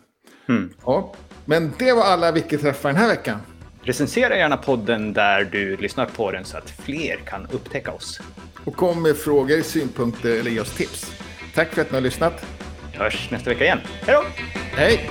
Mm. 0.49 0.73
Ja, 0.85 1.15
men 1.45 1.73
det 1.79 1.93
var 1.93 2.03
alla 2.03 2.33
Wiki-träffar 2.33 2.89
den 2.89 2.97
här 2.97 3.09
veckan. 3.09 3.41
Recensera 3.83 4.37
gärna 4.37 4.57
podden 4.57 5.13
där 5.13 5.45
du 5.45 5.77
lyssnar 5.77 6.07
på 6.07 6.31
den 6.31 6.45
så 6.45 6.59
att 6.59 6.71
fler 6.71 7.17
kan 7.17 7.47
upptäcka 7.53 7.93
oss. 7.93 8.21
Och 8.65 8.77
kom 8.77 9.03
med 9.03 9.17
frågor, 9.17 9.63
synpunkter 9.63 10.31
eller 10.31 10.51
ge 10.51 10.61
oss 10.61 10.77
tips. 10.77 11.26
Tack 11.57 11.75
för 11.75 11.83
att 11.83 11.91
ni 11.91 11.97
har 11.97 12.03
lyssnat. 12.03 12.47
Vi 12.93 12.99
hörs 12.99 13.31
nästa 13.31 13.51
vecka 13.51 13.65
igen. 13.65 13.81
Hej 14.07 14.17
då! 14.17 14.25
Hej! 14.77 15.11